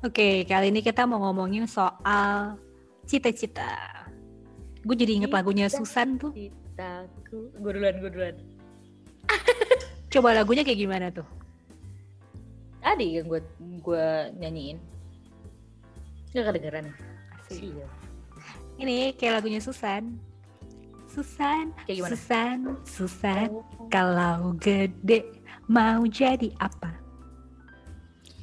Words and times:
Oke, 0.00 0.48
kali 0.48 0.72
ini 0.72 0.80
kita 0.80 1.04
mau 1.04 1.20
ngomongin 1.28 1.68
soal 1.68 2.56
cita-cita. 3.04 3.76
Gue 4.80 4.96
jadi 4.96 5.20
inget 5.20 5.28
lagunya 5.28 5.68
Susan 5.68 6.16
tuh. 6.16 6.32
Citaku. 6.32 7.52
Gue 7.60 7.70
duluan, 7.76 8.00
gue 8.00 8.08
duluan. 8.08 8.36
Coba 10.12 10.32
lagunya 10.32 10.64
kayak 10.64 10.80
gimana 10.80 11.12
tuh? 11.12 11.28
Ada 12.80 13.04
yang 13.04 13.28
gue 13.28 13.44
gue 13.60 14.06
nyanyiin. 14.40 14.80
Gak 16.32 16.48
kedengeran. 16.48 16.96
Asik. 17.36 17.68
Iya. 17.68 17.86
Ini 18.80 19.12
kayak 19.20 19.44
lagunya 19.44 19.60
Susan. 19.60 20.16
Susan, 21.10 21.74
Kayak 21.84 21.96
gimana? 22.00 22.12
Susan, 22.16 22.58
Susan. 22.86 23.48
Oh. 23.52 23.66
Kalau 23.92 24.56
gede 24.56 25.28
mau 25.68 26.06
jadi 26.08 26.48
apa? 26.56 26.94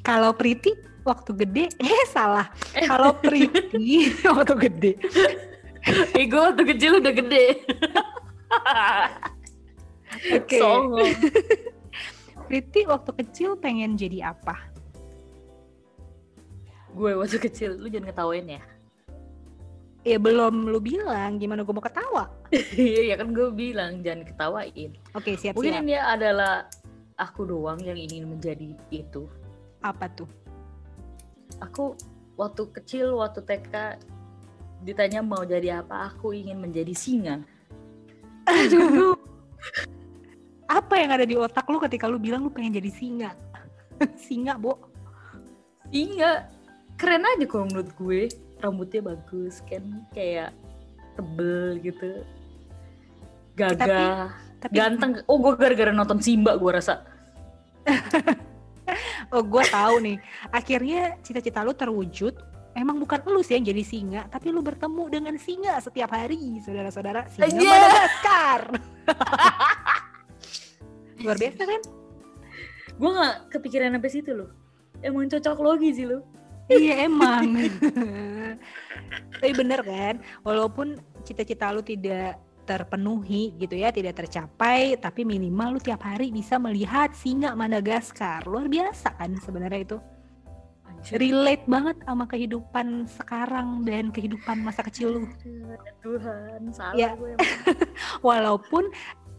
Kalau 0.06 0.36
Priti 0.38 0.76
waktu 1.08 1.32
gede, 1.34 1.66
eh 1.84 2.06
salah. 2.12 2.52
Kalau 2.76 3.16
Priti 3.16 4.12
waktu 4.28 4.54
gede, 4.68 4.92
Eh, 5.88 6.28
gue 6.28 6.36
waktu 6.36 6.68
kecil 6.68 7.00
udah 7.00 7.14
gede. 7.16 7.64
Oke. 10.36 10.60
Songong. 10.60 11.16
Priti 12.52 12.84
waktu 12.84 13.12
kecil 13.24 13.56
pengen 13.56 13.96
jadi 13.96 14.36
apa? 14.36 14.76
gue 16.98 17.14
waktu 17.14 17.38
kecil, 17.38 17.78
lu 17.78 17.88
jangan 17.94 18.10
ketawain 18.10 18.48
ya. 18.50 18.64
Ya 20.02 20.18
belum 20.18 20.72
lu 20.72 20.82
bilang, 20.82 21.38
gimana 21.38 21.62
gue 21.62 21.74
mau 21.76 21.84
ketawa? 21.84 22.26
Iya 22.74 23.14
ya 23.14 23.16
kan 23.22 23.38
gue 23.38 23.54
bilang 23.54 24.02
jangan 24.02 24.26
ketawain. 24.26 24.98
Oke 25.14 25.38
siap 25.38 25.54
Mungkin 25.54 25.78
siap. 25.78 25.84
ini 25.86 25.94
adalah 25.94 26.66
aku 27.14 27.46
doang 27.46 27.78
yang 27.86 28.00
ingin 28.02 28.26
menjadi 28.26 28.74
itu. 28.90 29.30
Apa 29.86 30.10
tuh? 30.10 30.26
Aku 31.64 31.98
waktu 32.38 32.70
kecil, 32.70 33.18
waktu 33.18 33.42
TK 33.42 33.98
ditanya 34.86 35.26
mau 35.26 35.42
jadi 35.42 35.82
apa, 35.82 36.14
aku 36.14 36.32
ingin 36.32 36.62
menjadi 36.62 36.94
singa. 36.94 37.42
Aduh, 38.48 39.18
Apa 40.68 41.00
yang 41.00 41.16
ada 41.16 41.24
di 41.24 41.36
otak 41.36 41.68
lu 41.72 41.80
ketika 41.80 42.06
lu 42.08 42.20
bilang 42.20 42.44
lu 42.44 42.52
pengen 42.52 42.78
jadi 42.78 42.92
singa? 42.92 43.32
singa, 44.28 44.60
Bo. 44.60 44.78
singa 45.90 46.52
keren 47.00 47.24
aja 47.24 47.46
kalau 47.48 47.66
menurut 47.68 47.92
gue. 47.98 48.22
Rambutnya 48.58 49.06
bagus 49.06 49.62
kan, 49.70 50.02
kayak 50.18 50.50
tebel 51.14 51.78
gitu, 51.86 52.26
gagah, 53.54 54.34
Tapi 54.58 54.74
ganteng. 54.74 55.22
Oh 55.30 55.38
gue 55.38 55.54
gara-gara 55.54 55.94
nonton 55.94 56.18
Simba 56.22 56.58
gue 56.58 56.72
rasa. 56.74 57.06
oh 59.34 59.44
gue 59.44 59.64
tahu 59.68 59.96
nih. 60.04 60.18
Akhirnya 60.52 61.16
cita-cita 61.22 61.64
lu 61.64 61.74
terwujud. 61.76 62.36
Emang 62.78 63.02
bukan 63.02 63.26
lu 63.26 63.42
sih 63.42 63.58
yang 63.58 63.66
jadi 63.66 63.82
singa, 63.82 64.22
tapi 64.30 64.54
lu 64.54 64.62
bertemu 64.62 65.10
dengan 65.10 65.34
singa 65.42 65.82
setiap 65.82 66.14
hari, 66.14 66.62
saudara-saudara. 66.62 67.26
Singa 67.26 67.50
Iya. 67.50 67.72
Madagaskar. 67.74 68.62
Luar 71.26 71.38
biasa 71.42 71.62
kan? 71.66 71.82
Gue 73.02 73.10
nggak 73.18 73.36
kepikiran 73.50 73.98
sampai 73.98 74.12
situ 74.14 74.32
loh. 74.38 74.50
Emang 75.02 75.26
cocok 75.26 75.58
logi 75.58 75.90
sih 75.94 76.06
lo. 76.06 76.22
iya 76.70 77.10
emang. 77.10 77.58
Tapi 79.42 79.54
bener 79.58 79.82
kan, 79.82 80.22
walaupun 80.46 81.02
cita-cita 81.26 81.74
lu 81.74 81.82
tidak 81.82 82.38
terpenuhi 82.68 83.56
gitu 83.56 83.80
ya, 83.80 83.90
tidak 83.96 84.20
tercapai, 84.20 85.00
tapi 85.00 85.24
minimal 85.24 85.78
lu 85.78 85.80
tiap 85.80 86.04
hari 86.04 86.30
bisa 86.30 86.60
melihat 86.60 87.16
singa 87.16 87.56
Madagaskar. 87.56 88.44
Luar 88.44 88.68
biasa 88.68 89.16
kan 89.16 89.32
sebenarnya 89.40 89.82
itu. 89.88 89.98
Relate 91.14 91.64
banget 91.70 91.96
sama 92.04 92.26
kehidupan 92.28 93.08
sekarang 93.08 93.86
dan 93.88 94.12
kehidupan 94.12 94.60
masa 94.60 94.84
kecil 94.84 95.24
lu. 95.24 95.24
Tuhan, 96.04 96.74
salah 96.76 96.98
Ya. 96.98 97.16
gue. 97.16 97.38
Walaupun 98.28 98.92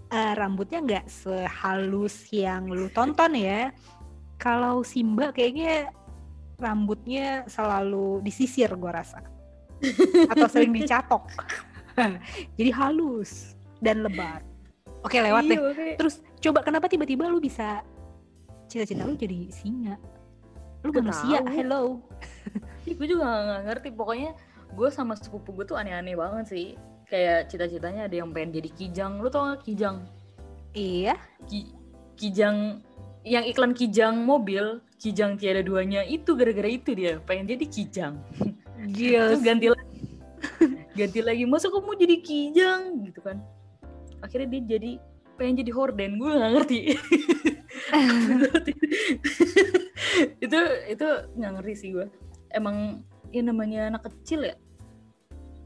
eh, 0.09 0.33
rambutnya 0.39 0.81
nggak 0.81 1.07
sehalus 1.11 2.31
yang 2.33 2.73
lu 2.73 2.89
tonton 2.89 3.37
ya. 3.37 3.69
Kalau 4.39 4.87
Simba 4.87 5.35
kayaknya 5.35 5.91
rambutnya 6.57 7.45
selalu 7.51 8.23
disisir 8.23 8.71
gua 8.79 9.03
rasa. 9.03 9.19
Atau 10.31 10.47
sering 10.51 10.73
dicatok. 10.75 11.27
Jadi 12.59 12.71
halus 12.71 13.55
dan 13.79 14.03
lebat. 14.03 14.43
Oke, 15.07 15.19
lewat 15.23 15.47
deh. 15.47 15.59
Iya, 15.59 15.63
oke. 15.71 15.87
Terus 15.99 16.15
coba 16.43 16.63
kenapa 16.63 16.91
tiba-tiba 16.91 17.31
lu 17.31 17.39
bisa 17.39 17.83
cita-cita 18.67 19.07
lu 19.07 19.15
jadi 19.15 19.49
singa? 19.49 19.95
Lu 20.83 20.91
Nggak 20.91 21.03
manusia, 21.07 21.39
tahu. 21.43 21.55
hello. 21.55 21.83
Ih, 22.85 22.95
gue 22.99 23.07
juga 23.07 23.25
nggak 23.27 23.63
ngerti. 23.71 23.89
Pokoknya 23.95 24.31
gue 24.75 24.89
sama 24.91 25.15
sepupu 25.15 25.55
gue 25.55 25.65
tuh 25.65 25.79
aneh-aneh 25.79 26.19
banget 26.19 26.45
sih. 26.51 26.69
Kayak 27.09 27.49
cita-citanya 27.49 28.05
ada 28.11 28.17
yang 28.21 28.35
pengen 28.35 28.61
jadi 28.61 28.71
kijang. 28.75 29.23
Lu 29.23 29.33
tau 29.33 29.49
gak 29.49 29.65
kijang? 29.65 30.05
Iya, 30.77 31.17
Ki- 31.49 31.73
kijang 32.21 32.85
yang 33.25 33.45
iklan 33.49 33.73
kijang 33.73 34.21
mobil, 34.23 34.85
kijang 35.01 35.41
tiada 35.41 35.65
duanya 35.65 36.05
itu 36.05 36.37
gara-gara 36.37 36.69
itu 36.69 36.93
dia 36.93 37.17
pengen 37.25 37.49
jadi 37.57 37.65
kijang. 37.65 38.15
gils. 38.93 39.41
Terus 39.41 39.43
ganti 39.43 39.67
lagi, 39.73 39.99
ganti 40.99 41.23
lagi. 41.23 41.47
Masa 41.47 41.71
kamu 41.71 41.95
jadi 41.95 42.17
kijang 42.19 43.07
gitu 43.07 43.23
kan? 43.23 43.39
Akhirnya 44.19 44.59
dia 44.59 44.79
jadi 44.79 44.99
pengen 45.39 45.63
jadi 45.63 45.71
horden. 45.71 46.19
Gue 46.19 46.31
nggak 46.35 46.53
ngerti. 46.59 46.81
itu 50.45 50.59
itu 50.91 51.09
nggak 51.39 51.53
ngerti 51.59 51.75
sih 51.79 51.89
gue. 51.95 52.07
Emang 52.51 53.07
ya 53.31 53.43
namanya 53.47 53.95
anak 53.95 54.11
kecil 54.11 54.43
ya. 54.43 54.59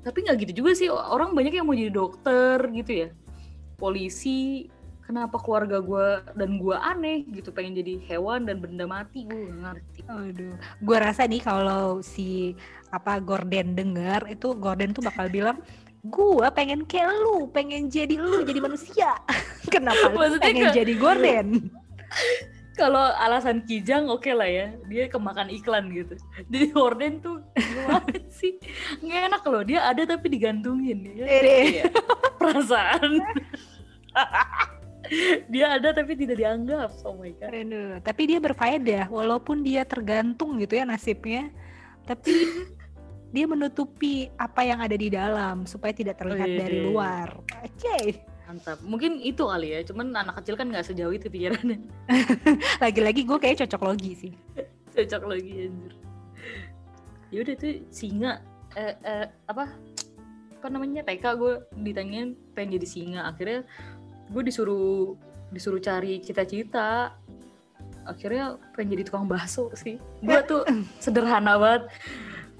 Tapi 0.04 0.28
nggak 0.28 0.36
gitu 0.44 0.52
juga 0.60 0.76
sih. 0.76 0.92
Orang 0.92 1.32
banyak 1.32 1.56
yang 1.56 1.64
mau 1.64 1.74
jadi 1.74 1.88
dokter 1.88 2.60
gitu 2.76 2.92
ya. 3.06 3.08
Polisi. 3.80 4.68
Kenapa 5.12 5.36
keluarga 5.36 5.76
gue 5.76 6.06
dan 6.32 6.56
gue 6.56 6.72
aneh 6.72 7.20
gitu 7.28 7.52
pengen 7.52 7.76
jadi 7.76 8.00
hewan 8.08 8.48
dan 8.48 8.64
benda 8.64 8.88
mati 8.88 9.28
gue 9.28 9.44
nggak 9.44 9.60
ngerti. 9.60 10.00
Aduh, 10.08 10.56
gue 10.56 10.96
rasa 10.96 11.28
nih 11.28 11.44
kalau 11.44 12.00
si 12.00 12.56
apa 12.88 13.20
Gordon 13.20 13.76
dengar 13.76 14.24
itu 14.24 14.56
Gordon 14.56 14.96
tuh 14.96 15.04
bakal 15.04 15.28
bilang, 15.28 15.60
gue 16.00 16.46
pengen 16.56 16.88
kayak 16.88 17.12
lu, 17.12 17.44
pengen 17.52 17.92
jadi 17.92 18.16
lu, 18.16 18.40
jadi 18.40 18.64
manusia. 18.64 19.20
Kenapa 19.68 20.16
Maksudnya 20.16 20.48
pengen 20.48 20.72
ke- 20.72 20.76
jadi 20.80 20.92
Gordon? 20.96 21.48
kalau 22.80 23.04
alasan 23.20 23.68
kijang 23.68 24.08
oke 24.08 24.32
lah 24.32 24.48
ya 24.48 24.72
dia 24.88 25.04
kemakan 25.04 25.52
iklan 25.52 25.92
gitu 25.92 26.16
jadi 26.48 26.72
horden 26.72 27.20
tuh 27.20 27.44
gimana 27.52 28.16
sih 28.40 28.56
nggak 29.04 29.28
enak 29.28 29.42
loh 29.44 29.60
dia 29.60 29.84
ada 29.84 30.08
tapi 30.08 30.32
digantungin 30.32 31.04
ya 31.04 31.84
perasaan 32.40 33.20
dia 35.52 35.66
ada 35.78 35.94
tapi 35.94 36.14
tidak 36.14 36.38
dianggap. 36.38 36.90
Oh 37.02 37.18
my 37.18 37.32
god. 37.36 37.50
Aduh, 37.50 37.92
tapi 38.02 38.22
dia 38.30 38.38
berfaedah, 38.38 39.10
walaupun 39.10 39.66
dia 39.66 39.82
tergantung 39.82 40.58
gitu 40.62 40.78
ya 40.78 40.84
nasibnya, 40.86 41.50
tapi 42.06 42.32
dia 43.34 43.44
menutupi 43.48 44.28
apa 44.36 44.60
yang 44.62 44.84
ada 44.84 44.92
di 44.92 45.08
dalam 45.08 45.64
supaya 45.64 45.90
tidak 45.96 46.20
terlihat 46.20 46.48
Wih. 46.52 46.58
dari 46.60 46.78
luar. 46.84 47.28
Oke, 47.64 48.20
mantap. 48.52 48.78
Mungkin 48.84 49.24
itu 49.24 49.48
kali 49.48 49.72
ya 49.72 49.80
cuman 49.88 50.12
anak 50.12 50.44
kecil 50.44 50.60
kan 50.60 50.68
nggak 50.68 50.84
sejauh 50.84 51.16
itu 51.16 51.32
pikirannya. 51.32 51.80
Lagi-lagi 52.84 53.24
gue 53.24 53.38
kayak 53.40 53.64
cocok 53.64 53.82
logi 53.88 54.12
sih. 54.12 54.32
cocok 54.94 55.22
lagi 55.32 55.72
anjir. 55.72 55.92
Ya 57.32 57.38
udah 57.40 57.54
tuh 57.56 57.80
singa 57.88 58.44
eh, 58.76 58.94
eh, 59.00 59.26
apa? 59.48 59.72
Apa 60.60 60.68
namanya? 60.68 61.00
TK 61.02 61.24
gue 61.40 61.54
ditanyain 61.80 62.36
pengen 62.52 62.76
jadi 62.76 62.86
singa. 62.86 63.20
Akhirnya 63.32 63.64
gue 64.32 64.42
disuruh 64.48 65.14
disuruh 65.52 65.78
cari 65.78 66.18
cita-cita. 66.24 67.12
Akhirnya 68.08 68.58
pengen 68.74 68.98
jadi 68.98 69.02
tukang 69.06 69.28
bakso 69.28 69.70
sih. 69.76 70.00
Gue 70.24 70.40
tuh 70.48 70.64
sederhana 71.04 71.60
banget. 71.60 71.92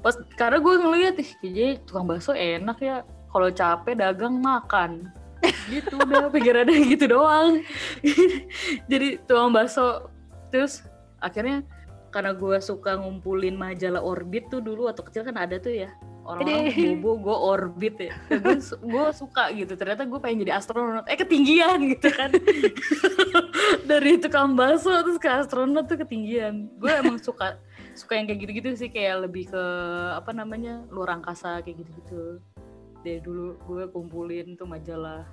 Pas 0.05 0.15
karena 0.37 0.61
gue 0.61 0.75
ngeliat 0.77 1.15
ih 1.19 1.31
kayaknya 1.41 1.69
tukang 1.89 2.07
bakso 2.07 2.37
enak 2.37 2.79
ya. 2.79 2.97
Kalau 3.33 3.49
capek 3.49 3.97
dagang 3.97 4.39
makan. 4.39 5.09
Gitu 5.67 5.97
udah 6.05 6.29
pikirannya 6.31 6.77
gitu 6.95 7.11
doang. 7.11 7.65
Jadi 8.87 9.19
tukang 9.25 9.51
bakso. 9.51 10.13
Terus 10.53 10.85
akhirnya 11.19 11.65
karena 12.13 12.37
gue 12.37 12.61
suka 12.61 13.01
ngumpulin 13.01 13.57
majalah 13.57 14.05
orbit 14.05 14.53
tuh 14.53 14.61
dulu 14.61 14.87
waktu 14.93 15.01
kecil 15.01 15.25
kan 15.25 15.41
ada 15.41 15.57
tuh 15.57 15.73
ya 15.73 15.89
orang-orang 16.23 16.99
bobo 17.03 17.11
gue 17.19 17.37
orbit 17.37 17.97
ya. 17.99 18.15
Gue 18.31 18.57
gue 18.63 19.05
suka 19.15 19.51
gitu. 19.53 19.75
Ternyata 19.75 20.07
gue 20.07 20.21
pengen 20.23 20.47
jadi 20.47 20.59
astronot 20.59 21.07
eh 21.11 21.19
ketinggian 21.19 21.79
gitu 21.93 22.09
kan. 22.15 22.31
Dari 23.91 24.19
tukang 24.23 24.55
bakso 24.55 24.93
terus 25.03 25.19
ke 25.19 25.29
astronot 25.29 25.91
tuh 25.91 25.99
ketinggian. 25.99 26.71
Gue 26.79 26.93
emang 26.95 27.19
suka 27.19 27.59
suka 27.99 28.17
yang 28.17 28.31
kayak 28.31 28.41
gitu-gitu 28.47 28.69
sih. 28.79 28.89
Kayak 28.89 29.29
lebih 29.29 29.51
ke 29.51 29.65
apa 30.15 30.31
namanya 30.31 30.87
luar 30.89 31.19
angkasa 31.19 31.61
kayak 31.61 31.83
gitu-gitu. 31.83 32.39
Dari 33.03 33.19
dulu 33.19 33.59
gue 33.67 33.85
kumpulin 33.91 34.55
tuh 34.55 34.71
majalah 34.71 35.27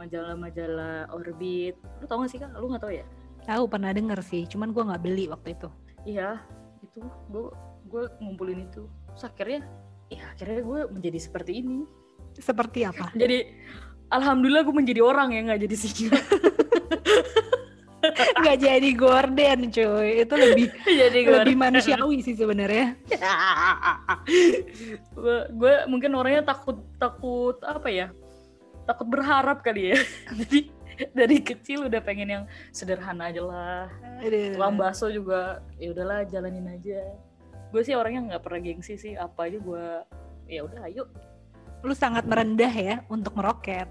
majalah-majalah 0.00 1.12
orbit. 1.12 1.76
Lu 2.00 2.04
tau 2.08 2.24
gak 2.24 2.32
sih 2.32 2.40
kak? 2.40 2.50
Lu 2.56 2.72
nggak 2.72 2.82
tau 2.82 2.92
ya? 2.92 3.04
Tahu 3.42 3.66
pernah 3.66 3.90
denger 3.90 4.22
sih, 4.22 4.46
cuman 4.46 4.70
gue 4.70 4.82
nggak 4.86 5.02
beli 5.02 5.26
waktu 5.26 5.58
itu. 5.58 5.68
iya 6.02 6.42
itu 6.82 6.98
gue 7.30 7.46
gue 7.86 8.02
ngumpulin 8.18 8.66
itu. 8.66 8.86
Terus 9.14 9.24
akhirnya 9.28 9.60
ya 10.18 10.22
akhirnya 10.36 10.60
gue 10.62 10.80
menjadi 10.92 11.18
seperti 11.18 11.52
ini. 11.64 11.78
Seperti 12.32 12.88
apa? 12.88 13.12
jadi 13.12 13.44
alhamdulillah 14.08 14.64
gue 14.64 14.74
menjadi 14.76 15.00
orang 15.04 15.36
ya 15.36 15.40
nggak 15.44 15.60
jadi 15.68 15.76
singa 15.76 16.20
Nggak 18.42 18.58
jadi 18.58 18.88
gorden 18.98 19.58
cuy. 19.70 20.08
Itu 20.26 20.34
lebih 20.34 20.66
jadi 21.06 21.18
lebih 21.22 21.54
manusiawi 21.54 22.18
sih 22.20 22.34
sebenarnya. 22.34 22.98
gue 25.54 25.74
mungkin 25.86 26.10
orangnya 26.18 26.42
takut 26.42 26.82
takut 26.98 27.56
apa 27.62 27.88
ya? 27.88 28.10
Takut 28.84 29.06
berharap 29.06 29.62
kali 29.62 29.94
ya. 29.94 29.98
Jadi 30.42 30.60
dari 31.14 31.38
kecil 31.38 31.86
udah 31.86 32.02
pengen 32.02 32.28
yang 32.28 32.44
sederhana 32.74 33.30
aja 33.30 33.42
lah. 33.46 33.86
Tukang 34.18 34.74
bakso 34.74 35.06
juga 35.06 35.62
ya 35.78 35.94
udahlah 35.94 36.26
jalanin 36.26 36.66
aja 36.66 37.06
gue 37.72 37.82
sih 37.82 37.96
orangnya 37.96 38.36
nggak 38.36 38.42
pernah 38.44 38.60
gengsi 38.60 38.94
sih 39.00 39.16
apa 39.16 39.48
aja 39.48 39.58
gue 39.58 39.84
ya 40.46 40.60
udah 40.68 40.80
ayo. 40.92 41.08
Lu 41.82 41.96
sangat 41.96 42.28
merendah 42.28 42.70
ya 42.70 43.02
untuk 43.08 43.34
meroket. 43.34 43.88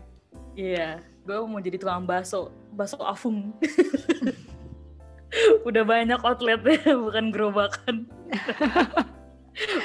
iya 0.51 0.99
gue 1.23 1.37
mau 1.47 1.63
jadi 1.63 1.79
tukang 1.79 2.05
bakso 2.05 2.51
bakso 2.75 2.99
afung. 3.01 3.55
Udah 5.67 5.83
banyak 5.87 6.19
outletnya 6.21 6.95
bukan 7.07 7.31
gerobakan. 7.31 7.95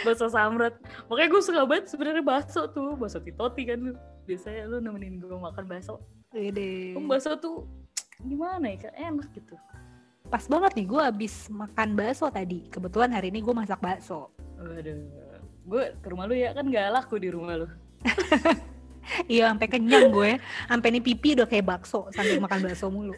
Bakso 0.07 0.31
samrat. 0.31 0.79
Makanya 1.11 1.29
gue 1.31 1.43
suka 1.43 1.67
banget 1.67 1.91
sebenarnya 1.91 2.23
bakso 2.23 2.71
tuh 2.71 2.99
bakso 2.99 3.23
titoti 3.23 3.67
kan. 3.67 3.79
Lu 3.79 3.93
biasanya 4.27 4.67
lu 4.67 4.83
nemenin 4.83 5.23
gue 5.23 5.39
makan 5.39 5.65
bakso. 5.71 6.03
Ide. 6.35 6.99
Bakso 6.99 7.39
tuh 7.39 7.67
gimana 8.23 8.75
ya 8.75 8.91
enak 8.97 9.29
gitu 9.37 9.55
Pas 10.27 10.45
banget 10.47 10.73
nih 10.75 10.87
gue 10.87 11.03
abis 11.03 11.35
makan 11.49 11.89
bakso 11.95 12.27
tadi. 12.29 12.67
Kebetulan 12.67 13.15
hari 13.15 13.31
ini 13.31 13.43
gue 13.43 13.55
masak 13.55 13.79
bakso. 13.79 14.31
waduh 14.57 15.01
gue 15.67 15.85
ke 15.99 16.07
rumah 16.09 16.31
lu 16.31 16.39
ya 16.39 16.55
kan 16.55 16.65
gak 16.71 16.95
laku 16.95 17.19
di 17.19 17.29
rumah 17.29 17.59
lu 17.59 17.69
Iya 19.33 19.51
sampai 19.51 19.69
kenyang 19.71 20.11
gue. 20.11 20.39
Sampai 20.67 20.89
nih 20.95 21.03
pipi 21.03 21.35
udah 21.39 21.47
kayak 21.47 21.67
bakso 21.67 22.11
sambil 22.11 22.43
makan 22.43 22.61
bakso 22.67 22.87
mulu. 22.91 23.15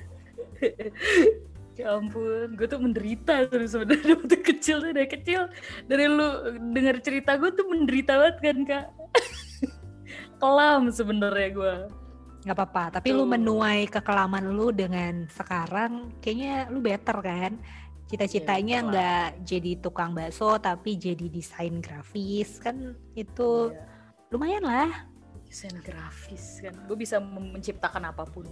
ya 1.78 1.94
ampun 1.94 2.58
gue 2.58 2.66
tuh 2.66 2.82
menderita 2.82 3.46
sebenarnya 3.46 4.18
waktu 4.18 4.36
kecil 4.42 4.82
tuh 4.82 4.90
dari 4.90 5.06
kecil 5.06 5.46
dari 5.86 6.10
lu 6.10 6.58
denger 6.74 6.98
cerita 7.06 7.38
gue 7.38 7.54
tuh 7.54 7.70
menderita 7.70 8.18
banget 8.18 8.36
kan 8.42 8.58
kak 8.66 8.86
kelam 10.42 10.90
sebenarnya 10.90 11.48
gue 11.54 11.74
nggak 12.48 12.58
apa-apa 12.58 12.84
tapi 12.98 13.12
lu 13.12 13.22
Tuh. 13.22 13.30
menuai 13.30 13.84
kekelaman 13.86 14.48
lu 14.48 14.72
dengan 14.72 15.28
sekarang 15.28 16.16
kayaknya 16.18 16.72
lu 16.72 16.80
better 16.80 17.20
kan 17.20 17.52
cita-citanya 18.08 18.80
lah. 18.80 18.86
nggak 18.88 19.28
jadi 19.44 19.72
tukang 19.78 20.16
bakso 20.16 20.56
tapi 20.56 20.96
jadi 20.96 21.28
desain 21.28 21.76
grafis 21.78 22.56
kan 22.56 22.96
itu 23.12 23.68
Iya. 23.68 23.84
lumayan 24.32 24.64
lah 24.64 24.90
desain 25.44 25.76
grafis 25.78 26.64
kan 26.64 26.72
gue 26.88 26.96
bisa 26.96 27.20
menciptakan 27.20 28.08
apa 28.08 28.24
pun 28.24 28.48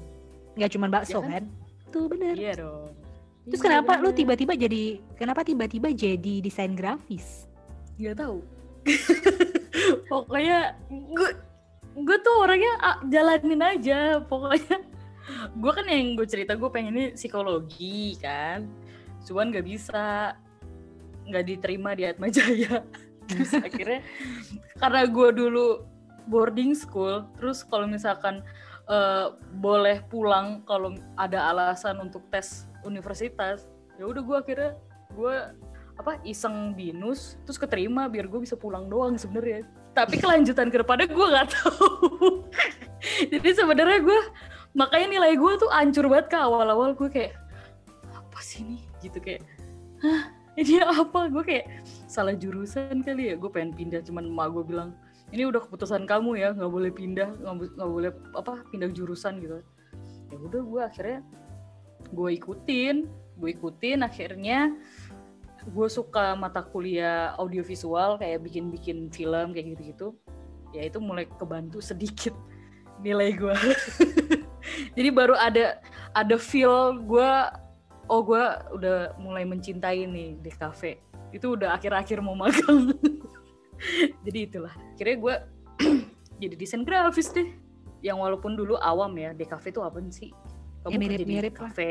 nggak 0.54 0.70
cuma 0.70 0.88
bakso 0.88 1.20
Ya 1.20 1.24
kan? 1.24 1.32
kan 1.32 1.44
tuh 1.88 2.04
bener 2.06 2.34
iya 2.36 2.52
dong 2.54 2.92
terus 3.48 3.56
Iya, 3.56 3.64
kenapa 3.64 3.92
lu 3.96 4.12
bener. 4.12 4.18
tiba-tiba 4.20 4.52
jadi 4.54 4.82
kenapa 5.16 5.40
tiba-tiba 5.40 5.88
jadi 5.88 6.34
desain 6.40 6.76
grafis 6.76 7.48
nggak 7.96 8.16
tahu 8.18 8.44
pokoknya 10.10 10.58
gue 10.90 11.30
gue 11.96 12.18
tuh 12.20 12.34
orangnya 12.44 12.72
ah, 12.84 12.98
jalanin 13.08 13.62
aja 13.64 14.20
pokoknya. 14.20 14.84
Gue 15.56 15.72
kan 15.72 15.86
yang 15.88 16.14
gue 16.14 16.26
cerita 16.28 16.54
gue 16.54 16.68
pengennya 16.68 17.16
psikologi 17.16 18.20
kan. 18.20 18.68
Cuman 19.24 19.50
nggak 19.50 19.66
bisa 19.66 20.36
nggak 21.26 21.44
diterima 21.48 21.96
di 21.96 22.04
Atma 22.06 22.28
Jaya. 22.28 22.84
Terus 23.28 23.50
akhirnya 23.58 24.04
karena 24.78 25.02
gue 25.08 25.28
dulu 25.34 25.96
boarding 26.26 26.74
school 26.74 27.26
terus 27.38 27.62
kalau 27.62 27.86
misalkan 27.86 28.42
eh, 28.90 29.26
boleh 29.62 30.02
pulang 30.10 30.62
kalau 30.66 30.94
ada 31.14 31.54
alasan 31.54 32.02
untuk 32.02 32.26
tes 32.34 32.66
universitas 32.82 33.66
ya 33.96 34.04
udah 34.04 34.22
gue 34.22 34.36
akhirnya 34.36 34.72
gue 35.14 35.34
apa 35.96 36.20
iseng 36.28 36.76
binus 36.76 37.40
terus 37.48 37.56
keterima 37.56 38.06
biar 38.06 38.28
gue 38.28 38.40
bisa 38.44 38.54
pulang 38.54 38.86
doang 38.88 39.16
sebenarnya. 39.16 39.64
Tapi 39.96 40.20
kelanjutan 40.20 40.68
ke 40.68 40.76
depannya 40.84 41.08
gue 41.08 41.26
nggak 41.26 41.48
tahu. 41.56 41.88
Jadi 43.32 43.48
sebenarnya 43.56 44.04
gue 44.04 44.20
makanya 44.76 45.16
nilai 45.16 45.32
gue 45.40 45.52
tuh 45.56 45.72
hancur 45.72 46.12
banget 46.12 46.36
ke 46.36 46.36
awal-awal 46.36 46.92
gue 46.92 47.08
kayak 47.08 47.32
apa 48.12 48.38
sih 48.44 48.60
ini? 48.60 48.78
Gitu 49.00 49.16
kayak 49.24 49.40
hah 50.04 50.28
ini 50.60 50.84
apa? 50.84 51.32
Gue 51.32 51.42
kayak 51.42 51.66
salah 52.04 52.36
jurusan 52.36 53.00
kali 53.00 53.32
ya. 53.32 53.34
Gue 53.40 53.48
pengen 53.48 53.72
pindah 53.72 54.04
cuman 54.04 54.28
emak 54.28 54.52
gue 54.52 54.64
bilang 54.68 54.92
ini 55.32 55.48
udah 55.48 55.64
keputusan 55.64 56.04
kamu 56.04 56.38
ya 56.38 56.52
nggak 56.52 56.70
boleh 56.70 56.92
pindah 56.92 57.28
nggak 57.40 57.88
boleh 57.88 58.12
apa 58.36 58.68
pindah 58.68 58.92
jurusan 58.92 59.40
gitu. 59.40 59.64
Ya 60.28 60.36
udah 60.36 60.60
gue 60.60 60.82
akhirnya 60.84 61.18
gue 62.12 62.30
ikutin 62.36 62.96
gue 63.36 63.50
ikutin 63.52 64.00
akhirnya 64.00 64.72
gue 65.66 65.88
suka 65.90 66.38
mata 66.38 66.62
kuliah 66.62 67.34
audiovisual 67.42 68.22
kayak 68.22 68.46
bikin-bikin 68.46 69.10
film 69.10 69.50
kayak 69.50 69.74
gitu-gitu. 69.74 70.14
Ya 70.70 70.86
itu 70.86 71.02
mulai 71.02 71.26
kebantu 71.26 71.82
sedikit 71.82 72.34
nilai 73.04 73.36
gue 73.36 73.52
jadi 74.96 75.12
baru 75.12 75.36
ada 75.36 75.84
ada 76.16 76.36
feel 76.40 76.96
gue 77.04 77.30
oh 78.08 78.20
gue 78.24 78.44
udah 78.72 79.18
mulai 79.18 79.42
mencintai 79.42 80.06
nih 80.06 80.38
di 80.38 80.50
cafe. 80.54 81.02
Itu 81.34 81.58
udah 81.58 81.74
akhir-akhir 81.74 82.22
mau 82.22 82.38
magang. 82.38 82.94
Jadi 84.24 84.38
itulah. 84.46 84.72
Akhirnya 84.96 85.16
gue 85.20 85.34
jadi 86.40 86.54
desain 86.56 86.80
grafis 86.80 87.28
deh. 87.34 87.50
Yang 88.00 88.16
walaupun 88.24 88.56
dulu 88.56 88.78
awam 88.80 89.12
ya 89.20 89.36
di 89.36 89.44
cafe 89.44 89.68
itu 89.74 89.84
apa 89.84 90.00
sih? 90.08 90.32
Ya, 90.86 90.88
kamu 90.88 90.96
kerja 90.96 90.96
di 90.96 91.26
mirip-mirip 91.26 91.54
lah. 91.58 91.60
cafe. 91.68 91.90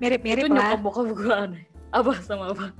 Mirip-mirip 0.00 0.42
itu 0.46 0.48
nyokap 0.48 0.80
bokap 0.80 1.06
gue 1.12 1.34
aneh 1.34 1.64
apa 1.90 2.12
sama 2.22 2.54
apa? 2.54 2.70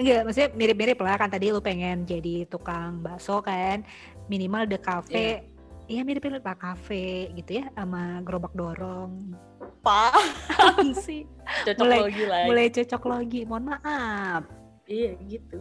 Enggak, 0.00 0.20
maksudnya 0.24 0.50
mirip-mirip 0.56 0.98
lah 0.98 1.14
kan 1.14 1.28
tadi 1.28 1.52
lu 1.52 1.60
pengen 1.60 2.02
jadi 2.02 2.48
tukang 2.48 3.04
bakso 3.04 3.44
kan 3.44 3.84
minimal 4.26 4.64
the 4.64 4.78
cafe. 4.78 5.44
Iya. 5.86 6.02
Mirip-mirip 6.06 6.40
lah 6.40 6.56
kafe 6.56 7.28
gitu 7.36 7.60
ya 7.60 7.68
sama 7.76 8.22
gerobak 8.24 8.54
dorong. 8.56 9.36
Paham 9.84 10.94
sih? 11.04 11.26
Cocok 11.66 11.82
Mulai- 11.84 12.02
lagi 12.08 12.24
lah. 12.24 12.44
mulai 12.48 12.66
cocok 12.70 13.02
lagi 13.04 13.40
mohon 13.44 13.64
maaf. 13.68 14.42
Iya 14.88 15.10
gitu. 15.28 15.58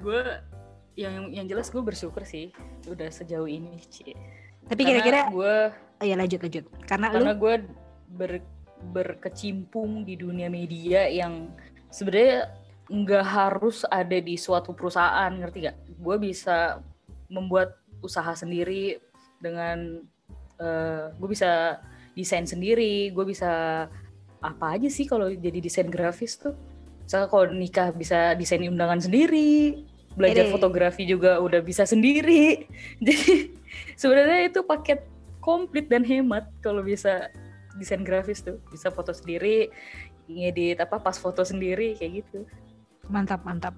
Gue 0.00 0.22
yang 0.96 1.28
yang 1.28 1.44
jelas 1.44 1.68
gue 1.68 1.82
bersyukur 1.84 2.24
sih 2.24 2.48
udah 2.88 3.12
sejauh 3.12 3.44
ini 3.44 3.76
Ci. 3.84 4.16
tapi 4.64 4.82
kira-kira 4.82 5.28
gue 5.28 5.54
oh 5.76 6.04
ya 6.08 6.16
lanjut 6.16 6.40
lanjut. 6.40 6.64
Karena, 6.88 7.12
karena 7.12 7.30
lu 7.30 7.36
gue 7.36 7.54
ber, 8.16 8.32
berkecimpung 8.96 10.02
di 10.02 10.16
dunia 10.16 10.48
media 10.48 11.04
yang 11.06 11.52
sebenarnya 11.90 12.52
nggak 12.86 13.26
harus 13.26 13.82
ada 13.90 14.18
di 14.22 14.38
suatu 14.38 14.70
perusahaan 14.72 15.30
ngerti 15.34 15.58
gak? 15.66 15.76
Gue 15.98 16.16
bisa 16.22 16.78
membuat 17.26 17.82
usaha 18.02 18.30
sendiri 18.36 19.02
dengan 19.42 20.02
gue 21.20 21.28
bisa 21.28 21.76
desain 22.16 22.48
sendiri, 22.48 23.12
gue 23.12 23.24
bisa 23.28 23.84
apa 24.40 24.66
aja 24.72 24.88
sih 24.88 25.04
kalau 25.04 25.28
jadi 25.28 25.60
desain 25.60 25.88
grafis 25.92 26.40
tuh. 26.40 26.56
Misalnya 27.04 27.28
kalau 27.28 27.44
nikah 27.52 27.92
bisa 27.92 28.32
desain 28.34 28.64
undangan 28.64 28.98
sendiri, 28.98 29.84
belajar 30.16 30.48
Ini. 30.48 30.52
fotografi 30.52 31.04
juga 31.04 31.38
udah 31.38 31.60
bisa 31.62 31.84
sendiri. 31.86 32.66
Jadi 33.04 33.52
sebenarnya 33.94 34.50
itu 34.50 34.64
paket 34.64 35.04
komplit 35.44 35.86
dan 35.86 36.02
hemat 36.02 36.48
kalau 36.64 36.82
bisa 36.82 37.30
desain 37.76 38.02
grafis 38.02 38.40
tuh 38.40 38.56
bisa 38.72 38.88
foto 38.88 39.12
sendiri 39.12 39.68
ngedit 40.26 40.82
apa 40.82 40.98
pas 40.98 41.16
foto 41.16 41.42
sendiri 41.46 41.94
kayak 41.98 42.24
gitu. 42.24 42.46
Mantap 43.10 43.46
mantap. 43.46 43.74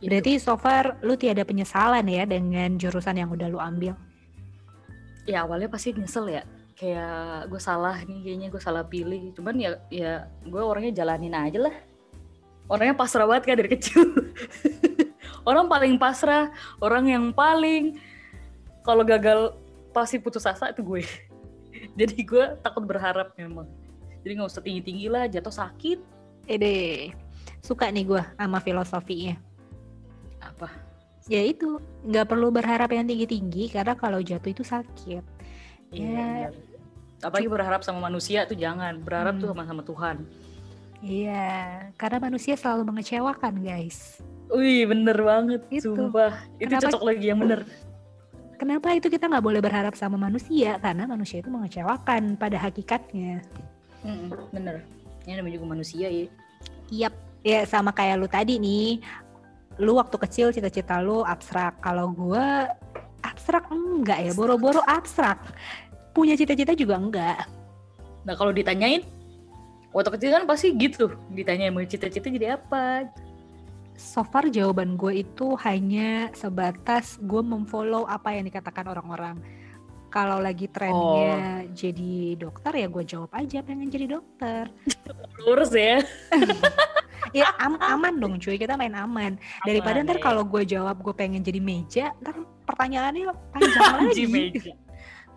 Gitu. 0.00 0.08
berarti 0.08 0.32
so 0.40 0.56
far 0.56 0.96
lu 1.04 1.12
tiada 1.12 1.44
penyesalan 1.44 2.08
ya 2.08 2.24
dengan 2.24 2.80
jurusan 2.80 3.20
yang 3.20 3.28
udah 3.28 3.52
lu 3.52 3.60
ambil? 3.60 3.92
Ya 5.28 5.44
awalnya 5.44 5.68
pasti 5.68 5.92
nyesel 5.92 6.32
ya. 6.32 6.42
Kayak 6.72 7.52
gue 7.52 7.60
salah 7.60 8.00
nih 8.08 8.18
kayaknya 8.24 8.48
gue 8.48 8.62
salah 8.64 8.84
pilih. 8.88 9.36
Cuman 9.36 9.60
ya 9.60 9.76
ya 9.92 10.24
gue 10.40 10.62
orangnya 10.62 11.04
jalanin 11.04 11.36
aja 11.36 11.68
lah. 11.68 11.76
Orangnya 12.72 12.96
pasrah 12.96 13.28
banget 13.28 13.44
kan 13.44 13.56
dari 13.60 13.70
kecil. 13.76 14.00
Orang 15.48 15.68
paling 15.72 15.96
pasrah 15.96 16.52
orang 16.84 17.08
yang 17.08 17.24
paling 17.32 17.96
kalau 18.84 19.00
gagal 19.00 19.56
pasti 19.90 20.20
putus 20.20 20.44
asa 20.44 20.72
itu 20.72 20.84
gue. 20.84 21.04
Jadi 21.98 22.24
gue 22.24 22.44
takut 22.60 22.84
berharap 22.84 23.32
memang 23.36 23.68
jadi 24.20 24.32
nggak 24.36 24.50
usah 24.50 24.62
tinggi 24.62 24.82
tinggi 24.82 25.06
lah 25.08 25.24
jatuh 25.26 25.52
sakit 25.52 25.98
eh 26.46 26.56
deh 26.56 26.94
suka 27.60 27.88
nih 27.88 28.04
gua 28.04 28.24
sama 28.34 28.58
filosofinya 28.58 29.36
apa 30.40 30.68
ya 31.26 31.44
itu 31.44 31.76
nggak 32.02 32.26
perlu 32.26 32.48
berharap 32.48 32.88
yang 32.90 33.04
tinggi 33.04 33.26
tinggi 33.28 33.64
karena 33.68 33.92
kalau 33.94 34.18
jatuh 34.20 34.50
itu 34.50 34.64
sakit 34.64 35.24
Iya. 35.90 36.06
Ya. 36.06 36.48
benar. 36.54 36.54
Apalagi 37.20 37.50
berharap 37.50 37.82
sama 37.82 38.06
manusia 38.06 38.46
tuh 38.46 38.54
jangan. 38.54 39.02
Berharap 39.02 39.36
tuh 39.36 39.50
Hmm. 39.50 39.58
sama 39.58 39.68
sama 39.68 39.82
Tuhan. 39.84 40.16
iya 41.00 41.48
karena 41.96 42.20
manusia 42.20 42.54
selalu 42.54 42.92
mengecewakan 42.92 43.64
guys 43.64 44.20
Wih 44.52 44.84
bener 44.84 45.14
banget, 45.16 45.62
Itu. 45.72 45.94
sumpah. 45.96 46.44
Itu 46.58 46.68
Kenapa- 46.74 46.90
cocok 46.90 47.02
lagi 47.06 47.24
yang 47.30 47.38
bener. 47.38 47.62
Kenapa 48.58 48.92
itu 48.92 49.06
kita 49.06 49.30
nggak 49.30 49.40
boleh 49.40 49.62
berharap 49.62 49.94
sama 49.94 50.18
manusia? 50.18 50.74
Karena 50.78 51.06
manusia 51.06 51.38
itu 51.38 51.48
mengecewakan 51.48 52.34
pada 52.34 52.58
hakikatnya. 52.58 53.40
Mm-mm, 54.04 54.30
bener. 54.52 54.82
Ini 55.28 55.40
namanya 55.40 55.54
juga 55.60 55.68
manusia 55.76 56.08
ya. 56.08 56.26
Yap, 56.90 57.14
ya 57.44 57.60
sama 57.68 57.92
kayak 57.92 58.16
lu 58.20 58.28
tadi 58.28 58.56
nih. 58.56 59.00
Lu 59.80 59.96
waktu 59.96 60.16
kecil 60.16 60.52
cita-cita 60.52 61.00
lu 61.00 61.24
abstrak. 61.24 61.80
Kalau 61.84 62.12
gua 62.12 62.72
abstrak 63.20 63.68
enggak 63.68 64.18
ya, 64.24 64.32
boro-boro 64.32 64.80
abstrak. 64.88 65.38
Punya 66.16 66.34
cita-cita 66.34 66.72
juga 66.72 66.96
enggak. 66.96 67.46
Nah 68.24 68.34
kalau 68.36 68.52
ditanyain, 68.52 69.04
waktu 69.92 70.10
kecil 70.16 70.30
kan 70.36 70.44
pasti 70.48 70.72
gitu. 70.76 71.12
Ditanyain 71.32 71.72
mau 71.72 71.84
cita-cita 71.84 72.28
jadi 72.28 72.56
apa? 72.60 73.08
So 74.00 74.24
far 74.24 74.48
jawaban 74.48 74.96
gue 74.96 75.20
itu 75.20 75.60
hanya 75.60 76.32
sebatas 76.32 77.20
gue 77.20 77.44
memfollow 77.44 78.08
apa 78.08 78.32
yang 78.32 78.48
dikatakan 78.48 78.88
orang-orang. 78.88 79.36
Kalau 80.10 80.42
lagi 80.42 80.66
trennya 80.66 81.62
jadi 81.70 82.34
dokter 82.34 82.72
ya 82.74 82.86
gue 82.86 83.04
jawab 83.06 83.30
aja 83.30 83.62
pengen 83.62 83.86
jadi 83.86 84.18
dokter. 84.18 84.66
Lurus 85.46 85.70
ya. 85.70 86.02
Ya 87.30 87.46
am- 87.62 87.78
aman 87.78 88.18
dong 88.18 88.42
cuy, 88.42 88.58
kita 88.58 88.74
main 88.74 88.90
aman. 88.90 89.38
Daripada 89.62 90.02
Aman, 90.02 90.08
ntar 90.08 90.18
ya. 90.18 90.24
kalau 90.24 90.42
gue 90.42 90.66
jawab 90.66 90.98
gue 90.98 91.14
pengen 91.14 91.44
jadi 91.44 91.62
meja, 91.62 92.10
ntar 92.18 92.34
pertanyaannya 92.66 93.30
panjang 93.54 93.86
lagi. 94.02 94.24
Meja. 94.26 94.72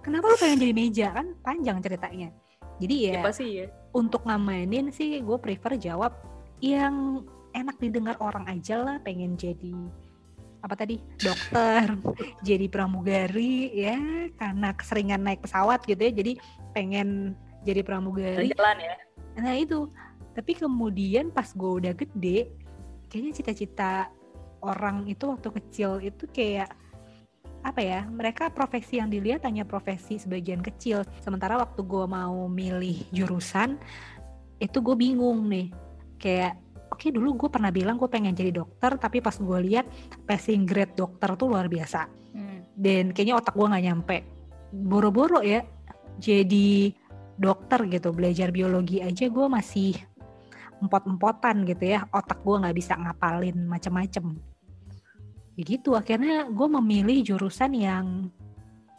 Kenapa 0.02 0.26
lu 0.26 0.38
pengen 0.42 0.58
jadi 0.58 0.74
meja 0.74 1.08
kan 1.14 1.38
panjang 1.46 1.78
ceritanya. 1.86 2.34
Jadi 2.82 2.96
Ya, 2.98 3.12
ya 3.14 3.22
pasti 3.22 3.46
ya. 3.62 3.66
untuk 3.94 4.26
ngamanin 4.26 4.90
sih 4.90 5.22
gue 5.22 5.38
prefer 5.38 5.78
jawab 5.78 6.18
yang 6.66 7.22
enak 7.54 7.78
didengar 7.78 8.18
orang 8.18 8.50
aja 8.50 8.82
lah 8.82 8.98
pengen 8.98 9.38
jadi 9.38 9.76
apa 10.64 10.74
tadi? 10.80 10.96
Dokter 11.20 11.92
jadi 12.48 12.66
pramugari 12.72 13.76
ya 13.76 14.00
karena 14.40 14.72
keseringan 14.72 15.22
naik 15.22 15.44
pesawat 15.44 15.84
gitu 15.84 16.00
ya 16.00 16.12
jadi 16.16 16.32
pengen 16.72 17.36
jadi 17.68 17.84
pramugari. 17.84 18.56
Jalan 18.56 18.78
ya. 18.80 18.96
nah 19.44 19.54
itu. 19.54 19.92
Tapi 20.34 20.58
kemudian 20.58 21.30
pas 21.30 21.52
gue 21.54 21.72
udah 21.84 21.94
gede 21.94 22.50
kayaknya 23.12 23.32
cita-cita 23.38 24.10
orang 24.64 25.06
itu 25.06 25.30
waktu 25.30 25.54
kecil 25.62 26.02
itu 26.02 26.26
kayak 26.32 26.72
apa 27.64 27.80
ya 27.80 28.04
mereka 28.12 28.52
profesi 28.52 29.00
yang 29.00 29.08
dilihat 29.08 29.46
hanya 29.46 29.68
profesi 29.68 30.18
sebagian 30.18 30.64
kecil. 30.64 31.04
Sementara 31.20 31.60
waktu 31.60 31.84
gue 31.84 32.06
mau 32.08 32.48
milih 32.48 33.04
jurusan 33.12 33.78
itu 34.58 34.80
gue 34.80 34.96
bingung 34.96 35.46
nih. 35.52 35.70
Kayak 36.18 36.56
oke 36.94 37.10
dulu 37.10 37.36
gue 37.46 37.50
pernah 37.50 37.74
bilang 37.74 37.98
gue 37.98 38.06
pengen 38.08 38.38
jadi 38.38 38.54
dokter 38.54 38.96
tapi 38.96 39.20
pas 39.20 39.34
gue 39.34 39.60
lihat 39.66 39.86
passing 40.24 40.64
grade 40.64 40.94
dokter 40.94 41.34
tuh 41.34 41.50
luar 41.50 41.66
biasa 41.68 42.22
Hmm. 42.34 42.66
dan 42.74 43.14
kayaknya 43.14 43.38
otak 43.38 43.54
gue 43.54 43.68
nggak 43.70 43.86
nyampe 43.86 44.18
boro-boro 44.74 45.46
ya 45.46 45.62
jadi 46.18 46.90
dokter 47.38 47.86
gitu 47.86 48.10
belajar 48.10 48.50
biologi 48.50 49.06
aja 49.06 49.30
gue 49.30 49.46
masih 49.46 49.94
empot-empotan 50.82 51.62
gitu 51.64 51.94
ya 51.94 52.10
otak 52.10 52.42
gue 52.42 52.58
nggak 52.58 52.74
bisa 52.74 52.98
ngapalin 52.98 53.70
macem-macem 53.70 54.34
ya 55.54 55.62
gitu 55.62 55.94
akhirnya 55.94 56.50
gue 56.50 56.68
memilih 56.82 57.22
jurusan 57.22 57.78
yang 57.78 58.34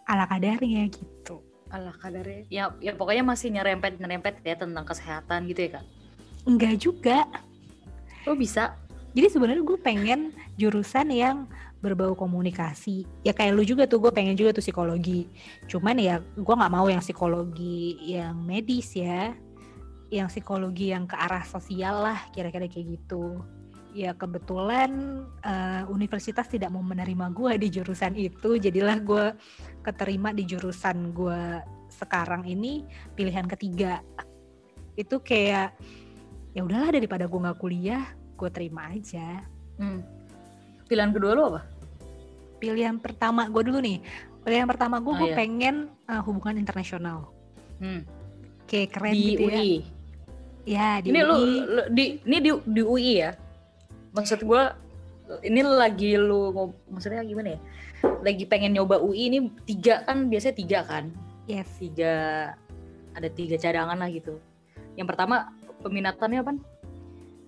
ala 0.07 0.31
kadarnya 0.31 0.87
gitu 0.91 1.43
Alah 1.75 1.91
kadarnya. 1.99 2.47
Ya, 2.55 2.71
ya 2.79 2.95
pokoknya 2.95 3.27
masih 3.27 3.51
nyerempet 3.51 3.99
nyerempet 3.99 4.47
ya 4.47 4.55
tentang 4.55 4.87
kesehatan 4.87 5.51
gitu 5.51 5.67
ya 5.67 5.71
kak. 5.83 5.85
enggak 6.47 6.75
juga 6.79 7.19
Oh 8.25 8.37
bisa. 8.37 8.81
jadi 9.15 9.31
sebenarnya 9.31 9.63
gue 9.63 9.79
pengen 9.79 10.35
jurusan 10.59 11.07
yang 11.15 11.47
berbau 11.85 12.17
komunikasi. 12.17 13.05
Ya 13.23 13.37
kayak 13.37 13.53
lu 13.53 13.63
juga 13.63 13.85
tuh 13.85 14.01
gue 14.01 14.11
pengen 14.11 14.35
juga 14.35 14.57
tuh 14.57 14.65
psikologi. 14.65 15.29
Cuman 15.69 16.01
ya 16.01 16.19
gue 16.19 16.55
nggak 16.57 16.73
mau 16.73 16.89
yang 16.89 16.99
psikologi 16.99 18.01
yang 18.01 18.41
medis 18.41 18.97
ya. 18.97 19.37
Yang 20.09 20.41
psikologi 20.41 20.91
yang 20.91 21.05
ke 21.05 21.15
arah 21.15 21.45
sosial 21.45 22.01
lah 22.01 22.19
kira-kira 22.33 22.67
kayak 22.67 22.99
gitu. 22.99 23.39
Ya 23.95 24.17
kebetulan 24.17 25.23
eh, 25.45 25.85
universitas 25.87 26.49
tidak 26.51 26.75
mau 26.75 26.83
menerima 26.83 27.31
gue 27.31 27.53
di 27.61 27.69
jurusan 27.71 28.19
itu. 28.19 28.59
Jadilah 28.59 28.99
gue 29.05 29.25
keterima 29.85 30.35
di 30.35 30.49
jurusan 30.49 31.13
gue 31.15 31.63
sekarang 31.93 32.49
ini 32.49 32.83
pilihan 33.15 33.47
ketiga. 33.47 34.01
Itu 34.99 35.23
kayak 35.23 35.79
ya 36.55 36.63
udahlah 36.63 36.91
daripada 36.91 37.27
gue 37.27 37.41
nggak 37.41 37.59
kuliah 37.59 38.05
gue 38.35 38.49
terima 38.49 38.89
aja 38.89 39.43
Hmm. 39.75 40.07
Pilihan 40.87 41.11
kedua 41.11 41.35
lo 41.35 41.43
apa? 41.51 41.63
pilihan 42.57 42.97
pertama 42.97 43.45
gue 43.45 43.61
dulu 43.61 43.79
nih 43.79 43.99
pilihan 44.41 44.65
pertama 44.65 44.97
gue 44.97 45.11
Oh, 45.11 45.19
gue 45.19 45.31
iya. 45.31 45.37
pengen 45.37 45.77
eh, 46.05 46.23
hubungan 46.23 46.55
internasional 46.55 47.29
Hmm. 47.77 48.07
kayak 48.65 48.95
keren 48.95 49.13
Di 49.13 49.23
gitu 49.29 49.43
ya 49.45 49.51
UI. 49.53 49.73
ya 50.65 50.89
di 50.99 51.09
ini 51.11 51.21
UI 51.21 51.53
lu- 51.61 51.89
di 51.91 52.05
ini 52.23 52.37
di 52.39 52.51
di 52.65 52.81
UI 52.81 53.13
ya. 53.19 53.31
Maksud 54.15 54.41
gua 54.41 54.79
ini 55.43 55.61
lagi 55.61 56.15
lu 56.15 56.55
maksudnya 56.87 57.21
gimana 57.21 57.59
ya? 57.59 57.61
Lagi 58.23 58.45
pengen 58.45 58.73
nyoba 58.73 58.97
UI 58.97 59.27
ini 59.27 59.39
tiga 59.65 60.01
kan 60.03 60.31
biasanya 60.31 60.55
tiga 60.55 60.79
kan? 60.87 61.11
yes 61.45 61.67
Tiga 61.75 62.15
ada 63.11 63.29
tiga 63.29 63.59
cadangan 63.59 63.99
lah 63.99 64.09
gitu. 64.09 64.39
Yang 64.95 65.09
pertama 65.11 65.51
peminatannya 65.85 66.41
apa? 66.41 66.53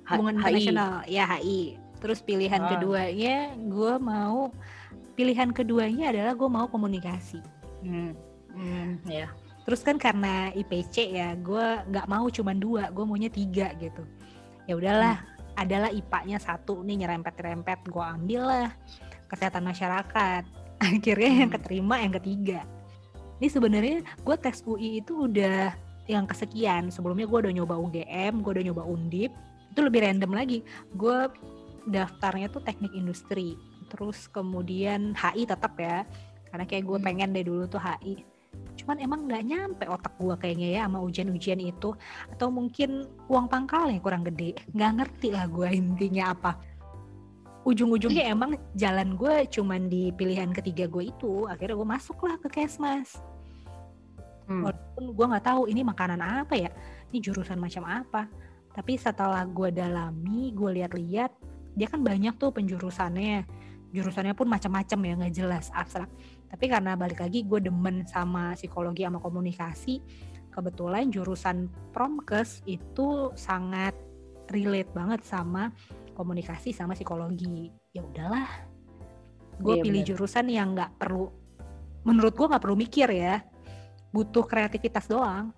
Hubungan 0.07 0.39
internasional 0.39 1.03
ya 1.09 1.25
HI 1.27 1.81
terus 1.97 2.21
pilihan 2.21 2.61
Ah. 2.61 2.69
keduanya 2.71 3.37
gue 3.57 3.93
mau 3.99 4.53
pilihan 5.17 5.51
keduanya 5.51 6.13
adalah 6.13 6.37
gue 6.37 6.47
mau 6.47 6.69
komunikasi 6.69 7.41
Hmm. 7.81 8.13
Hmm, 8.53 9.01
ya. 9.05 9.27
terus 9.65 9.81
kan 9.81 9.97
karena 9.97 10.53
IPC 10.53 11.11
ya 11.11 11.35
gue 11.35 11.67
nggak 11.89 12.07
mau 12.07 12.29
cuman 12.29 12.57
dua 12.57 12.83
gue 12.89 13.03
maunya 13.03 13.27
tiga 13.27 13.73
gitu 13.77 14.05
ya 14.65 14.77
udahlah 14.77 15.17
Hmm. 15.19 15.59
adalah 15.59 15.91
IPA-nya 15.91 16.39
satu 16.39 16.85
nih 16.85 17.03
nyerempet-nyerempet 17.03 17.89
gue 17.89 18.05
ambil 18.05 18.43
lah 18.45 18.71
kesehatan 19.27 19.65
masyarakat 19.65 20.43
akhirnya 20.87 21.31
yang 21.35 21.51
Hmm. 21.51 21.57
keterima 21.59 21.97
yang 21.99 22.13
ketiga 22.15 22.61
ini 23.37 23.49
sebenarnya 23.49 23.97
gue 24.23 24.37
tes 24.39 24.63
UI 24.63 25.01
itu 25.01 25.27
udah 25.27 25.75
yang 26.07 26.25
kesekian. 26.27 26.91
Sebelumnya 26.91 27.27
gue 27.27 27.39
udah 27.47 27.53
nyoba 27.53 27.75
UGM 27.79 28.43
gue 28.43 28.51
udah 28.61 28.65
nyoba 28.67 28.83
Undip 28.87 29.31
itu 29.71 29.81
lebih 29.85 30.01
random 30.03 30.33
lagi. 30.33 30.59
Gue 30.95 31.29
daftarnya 31.87 32.51
tuh 32.51 32.63
teknik 32.67 32.91
industri 32.95 33.55
terus 33.87 34.27
kemudian 34.27 35.15
HI 35.15 35.47
tetap 35.47 35.79
ya 35.79 36.03
karena 36.51 36.65
kayak 36.67 36.85
gue 36.91 36.99
Hmm. 36.99 37.07
pengen 37.07 37.31
deh 37.31 37.47
dulu 37.47 37.71
tuh 37.71 37.79
HI 37.79 38.27
cuman 38.77 38.97
emang 39.01 39.21
nggak 39.29 39.45
nyampe 39.45 39.85
otak 39.89 40.15
gue 40.17 40.35
kayaknya 40.41 40.69
ya 40.81 40.81
sama 40.89 40.99
ujian-ujian 41.05 41.61
itu 41.61 41.93
atau 42.33 42.49
mungkin 42.49 43.05
uang 43.29 43.49
pangkalnya 43.53 44.01
kurang 44.01 44.25
gede. 44.25 44.57
Nggak 44.73 44.93
ngerti 45.01 45.29
lah 45.33 45.45
gue 45.49 45.69
intinya 45.73 46.33
apa. 46.33 46.53
Ujung-ujungnya 47.67 48.31
emang 48.31 48.57
jalan 48.79 49.19
gue 49.19 49.45
cuman 49.51 49.91
di 49.91 50.15
pilihan 50.15 50.55
ketiga 50.55 50.87
gue 50.87 51.11
itu 51.11 51.45
akhirnya 51.51 51.77
gue 51.77 51.89
masuk 51.89 52.17
lah 52.25 52.37
ke 52.41 52.49
kesmas 52.49 53.21
Hmm. 54.47 54.63
walaupun 54.63 55.05
gue 55.11 55.27
nggak 55.27 55.47
tahu 55.47 55.63
ini 55.67 55.83
makanan 55.83 56.23
apa 56.23 56.55
ya 56.55 56.71
ini 57.11 57.19
jurusan 57.19 57.59
macam 57.59 57.83
apa. 57.83 58.31
Tapi 58.71 58.95
setelah 58.95 59.43
gue 59.49 59.73
dalami 59.73 60.53
gue 60.55 60.71
lihat-lihat 60.83 61.33
dia 61.75 61.87
kan 61.91 62.01
banyak 62.05 62.37
tuh 62.39 62.55
penjurusannya. 62.55 63.43
Jurusannya 63.91 64.37
pun 64.37 64.47
macam-macam 64.47 64.99
ya 65.03 65.13
nggak 65.19 65.35
jelas 65.35 65.67
abstrak. 65.75 66.07
Tapi 66.47 66.65
karena 66.71 66.95
balik 66.95 67.25
lagi 67.25 67.43
gue 67.43 67.59
demen 67.59 68.07
sama 68.07 68.55
psikologi 68.55 69.03
sama 69.03 69.19
komunikasi 69.19 69.99
kebetulan 70.55 71.13
jurusan 71.13 71.69
promkes 71.93 72.65
itu 72.65 73.29
sangat 73.37 73.93
relate 74.49 74.89
banget 74.97 75.21
sama 75.27 75.69
komunikasi 76.15 76.73
sama 76.73 76.95
psikologi. 76.95 77.69
Ya 77.93 78.07
udahlah. 78.07 78.47
Gue 79.61 79.81
Iya, 79.81 79.85
pilih 79.85 80.03
bener. 80.05 80.09
jurusan 80.13 80.47
yang 80.53 80.77
nggak 80.77 81.01
perlu 81.01 81.29
menurut 82.07 82.39
gue 82.39 82.47
nggak 82.47 82.63
perlu 82.63 82.79
mikir 82.79 83.09
ya 83.11 83.43
butuh 84.15 84.47
kreativitas 84.47 85.07
doang 85.11 85.55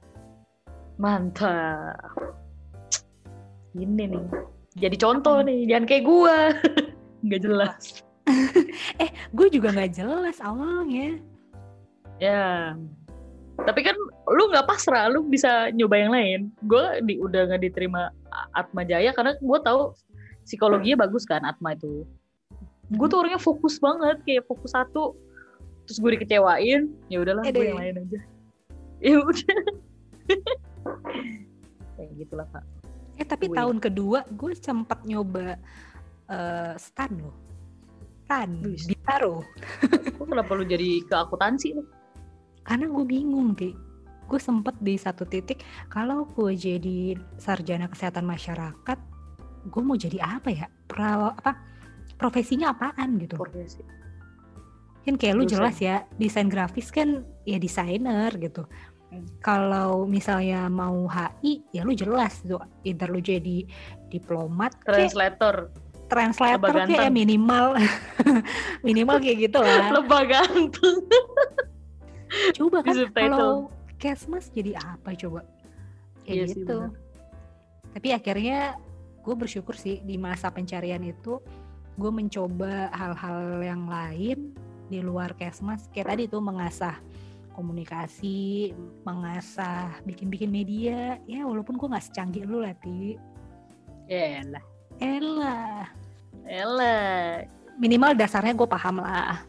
Mantap. 0.98 1.94
Ini 3.78 4.04
nih. 4.10 4.26
Jadi 4.74 4.96
contoh 4.98 5.38
nih, 5.46 5.70
jangan 5.70 5.86
kayak 5.86 6.04
gua. 6.04 6.36
Nggak 7.24 7.42
jelas. 7.46 7.82
gue 9.36 9.48
juga 9.48 9.72
nggak 9.72 10.04
jelas 10.04 10.36
awalnya 10.44 11.16
Ya. 12.20 12.76
Tapi 13.56 13.80
kan 13.80 13.96
lu 14.28 14.44
nggak 14.52 14.68
pasrah, 14.68 15.08
lu 15.08 15.24
bisa 15.24 15.72
nyoba 15.72 15.96
yang 15.96 16.12
lain. 16.12 16.40
Gue 16.66 17.00
di, 17.08 17.16
udah 17.16 17.48
nggak 17.48 17.62
diterima 17.64 18.12
Atma 18.52 18.84
Jaya 18.84 19.16
karena 19.16 19.32
gue 19.40 19.58
tahu 19.64 19.96
psikologinya 20.44 21.08
bagus 21.08 21.24
kan 21.24 21.40
Atma 21.42 21.72
itu. 21.72 22.04
Gue 22.92 23.06
tuh 23.08 23.24
orangnya 23.24 23.40
fokus 23.40 23.80
banget, 23.80 24.20
kayak 24.28 24.44
fokus 24.44 24.76
satu. 24.76 25.16
Terus 25.88 25.98
gue 26.04 26.10
dikecewain, 26.20 26.92
ya 27.08 27.18
udahlah 27.24 27.42
Eh 27.48 27.54
gue 27.54 27.64
yang 27.64 27.80
lain 27.80 27.96
aja. 28.04 28.20
Ya 28.98 29.18
udah. 29.22 29.58
kayak 31.98 32.10
gitulah 32.18 32.46
kak. 32.50 32.64
eh 33.18 33.26
tapi 33.26 33.50
Wih. 33.50 33.58
tahun 33.58 33.82
kedua 33.82 34.22
gue 34.30 34.54
sempat 34.54 35.02
nyoba 35.02 35.58
eh 36.30 36.74
stan 36.78 37.12
loh. 37.18 37.34
Stan, 38.28 38.60
Wih. 38.60 38.76
Bintaro. 38.84 39.40
Kok 40.20 40.26
kenapa 40.28 40.52
lu 40.52 40.68
jadi 40.68 41.00
ke 41.00 41.14
akuntansi 41.16 41.80
lu? 41.80 41.82
Karena 42.60 42.84
gue 42.92 43.04
bingung, 43.08 43.56
Ki. 43.56 43.72
Gue 44.28 44.36
sempet 44.36 44.76
di 44.84 45.00
satu 45.00 45.24
titik, 45.24 45.64
kalau 45.88 46.28
gue 46.28 46.52
jadi 46.52 47.16
sarjana 47.40 47.88
kesehatan 47.88 48.28
masyarakat, 48.28 48.98
gue 49.72 49.82
mau 49.82 49.96
jadi 49.96 50.20
apa 50.20 50.52
ya? 50.52 50.68
Pra, 50.84 51.32
apa? 51.32 51.56
Profesinya 52.20 52.76
apaan 52.76 53.16
gitu? 53.16 53.40
Profesi. 53.40 53.80
kan 55.08 55.16
kayak 55.16 55.40
lu 55.40 55.48
jelas 55.48 55.80
ya 55.80 56.04
desain 56.20 56.52
grafis 56.52 56.92
kan 56.92 57.24
ya 57.48 57.56
desainer 57.56 58.28
gitu. 58.36 58.68
Kalau 59.40 60.04
misalnya 60.04 60.68
mau 60.68 61.08
HI 61.08 61.64
ya 61.72 61.80
lu 61.82 61.96
jelas 61.96 62.44
tuh 62.44 62.60
either 62.84 63.08
lu 63.08 63.24
jadi 63.24 63.64
diplomat 64.12 64.76
kayak 64.84 65.12
Translator. 65.12 65.56
translator 66.08 66.72
Lebah 66.72 66.88
kayak 66.88 67.12
minimal. 67.12 67.76
Minimal 68.86 69.20
kayak 69.20 69.48
gitu 69.48 69.60
lah. 69.60 69.92
Lebah 69.92 70.22
ganteng. 70.24 71.04
coba 72.56 72.84
kan 72.84 72.96
kalau 73.12 73.72
kesmas 74.00 74.48
jadi 74.52 74.76
apa 74.76 75.12
coba? 75.16 75.44
Kayak 76.24 76.36
Iya 76.36 76.44
sih, 76.48 76.60
gitu. 76.64 76.78
tapi 77.96 78.08
akhirnya 78.12 78.76
gue 79.24 79.34
bersyukur 79.36 79.76
sih 79.76 80.00
di 80.04 80.16
masa 80.16 80.48
pencarian 80.48 81.00
itu 81.04 81.40
gue 82.00 82.10
mencoba 82.12 82.88
hal-hal 82.94 83.60
yang 83.60 83.84
lain 83.84 84.56
di 84.88 85.04
luar 85.04 85.36
kesmas 85.36 85.88
kayak 85.92 86.16
tadi 86.16 86.24
tuh 86.30 86.40
mengasah 86.40 86.96
komunikasi 87.58 88.70
mengasah 89.02 89.98
bikin-bikin 90.06 90.46
media 90.46 91.18
ya 91.26 91.42
walaupun 91.42 91.74
gue 91.74 91.90
nggak 91.90 92.06
secanggih 92.06 92.46
lu 92.46 92.62
lah 92.62 92.70
ti 92.78 93.18
Yalah. 94.06 94.62
elah 95.02 95.90
Elah. 96.46 97.42
minimal 97.76 98.14
dasarnya 98.14 98.54
gue 98.54 98.64
paham 98.64 99.02
lah 99.02 99.42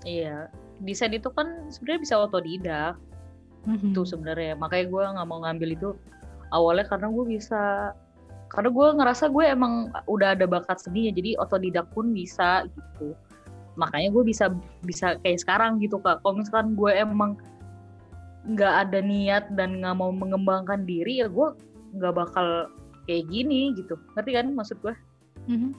Iya. 0.00 0.48
Desain 0.80 1.12
itu 1.12 1.28
kan 1.28 1.68
sebenarnya 1.68 2.00
bisa 2.00 2.14
otodidak 2.16 2.96
Mhm. 3.68 3.92
tuh 3.92 4.08
sebenarnya. 4.08 4.56
Makanya 4.56 4.84
gue 4.88 5.02
nggak 5.12 5.28
mau 5.28 5.44
ngambil 5.44 5.76
itu 5.76 5.88
awalnya 6.48 6.88
karena 6.88 7.12
gue 7.12 7.24
bisa 7.28 7.92
karena 8.48 8.72
gue 8.72 8.86
ngerasa 8.96 9.28
gue 9.28 9.44
emang 9.44 9.92
udah 10.08 10.32
ada 10.32 10.48
bakat 10.48 10.80
seni 10.80 11.06
ya 11.06 11.14
jadi 11.14 11.36
otodidak 11.38 11.86
pun 11.92 12.10
bisa 12.10 12.64
gitu 12.66 13.12
makanya 13.80 14.12
gue 14.12 14.24
bisa 14.28 14.52
bisa 14.84 15.16
kayak 15.24 15.40
sekarang 15.40 15.80
gitu 15.80 15.96
kak. 15.98 16.20
Kalau 16.20 16.36
misalkan 16.36 16.76
gue 16.76 16.92
emang 16.92 17.40
nggak 18.44 18.74
ada 18.88 19.00
niat 19.00 19.44
dan 19.56 19.80
nggak 19.80 19.96
mau 19.96 20.12
mengembangkan 20.12 20.84
diri 20.84 21.20
ya 21.20 21.28
gue 21.28 21.48
nggak 21.96 22.14
bakal 22.14 22.68
kayak 23.04 23.24
gini 23.26 23.72
gitu. 23.74 23.96
Ngerti 24.14 24.30
kan 24.36 24.46
maksud 24.52 24.76
gue? 24.80 24.94
Mhm. 25.48 25.72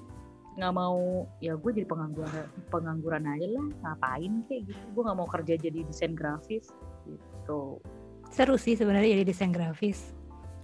nggak 0.52 0.76
mau 0.76 1.24
ya 1.40 1.56
gue 1.56 1.72
jadi 1.72 1.88
pengangguran 1.88 2.44
pengangguran 2.68 3.24
aja 3.24 3.48
lah. 3.56 3.66
Ngapain 3.88 4.34
kayak 4.52 4.62
gitu? 4.68 4.84
Gue 4.92 5.02
nggak 5.08 5.18
mau 5.18 5.30
kerja 5.30 5.54
jadi 5.56 5.80
desain 5.88 6.12
grafis 6.12 6.68
gitu. 7.08 7.80
Seru 8.28 8.60
sih 8.60 8.76
sebenarnya 8.76 9.16
jadi 9.16 9.24
desain 9.24 9.56
grafis. 9.56 10.12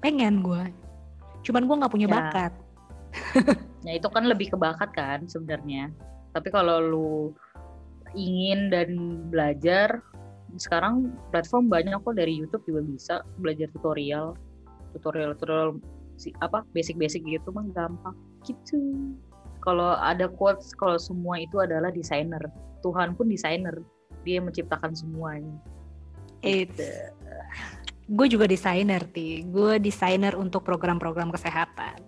Pengen 0.03 0.43
gue. 0.43 0.59
Cuman 1.41 1.63
gue 1.63 1.75
nggak 1.79 1.93
punya 1.93 2.07
Ya. 2.11 2.13
bakat. 2.19 2.53
Nah 3.87 3.93
itu 4.03 4.07
kan 4.11 4.27
lebih 4.27 4.51
ke 4.51 4.57
bakat 4.59 4.91
kan 4.91 5.23
sebenarnya. 5.23 5.87
Tapi 6.35 6.47
kalau 6.51 6.77
lu 6.81 7.11
ingin 8.15 8.71
dan 8.71 8.89
belajar, 9.29 10.01
sekarang 10.57 11.13
platform 11.29 11.67
banyak 11.67 11.97
kok 12.01 12.15
dari 12.15 12.33
YouTube 12.33 12.63
juga 12.65 12.81
bisa 12.87 13.15
belajar 13.39 13.67
tutorial, 13.75 14.33
tutorial 14.95 15.35
tutorial 15.37 15.69
si 16.17 16.33
apa 16.41 16.65
basic-basic 16.73 17.21
gitu 17.27 17.53
mah 17.53 17.67
gampang 17.75 18.15
gitu. 18.47 19.11
Kalau 19.61 19.99
ada 19.99 20.31
quotes 20.31 20.71
kalau 20.73 20.95
semua 20.95 21.43
itu 21.43 21.59
adalah 21.59 21.91
desainer, 21.91 22.41
Tuhan 22.81 23.13
pun 23.19 23.27
desainer, 23.27 23.75
dia 24.23 24.39
yang 24.39 24.47
menciptakan 24.47 24.95
semuanya. 24.95 25.57
Gitu. 26.45 26.85
gue 28.07 28.27
juga 28.31 28.47
desainer 28.47 29.03
ti 29.11 29.43
gue 29.43 29.83
desainer 29.83 30.31
untuk 30.37 30.63
program-program 30.63 31.27
kesehatan 31.33 31.99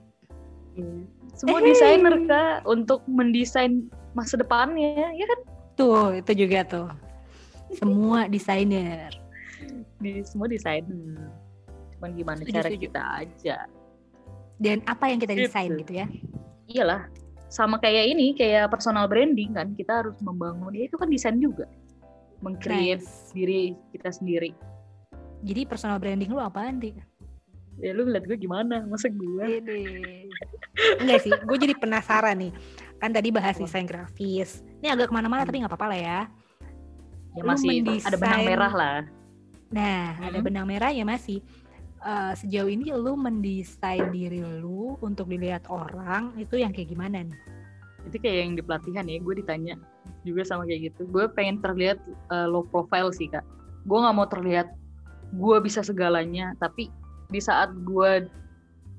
Semua 1.35 1.59
Eh. 1.59 1.75
desainer 1.75 2.23
kak 2.23 2.63
untuk 2.63 3.03
mendesain 3.11 3.91
masa 4.11 4.35
depannya, 4.35 5.11
ya 5.11 5.25
kan? 5.25 5.39
tuh 5.73 6.11
itu 6.13 6.31
juga 6.37 6.59
tuh 6.61 6.87
semua 7.71 8.27
desainer 8.33 9.13
Di 9.95 10.23
semua 10.23 10.47
desainer. 10.47 11.29
Cuman 11.93 12.09
gimana 12.13 12.39
Setuju, 12.39 12.53
cara 12.53 12.67
setuju. 12.67 12.83
kita 12.87 13.01
aja. 13.17 13.57
dan 14.57 14.83
apa 14.85 15.07
yang 15.07 15.17
kita 15.17 15.33
Gitu. 15.33 15.43
desain 15.45 15.71
gitu 15.73 15.93
ya 15.93 16.07
iyalah 16.67 17.07
sama 17.47 17.75
kayak 17.77 18.11
ini 18.11 18.31
kayak 18.33 18.67
personal 18.67 19.07
branding 19.07 19.51
kan 19.51 19.71
kita 19.71 20.03
harus 20.03 20.19
membangun 20.19 20.69
ya 20.71 20.83
itu 20.83 20.95
kan 20.95 21.07
desain 21.07 21.35
juga 21.35 21.63
mengcreate 22.39 22.99
Nice. 22.99 23.31
diri 23.31 23.71
kita 23.89 24.11
sendiri 24.11 24.51
jadi 25.41 25.63
personal 25.63 25.95
branding 25.95 26.27
lu 26.27 26.37
apaan 26.37 26.75
ti 26.75 26.91
ya 27.77 27.91
lu 27.91 28.03
ngeliat 28.03 28.23
gue 28.23 28.35
gimana 28.37 28.83
masa 28.83 29.07
gue 29.07 29.63
Ini. 29.63 29.81
enggak 30.99 31.19
sih 31.21 31.31
gue 31.31 31.57
jadi 31.57 31.75
penasaran 31.75 32.35
nih 32.37 32.51
kan 32.99 33.09
tadi 33.09 33.29
bahas 33.29 33.55
Apa? 33.55 33.63
desain 33.63 33.83
grafis 33.83 34.61
ini 34.77 34.87
agak 34.87 35.07
ke 35.07 35.13
mana-mana 35.13 35.41
tapi 35.41 35.59
nggak 35.59 35.71
apa-apa 35.71 35.87
lah 35.89 35.99
ya 35.99 36.19
ya 37.31 37.41
lu 37.41 37.47
masih 37.47 37.79
ada 38.01 38.15
benang 38.15 38.39
mendesain- 38.39 38.47
merah 38.47 38.73
lah 38.73 38.99
Nah, 39.69 40.17
ada 40.17 40.33
Hmm. 40.33 40.45
benang 40.49 40.65
merahnya 40.65 41.05
masih. 41.05 41.45
Eh, 41.99 42.33
sejauh 42.33 42.65
ini 42.65 42.89
lu 42.89 43.13
mendesain 43.13 44.09
diri 44.09 44.41
lu 44.41 44.97
untuk 44.97 45.29
dilihat 45.29 45.69
orang 45.69 46.33
itu 46.35 46.57
yang 46.57 46.73
kayak 46.73 46.89
gimana 46.89 47.21
nih? 47.21 47.37
itu 48.01 48.17
kayak 48.17 48.37
yang 48.39 48.51
di 48.55 48.63
pelatihan 48.63 49.05
ya 49.05 49.19
gue 49.19 49.35
ditanya 49.37 49.75
juga 50.23 50.41
sama 50.41 50.63
kayak 50.63 50.89
gitu 50.89 51.05
gue 51.05 51.29
pengen 51.29 51.59
terlihat 51.59 51.99
uh, 52.27 52.47
low 52.47 52.63
profile 52.63 53.11
sih 53.11 53.27
kak 53.27 53.43
gue 53.83 53.93
nggak 53.93 54.15
mau 54.15 54.25
terlihat 54.25 54.71
gue 55.29 55.57
bisa 55.59 55.83
segalanya 55.83 56.55
tapi 56.57 56.89
di 57.27 57.37
saat 57.37 57.69
gue 57.77 58.25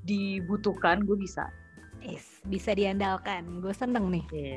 dibutuhkan 0.02 1.02
gue 1.02 1.16
bisa 1.16 1.50
Yes, 1.98 2.29
bisa 2.46 2.72
diandalkan. 2.72 3.60
Gue 3.60 3.74
seneng 3.74 4.08
nih. 4.08 4.24
Iya. 4.32 4.56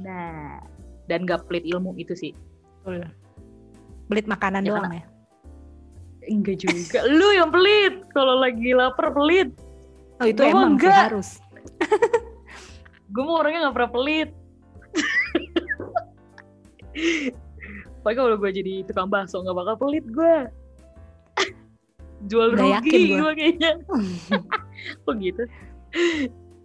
nah 0.00 0.56
dan 1.04 1.28
gak 1.28 1.44
pelit 1.50 1.68
ilmu 1.68 1.92
itu 2.00 2.16
sih 2.16 2.32
Betul. 2.80 3.04
Belit 4.08 4.24
makanan 4.24 4.64
Ya, 4.64 4.68
doang 4.72 4.92
ya. 4.94 5.04
Enggak 6.26 6.62
juga. 6.62 6.98
Lu 7.18 7.28
yang 7.34 7.50
pelit. 7.50 7.94
Kalau 8.10 8.38
lagi 8.38 8.72
lapar 8.72 9.12
pelit. 9.12 9.50
Oh 10.18 10.26
itu 10.26 10.40
Gua 10.40 10.50
emang 10.50 10.78
enggak. 10.78 11.12
harus. 11.12 11.38
Gue 13.12 13.22
mau 13.22 13.42
orangnya 13.42 13.68
nggak 13.68 13.76
pernah 13.76 13.92
pelit. 13.92 14.30
Pokoknya 18.02 18.18
kalau 18.18 18.36
gue 18.36 18.50
jadi 18.50 18.74
tukang 18.82 19.06
bakso 19.06 19.38
nggak 19.40 19.56
bakal 19.56 19.74
pelit 19.78 20.04
gue. 20.10 20.36
Jual 22.26 22.54
yakin 22.54 22.82
rugi 22.82 23.02
gue 23.14 23.32
kayaknya. 23.34 23.72
Kok 25.06 25.14
gitu? 25.22 25.42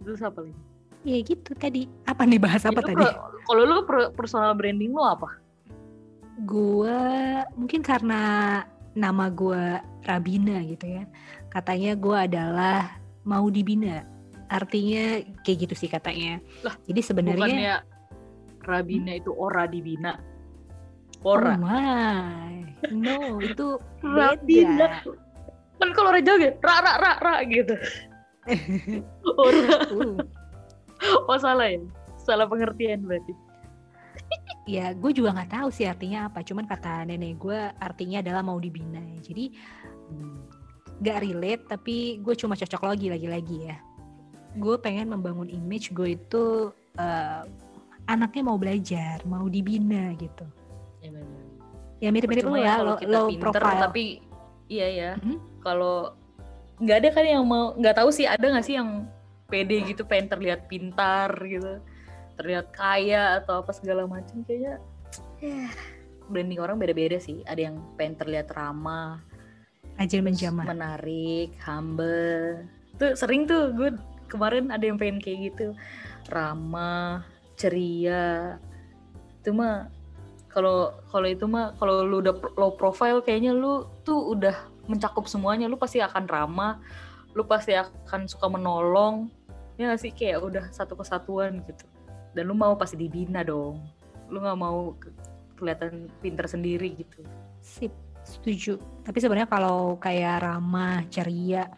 Terus 0.08 0.24
apa 0.24 0.40
lagi? 0.40 0.56
Ya 1.04 1.20
gitu 1.20 1.52
tadi. 1.52 1.84
Apa 2.08 2.24
nih 2.24 2.40
bahas 2.40 2.64
apa 2.64 2.80
Itu 2.80 2.96
tadi? 2.96 3.04
Kalau 3.44 3.62
lu 3.68 3.84
personal 4.16 4.56
branding 4.56 4.96
lu 4.96 5.04
apa? 5.04 5.36
Gue 6.48 6.96
mungkin 7.60 7.84
karena 7.84 8.64
nama 8.96 9.28
gue 9.28 9.84
Rabina 10.08 10.64
gitu 10.64 10.88
ya. 10.88 11.04
Katanya 11.52 11.92
gue 11.92 12.16
adalah 12.16 12.96
mau 13.28 13.52
dibina. 13.52 14.00
Artinya 14.48 15.20
kayak 15.44 15.68
gitu 15.68 15.74
sih 15.76 15.92
katanya. 15.92 16.40
Lah, 16.64 16.72
Jadi 16.88 17.04
sebenarnya 17.04 17.84
Rabina 18.64 19.20
itu 19.20 19.28
ora 19.36 19.68
dibina. 19.68 20.16
Oh 21.20 21.36
Ora. 21.36 21.60
my, 21.60 22.64
no 22.96 23.44
itu 23.44 23.76
Rabina. 24.16 25.04
Kan 25.76 25.92
kalau 25.92 26.16
orang 26.16 26.24
Jawa 26.24 26.36
gitu, 26.40 26.56
ra 26.64 26.76
ra 26.80 26.92
ra 26.96 27.12
ra 27.20 27.34
gitu. 27.44 27.76
Uh, 29.38 30.16
Oh 31.28 31.38
salah 31.38 31.70
ya? 31.70 31.78
Salah 32.18 32.50
pengertian 32.50 33.06
berarti. 33.06 33.32
ya 34.68 34.92
gue 34.92 35.16
juga 35.16 35.32
nggak 35.32 35.52
tahu 35.54 35.68
sih 35.72 35.86
artinya 35.88 36.28
apa. 36.28 36.42
Cuman 36.44 36.66
kata 36.68 37.06
nenek 37.06 37.38
gue 37.40 37.58
artinya 37.80 38.20
adalah 38.20 38.42
mau 38.44 38.58
dibina. 38.60 39.00
Jadi 39.22 39.54
gak 40.98 41.22
relate 41.22 41.62
tapi 41.70 42.18
gue 42.18 42.34
cuma 42.34 42.58
cocok 42.58 42.82
lagi 42.82 43.06
lagi-lagi 43.08 43.70
ya. 43.70 43.78
Gue 44.58 44.74
pengen 44.82 45.14
membangun 45.14 45.46
image 45.46 45.94
gue 45.94 46.18
itu 46.18 46.74
eh, 46.98 47.42
anaknya 48.10 48.42
mau 48.42 48.58
belajar, 48.58 49.22
mau 49.28 49.46
dibina 49.46 50.12
gitu. 50.18 50.44
Ya. 51.04 51.14
Ya 51.98 52.08
mirip-mirip 52.14 52.46
Percuma 52.46 52.62
ya, 52.62 52.74
kalau 52.78 52.94
low, 52.94 52.98
kita 52.98 53.10
low 53.10 53.26
pinter, 53.26 53.42
profile. 53.42 53.82
Tapi 53.90 54.04
iya 54.70 54.86
ya. 54.90 55.10
Mhm. 55.22 55.36
Kalau 55.62 56.17
nggak 56.78 56.96
ada 57.02 57.08
kan 57.10 57.24
yang 57.26 57.44
mau 57.46 57.74
nggak 57.74 57.96
tahu 57.98 58.10
sih 58.14 58.26
ada 58.26 58.42
nggak 58.42 58.66
sih 58.66 58.78
yang 58.78 59.06
pede 59.50 59.82
gitu 59.82 60.06
pengen 60.06 60.30
terlihat 60.30 60.70
pintar 60.70 61.30
gitu 61.42 61.82
terlihat 62.38 62.70
kaya 62.70 63.42
atau 63.42 63.66
apa 63.66 63.74
segala 63.74 64.06
macam 64.06 64.46
kayaknya 64.46 64.78
ya, 65.42 65.66
branding 66.28 66.60
orang 66.60 66.76
beda-beda 66.76 67.18
sih. 67.18 67.42
Ada 67.48 67.72
yang 67.72 67.76
pengen 67.96 68.14
terlihat 68.20 68.52
ramah 68.52 69.24
Rajin 69.98 70.22
menjamah. 70.22 70.62
menarik 70.62 71.58
humble. 71.64 72.62
Tuh 73.00 73.18
sering 73.18 73.50
tuh 73.50 73.74
gue 73.74 73.90
kemarin 74.30 74.70
ada 74.70 74.84
yang 74.86 75.00
pengen 75.00 75.18
kayak 75.18 75.50
gitu. 75.50 75.74
Ramah 76.30 77.26
ceria. 77.58 78.60
Itu 79.42 79.56
mah 79.56 79.90
kalau 80.46 80.94
kalau 81.10 81.26
itu 81.26 81.50
mah 81.50 81.74
kalau 81.82 82.06
lu 82.06 82.22
udah 82.22 82.34
low 82.54 82.78
profile 82.78 83.24
kayaknya 83.24 83.50
lu 83.56 83.90
tuh 84.06 84.38
udah 84.38 84.54
mencakup 84.88 85.28
semuanya 85.28 85.68
lu 85.68 85.76
pasti 85.76 86.00
akan 86.00 86.24
ramah 86.26 86.80
lu 87.36 87.44
pasti 87.44 87.76
akan 87.76 88.26
suka 88.26 88.48
menolong 88.48 89.28
ya 89.78 89.92
gak 89.94 90.00
sih 90.02 90.10
kayak 90.10 90.42
udah 90.42 90.64
satu 90.74 90.98
kesatuan 90.98 91.60
gitu 91.68 91.86
dan 92.34 92.48
lu 92.48 92.56
mau 92.56 92.74
pasti 92.74 92.96
dibina 92.98 93.46
dong 93.46 93.84
lu 94.28 94.40
nggak 94.42 94.58
mau 94.58 94.92
ke- 94.98 95.12
kelihatan 95.56 96.08
pinter 96.18 96.48
sendiri 96.48 96.98
gitu 96.98 97.22
Sip, 97.58 97.92
setuju. 98.24 98.80
Tapi 99.04 99.18
sebenarnya 99.20 99.50
kalau 99.50 99.98
kayak 100.00 100.40
ramah, 100.40 101.04
ceria, 101.12 101.68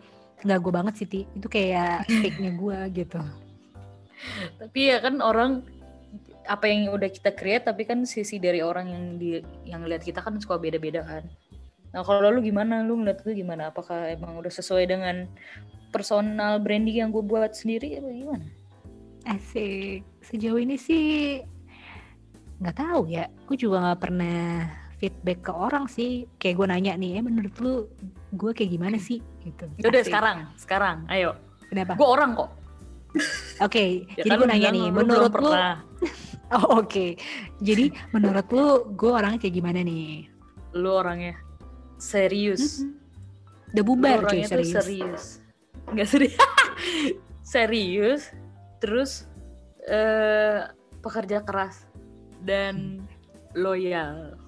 nggak 0.45 0.59
gue 0.61 0.73
banget 0.73 0.95
sih, 1.03 1.09
Ti. 1.09 1.21
Itu 1.35 1.51
kayak 1.51 2.07
fake-nya 2.23 2.53
gue 2.55 2.79
gitu. 2.95 3.21
tapi 4.61 4.93
ya 4.93 5.01
kan 5.01 5.17
orang 5.25 5.65
apa 6.45 6.69
yang 6.69 6.93
udah 6.93 7.09
kita 7.09 7.33
create 7.33 7.65
tapi 7.65 7.89
kan 7.89 8.05
sisi 8.05 8.37
dari 8.37 8.61
orang 8.61 8.87
yang 8.93 9.05
di 9.17 9.41
yang 9.65 9.81
lihat 9.89 10.05
kita 10.05 10.21
kan 10.21 10.37
suka 10.37 10.61
beda-beda 10.61 11.01
kan 11.01 11.25
nah 11.91 12.07
kalau 12.07 12.31
lu 12.31 12.41
gimana 12.43 12.87
lu 12.87 13.03
ngeliat 13.03 13.23
itu 13.27 13.43
gimana 13.43 13.75
apakah 13.75 14.11
emang 14.11 14.39
udah 14.39 14.53
sesuai 14.53 14.87
dengan 14.87 15.27
personal 15.91 16.63
branding 16.63 17.03
yang 17.03 17.11
gue 17.11 17.23
buat 17.23 17.51
sendiri 17.55 17.99
apa 17.99 18.11
gimana 18.15 18.47
Asik. 19.29 20.01
Sejauh 20.25 20.57
ini 20.57 20.81
sih 20.81 21.41
nggak 22.61 22.77
tahu 22.77 23.09
ya. 23.13 23.29
Gue 23.45 23.57
juga 23.57 23.85
nggak 23.85 24.01
pernah 24.01 24.65
feedback 24.97 25.45
ke 25.45 25.53
orang 25.53 25.85
sih. 25.93 26.25
Kayak 26.41 26.57
gue 26.57 26.67
nanya 26.73 26.93
nih, 26.97 27.21
eh 27.21 27.25
menurut 27.25 27.55
lu 27.61 27.85
gue 28.33 28.51
kayak 28.57 28.71
gimana 28.73 28.97
sih? 28.97 29.21
Gitu. 29.45 29.69
Yaudah 29.81 30.01
Asik. 30.01 30.09
sekarang 30.09 30.37
sekarang 30.57 30.97
ayo 31.13 31.37
Kenapa? 31.69 31.95
gue 31.95 32.09
orang 32.09 32.33
kok 32.35 32.51
Oke, 33.63 34.07
Ya 34.19 34.23
jadi 34.23 34.29
kan 34.31 34.39
gue 34.39 34.49
nanya 34.55 34.71
nih, 34.71 34.87
lu 34.87 34.95
menurut 35.03 35.33
lu, 35.35 35.51
oh 36.55 36.67
oke, 36.79 37.07
jadi 37.59 37.91
menurut 38.15 38.47
lu 38.55 38.67
gue 38.95 39.11
orangnya 39.11 39.39
kayak 39.43 39.55
gimana 39.59 39.83
nih? 39.83 40.31
lu 40.71 40.87
orangnya 40.95 41.35
serius. 42.01 42.83
Udah 43.71 43.85
Lu 43.85 43.87
bubar 43.87 44.19
cuy 44.27 44.41
orangnya 44.43 44.49
tuh 44.49 44.65
serius. 44.65 44.75
serius 44.75 45.25
nggak 45.91 46.07
serius 46.07 46.39
serius 47.55 48.23
terus 48.79 49.27
eh 49.85 50.67
pekerja 50.99 51.43
keras 51.43 51.87
dan 52.43 53.03
loyal 53.53 54.39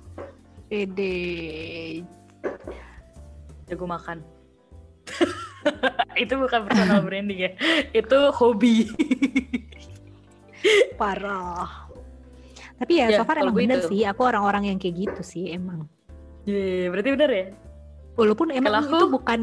Ede, 0.70 2.00
jago 3.66 3.84
makan 3.84 4.24
itu 6.22 6.32
bukan 6.32 6.64
personal 6.64 7.04
branding 7.04 7.44
ya 7.44 7.50
itu 7.92 8.18
hobi 8.32 8.88
parah. 10.94 11.90
Tapi 12.78 12.98
ya, 12.98 13.06
Ya, 13.10 13.18
so 13.18 13.26
far 13.26 13.38
emang 13.38 13.54
bener 13.54 13.78
itu. 13.78 13.90
sih, 13.90 14.00
aku 14.02 14.22
orang-orang 14.22 14.70
yang 14.70 14.78
kayak 14.78 14.94
gitu 15.06 15.22
sih 15.22 15.50
emang. 15.50 15.86
Ye, 16.44 16.88
berarti 16.88 17.08
bener 17.10 17.30
ya? 17.30 17.46
Walaupun 18.14 18.50
emang 18.50 18.72
Kalau 18.72 18.80
aku- 18.82 18.92
itu 18.92 19.06
bukan, 19.10 19.40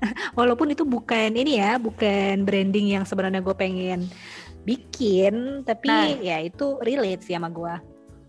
walaupun 0.38 0.68
itu 0.68 0.84
bukan 0.84 1.30
ini 1.32 1.56
ya, 1.56 1.76
bukan 1.76 2.42
branding 2.42 2.92
yang 2.92 3.04
sebenarnya 3.04 3.40
gue 3.40 3.52
pengen 3.52 4.06
bikin, 4.62 5.62
tapi 5.62 5.88
Nah. 5.88 6.06
ya 6.18 6.38
itu 6.40 6.78
relate 6.80 7.22
sih 7.22 7.34
sama 7.34 7.48
gue. 7.48 7.74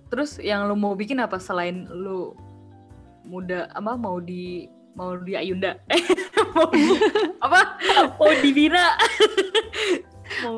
terus 0.05 0.37
yang 0.37 0.69
lu 0.69 0.77
mau 0.77 0.93
bikin 0.93 1.17
apa 1.17 1.41
selain 1.41 1.89
lu 1.89 2.37
muda 3.23 3.65
apa 3.71 3.97
mau 3.97 4.21
di 4.21 4.69
mau 4.93 5.17
di 5.17 5.33
Ayunda? 5.33 5.73
Mau 6.53 6.69
di, 6.69 6.85
apa? 7.41 7.81
Mau 8.13 8.29
dibina 8.37 8.93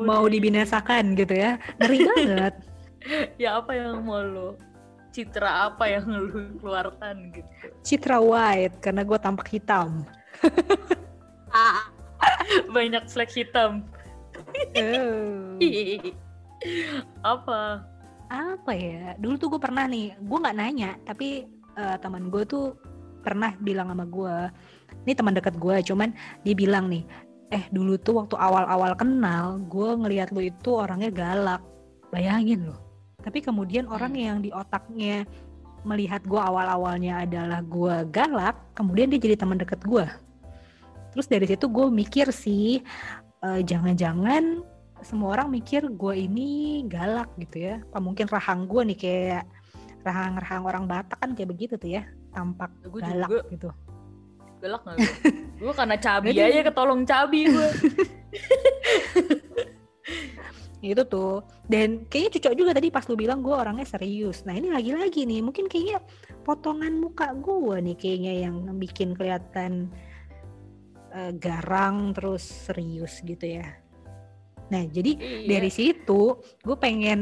Mau 0.04 0.24
dibinasakan 0.26 1.16
gitu 1.16 1.32
ya, 1.32 1.56
ngeri 1.78 2.04
banget. 2.10 2.54
ya 3.36 3.56
apa 3.56 3.72
yang 3.72 4.02
mau 4.02 4.20
lu 4.20 4.48
citra 5.16 5.72
apa 5.72 5.88
yang 5.88 6.04
lu 6.12 6.60
keluarkan 6.60 7.32
gitu? 7.32 7.48
Citra 7.80 8.20
White 8.20 8.84
karena 8.84 9.00
gue 9.00 9.16
tampak 9.16 9.48
hitam. 9.48 10.04
banyak 12.76 13.04
flek 13.08 13.32
hitam. 13.32 13.88
Oh. 14.76 15.56
apa? 17.32 17.88
Apa 18.28 18.72
ya? 18.76 19.16
Dulu 19.16 19.40
tuh 19.40 19.48
gue 19.56 19.60
pernah 19.62 19.88
nih 19.88 20.12
gue 20.20 20.38
nggak 20.44 20.56
nanya 20.60 21.00
tapi 21.08 21.48
eh, 21.80 21.96
teman 22.04 22.28
gue 22.28 22.44
tuh 22.44 22.76
pernah 23.24 23.56
bilang 23.58 23.90
sama 23.90 24.06
gue 24.06 24.36
ini 25.02 25.12
teman 25.16 25.34
dekat 25.34 25.58
gue 25.58 25.82
cuman 25.82 26.14
dia 26.46 26.54
bilang 26.54 26.86
nih 26.86 27.02
eh 27.50 27.66
dulu 27.74 27.98
tuh 27.98 28.22
waktu 28.22 28.38
awal-awal 28.38 28.94
kenal 28.94 29.58
gue 29.66 29.90
ngelihat 29.96 30.28
lu 30.36 30.44
itu 30.44 30.76
orangnya 30.76 31.08
galak. 31.08 31.64
Bayangin 32.14 32.70
loh 32.70 32.85
tapi 33.26 33.42
kemudian 33.42 33.90
orang 33.90 34.14
Hmm. 34.14 34.22
yang 34.22 34.38
di 34.38 34.54
otaknya 34.54 35.26
melihat 35.82 36.22
gue 36.22 36.38
awal-awalnya 36.38 37.26
adalah 37.26 37.58
gue 37.66 38.06
galak 38.14 38.54
kemudian 38.78 39.10
dia 39.10 39.18
jadi 39.18 39.34
teman 39.34 39.58
dekat 39.58 39.82
gue 39.82 40.06
terus 41.10 41.26
dari 41.26 41.46
situ 41.50 41.66
gue 41.66 41.90
mikir 41.90 42.30
sih 42.30 42.78
eh, 43.42 43.60
jangan-jangan 43.66 44.62
semua 45.04 45.36
orang 45.36 45.52
mikir 45.52 45.92
gue 45.92 46.14
ini 46.24 46.80
galak 46.88 47.28
gitu 47.36 47.68
ya. 47.68 47.84
Apa 47.92 48.00
mungkin 48.00 48.32
rahang 48.32 48.64
gue 48.64 48.80
nih 48.90 48.98
kayak 48.98 49.44
rahang-rahang 50.00 50.64
orang 50.64 50.84
Batak 50.88 51.18
kan 51.20 51.36
kayak 51.36 51.50
begitu 51.52 51.74
tuh 51.76 52.00
ya 52.00 52.06
tampak 52.30 52.70
gue 52.86 53.00
galak 53.02 53.28
juga 53.28 53.42
gitu. 53.50 53.68
galak 54.62 54.82
gak 54.86 54.96
gue 54.96 55.10
gue 55.66 55.74
karena 55.74 55.96
cabi 56.04 56.28
aja 56.32 56.60
ketolong 56.62 57.02
cabi 57.02 57.40
gue 57.50 57.68
itu 60.92 61.02
tuh. 61.08 61.42
Dan 61.66 62.06
kayaknya 62.06 62.38
cocok 62.38 62.54
juga 62.54 62.70
tadi 62.76 62.88
pas 62.92 63.06
lu 63.08 63.16
bilang 63.18 63.42
gue 63.42 63.54
orangnya 63.54 63.86
serius. 63.88 64.46
Nah 64.46 64.54
ini 64.54 64.70
lagi-lagi 64.70 65.26
nih 65.26 65.40
mungkin 65.42 65.66
kayaknya 65.66 66.04
potongan 66.46 67.00
muka 67.00 67.34
gue 67.34 67.76
nih 67.82 67.96
kayaknya 67.98 68.32
yang 68.46 68.56
bikin 68.78 69.16
kelihatan 69.18 69.90
eh, 71.10 71.32
garang 71.36 72.12
terus 72.14 72.44
serius 72.44 73.18
gitu 73.24 73.58
ya. 73.58 73.66
Nah 74.70 74.82
jadi 74.86 75.14
Iya. 75.18 75.46
dari 75.58 75.70
situ 75.70 76.38
gue 76.62 76.76
pengen 76.78 77.20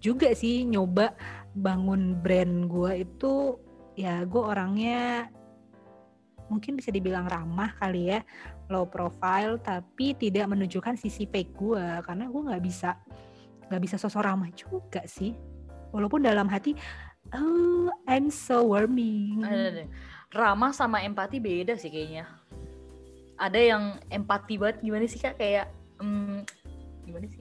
juga 0.00 0.32
sih 0.36 0.68
nyoba 0.68 1.16
bangun 1.56 2.20
brand 2.20 2.68
gue 2.68 3.06
itu 3.06 3.56
ya 3.94 4.26
gue 4.26 4.42
orangnya 4.42 5.30
mungkin 6.52 6.76
bisa 6.76 6.92
dibilang 6.92 7.24
ramah 7.24 7.72
kali 7.80 8.12
ya 8.12 8.20
low 8.72 8.88
profile 8.88 9.60
tapi 9.60 10.16
tidak 10.16 10.48
menunjukkan 10.48 10.96
sisi 10.96 11.28
fake 11.28 11.52
gue 11.56 11.84
karena 12.04 12.24
gue 12.28 12.42
nggak 12.48 12.62
bisa 12.64 12.96
nggak 13.68 13.82
bisa 13.82 13.96
sosok 14.00 14.24
ramah 14.24 14.50
juga 14.52 15.04
sih 15.04 15.36
walaupun 15.92 16.24
dalam 16.24 16.48
hati 16.48 16.72
oh 17.32 17.88
I'm 18.04 18.28
so 18.28 18.74
warming. 18.74 19.40
Ramah 20.34 20.74
sama 20.74 21.00
empati 21.00 21.40
beda 21.40 21.78
sih 21.78 21.88
kayaknya. 21.88 22.28
Ada 23.38 23.58
yang 23.58 23.82
empati 24.10 24.58
banget 24.60 24.82
gimana 24.82 25.06
sih 25.08 25.20
kak 25.22 25.38
kayak 25.38 25.70
hmm, 26.02 26.44
gimana 27.06 27.26
sih? 27.30 27.38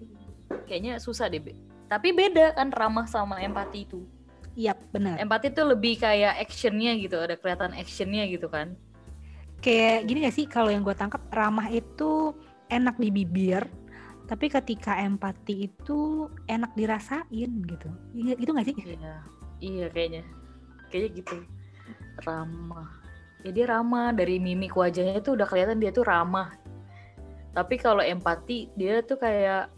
Kayaknya 0.70 1.02
susah 1.02 1.28
deh. 1.28 1.42
Tapi 1.90 2.10
beda 2.16 2.56
kan 2.56 2.72
ramah 2.72 3.06
sama 3.10 3.42
empati 3.42 3.86
itu. 3.86 4.06
Iya 4.54 4.78
benar 4.94 5.18
Empati 5.18 5.50
tuh 5.50 5.66
lebih 5.74 5.98
kayak 5.98 6.38
actionnya 6.38 6.94
gitu, 7.02 7.18
ada 7.18 7.34
kelihatan 7.34 7.74
actionnya 7.74 8.30
gitu 8.30 8.46
kan. 8.54 8.78
Kayak 9.64 10.06
gini 10.06 10.28
gak 10.28 10.36
sih 10.36 10.46
kalau 10.46 10.68
yang 10.68 10.84
gue 10.84 10.92
tangkap 10.92 11.24
ramah 11.32 11.72
itu 11.72 12.36
enak 12.68 13.00
di 13.00 13.10
bibir 13.10 13.64
tapi 14.28 14.52
ketika 14.52 15.00
empati 15.00 15.72
itu 15.72 16.28
enak 16.48 16.72
dirasain 16.76 17.52
gitu 17.64 17.90
Iya, 18.12 18.34
gitu 18.36 18.52
gak 18.52 18.68
sih 18.68 18.76
Iya, 18.76 19.16
iya 19.64 19.86
kayaknya. 19.88 20.24
Kayaknya 20.92 21.10
gitu. 21.24 21.38
Ramah. 22.28 22.90
Ya 23.48 23.50
dia 23.56 23.66
ramah 23.68 24.12
dari 24.12 24.38
mimik 24.38 24.76
wajahnya 24.76 25.24
tuh 25.24 25.40
udah 25.40 25.48
kelihatan 25.48 25.80
dia 25.80 25.90
tuh 25.96 26.04
ramah. 26.04 26.54
Tapi 27.56 27.76
kalau 27.80 28.04
empati 28.04 28.72
dia 28.76 29.00
tuh 29.04 29.16
kayak 29.16 29.72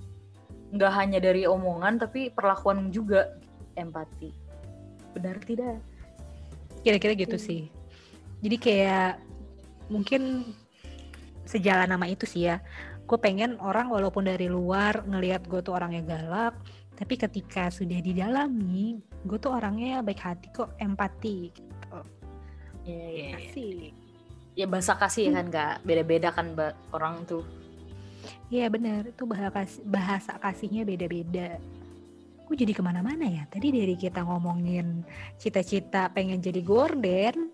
nggak 0.74 0.91
hanya 0.93 1.19
dari 1.21 1.45
omongan 1.45 2.02
tapi 2.02 2.34
perlakuan 2.34 2.89
juga 2.89 3.38
empati. 3.78 4.34
Benar 5.13 5.38
tidak? 5.45 5.80
kira-kira 6.86 7.17
gitu 7.17 7.38
sih 7.41 7.74
jadi 8.45 8.58
kayak 8.62 9.12
mungkin 9.91 10.54
sejalan 11.45 11.93
nama 11.93 12.06
itu 12.10 12.26
sih 12.26 12.50
ya 12.50 12.62
gue 13.06 13.17
pengen 13.21 13.62
orang 13.62 13.93
walaupun 13.93 14.26
dari 14.26 14.50
luar 14.50 15.06
ngelihat 15.06 15.45
gue 15.45 15.62
tuh 15.62 15.78
orangnya 15.78 16.02
galak 16.02 16.58
tapi 16.98 17.19
ketika 17.19 17.69
sudah 17.69 18.02
didalami 18.02 18.98
gue 19.28 19.38
tuh 19.38 19.54
orangnya 19.54 20.02
baik 20.02 20.21
hati 20.21 20.50
kok 20.50 20.74
empati 20.82 21.54
gitu 21.54 22.00
Iya, 22.86 23.06
iya, 23.10 23.26
iya. 23.34 23.50
asik 23.50 23.93
Ya 24.56 24.65
bahasa 24.71 24.95
kasih 24.95 25.28
ya 25.28 25.32
kan 25.36 25.45
nggak 25.52 25.74
beda-beda 25.84 26.32
kan 26.32 26.56
orang 26.95 27.28
tuh. 27.28 27.43
Iya 28.48 28.71
bener, 28.71 29.12
itu 29.12 29.28
bahasa, 29.28 29.52
kasih, 29.52 29.82
bahasa 29.84 30.32
kasihnya 30.39 30.88
beda-beda. 30.88 31.60
Gue 32.48 32.56
jadi 32.56 32.71
ke 32.71 32.80
mana-mana 32.80 33.28
ya. 33.28 33.43
Tadi 33.52 33.76
dari 33.76 34.00
kita 34.00 34.24
ngomongin 34.24 35.04
cita-cita 35.36 36.08
pengen 36.15 36.39
jadi 36.39 36.63
gorden, 36.63 37.52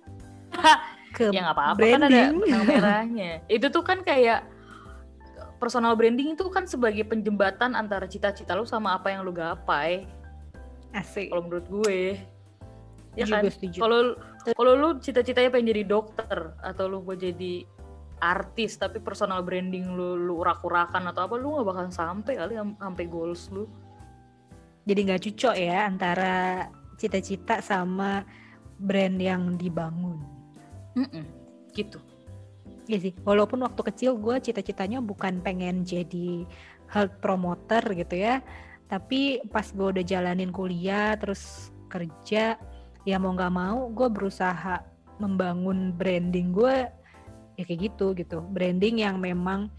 ke 1.11 1.29
Ya 1.29 1.43
nggak 1.43 1.57
apa-apa 1.59 1.83
kan 1.83 2.01
ada 2.07 2.21
benang 2.31 2.65
merahnya. 2.79 3.31
Itu 3.51 3.67
tuh 3.67 3.83
kan 3.83 4.01
kayak 4.01 4.47
personal 5.61 5.93
branding 5.93 6.33
itu 6.33 6.47
kan 6.49 6.65
sebagai 6.65 7.05
penjembatan 7.05 7.77
antara 7.77 8.09
cita-cita 8.09 8.57
lu 8.57 8.65
sama 8.65 8.97
apa 8.97 9.13
yang 9.13 9.21
lu 9.21 9.35
gapai. 9.35 10.09
Asik. 10.95 11.29
Kalau 11.29 11.45
menurut 11.45 11.67
gue. 11.69 12.17
Ya 13.19 13.27
kan? 13.27 13.43
kalau 13.75 14.15
kalau 14.55 14.73
lu 14.73 14.89
cita-citanya 15.03 15.51
pengen 15.51 15.75
jadi 15.75 15.83
dokter 15.83 16.55
atau 16.63 16.87
lu 16.87 17.03
mau 17.03 17.13
jadi 17.13 17.67
artis 18.23 18.79
tapi 18.79 19.03
personal 19.03 19.43
branding 19.43 19.91
lu 19.91 20.15
lu 20.15 20.39
urak-urakan 20.39 21.11
atau 21.11 21.27
apa 21.27 21.35
lu 21.35 21.59
nggak 21.59 21.67
bakal 21.67 21.85
sampai 21.91 22.39
kali 22.39 22.55
am- 22.55 22.79
sampai 22.79 23.05
goals 23.05 23.51
lu. 23.51 23.67
Jadi 24.87 24.99
nggak 25.05 25.21
cocok 25.27 25.55
ya 25.59 25.85
antara 25.85 26.65
cita-cita 26.97 27.61
sama 27.61 28.25
brand 28.81 29.17
yang 29.21 29.59
dibangun 29.59 30.40
Mm-mm, 30.97 31.25
gitu. 31.71 31.99
Iya 32.89 33.09
sih, 33.09 33.13
walaupun 33.23 33.63
waktu 33.63 33.81
kecil 33.93 34.19
gue 34.19 34.41
cita-citanya 34.41 34.99
bukan 34.99 35.39
pengen 35.39 35.87
jadi 35.87 36.43
health 36.91 37.15
promoter 37.23 37.79
gitu 37.95 38.19
ya, 38.19 38.43
tapi 38.91 39.39
pas 39.47 39.63
gue 39.71 39.87
udah 39.95 40.03
jalanin 40.03 40.51
kuliah 40.51 41.15
terus 41.15 41.71
kerja, 41.87 42.59
ya 43.07 43.15
mau 43.21 43.31
nggak 43.31 43.53
mau 43.53 43.87
gue 43.93 44.07
berusaha 44.11 44.83
membangun 45.21 45.93
branding 45.95 46.51
gue 46.51 46.89
ya 47.55 47.63
kayak 47.63 47.93
gitu 47.93 48.11
gitu, 48.17 48.43
branding 48.51 49.05
yang 49.05 49.21
memang 49.21 49.71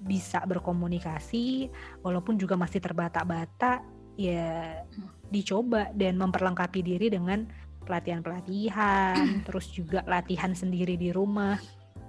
bisa 0.00 0.40
berkomunikasi, 0.44 1.68
walaupun 2.04 2.36
juga 2.36 2.56
masih 2.56 2.80
terbata-bata, 2.80 3.84
ya 4.16 4.84
dicoba 5.30 5.92
dan 5.96 6.20
memperlengkapi 6.20 6.80
diri 6.84 7.08
dengan 7.08 7.46
pelatihan-pelatihan, 7.90 9.18
terus 9.50 9.66
juga 9.74 10.06
latihan 10.06 10.54
sendiri 10.54 10.94
di 10.94 11.10
rumah. 11.10 11.58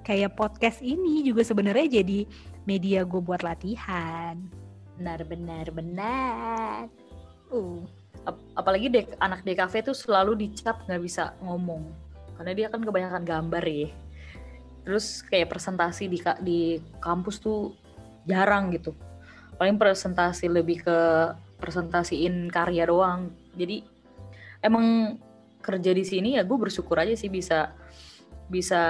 Kayak 0.06 0.38
podcast 0.38 0.86
ini 0.86 1.26
juga 1.26 1.42
sebenarnya 1.42 2.02
jadi 2.02 2.30
media 2.70 3.02
gue 3.02 3.18
buat 3.18 3.42
latihan. 3.42 4.38
benar 5.02 5.26
benar 5.26 5.66
benar. 5.74 6.86
Uh, 7.50 7.82
Ap- 8.22 8.46
apalagi 8.54 8.86
dek 8.86 9.18
anak 9.18 9.42
DKV 9.42 9.74
tuh 9.82 9.98
selalu 9.98 10.38
dicap 10.38 10.86
nggak 10.86 11.02
bisa 11.02 11.34
ngomong. 11.42 11.90
Karena 12.38 12.54
dia 12.54 12.68
kan 12.70 12.86
kebanyakan 12.86 13.26
gambar 13.26 13.64
ya. 13.66 13.90
Terus 14.86 15.26
kayak 15.26 15.50
presentasi 15.50 16.06
di 16.06 16.18
ka- 16.22 16.38
di 16.38 16.78
kampus 17.02 17.42
tuh 17.42 17.74
jarang 18.30 18.70
gitu. 18.78 18.94
Paling 19.58 19.82
presentasi 19.82 20.50
lebih 20.54 20.86
ke 20.86 20.98
presentasiin 21.58 22.50
karya 22.54 22.86
doang. 22.86 23.34
Jadi 23.58 23.82
emang 24.62 25.18
kerja 25.62 25.92
di 25.94 26.04
sini 26.04 26.36
ya 26.36 26.44
gue 26.44 26.58
bersyukur 26.58 26.98
aja 27.00 27.14
sih 27.16 27.30
bisa 27.30 27.72
bisa 28.52 28.82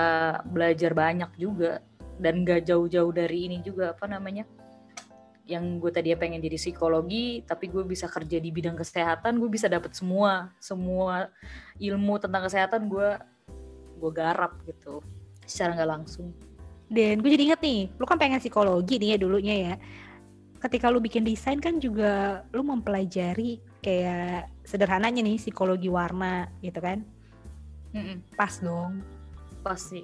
belajar 0.48 0.96
banyak 0.98 1.32
juga 1.38 1.84
dan 2.18 2.42
gak 2.42 2.66
jauh-jauh 2.66 3.14
dari 3.14 3.52
ini 3.52 3.62
juga 3.62 3.94
apa 3.94 4.10
namanya 4.10 4.48
yang 5.46 5.78
gue 5.84 5.92
tadi 5.92 6.16
pengen 6.16 6.40
jadi 6.40 6.58
psikologi 6.58 7.44
tapi 7.44 7.68
gue 7.68 7.84
bisa 7.84 8.08
kerja 8.08 8.40
di 8.40 8.50
bidang 8.50 8.80
kesehatan 8.80 9.38
gue 9.38 9.50
bisa 9.52 9.68
dapat 9.68 9.92
semua 9.92 10.50
semua 10.58 11.30
ilmu 11.78 12.18
tentang 12.18 12.48
kesehatan 12.48 12.88
gue 12.88 13.10
gue 14.00 14.12
garap 14.16 14.56
gitu 14.66 15.04
secara 15.46 15.76
nggak 15.76 15.92
langsung 15.92 16.32
dan 16.92 17.24
gue 17.24 17.32
jadi 17.32 17.44
inget 17.48 17.62
nih, 17.64 17.88
lu 17.96 18.04
kan 18.04 18.20
pengen 18.20 18.44
psikologi 18.44 19.00
nih 19.00 19.16
ya 19.16 19.18
dulunya 19.24 19.56
ya. 19.56 19.74
Ketika 20.60 20.92
lu 20.92 21.00
bikin 21.00 21.24
desain 21.24 21.64
kan 21.64 21.80
juga 21.80 22.44
lu 22.52 22.68
mempelajari 22.68 23.64
kayak 23.82 24.50
sederhananya 24.64 25.26
nih 25.26 25.42
psikologi 25.42 25.90
warna 25.90 26.48
gitu 26.62 26.80
kan. 26.80 27.04
Mm-mm, 27.92 28.24
Pas 28.40 28.56
dong. 28.62 29.04
pasti 29.62 30.02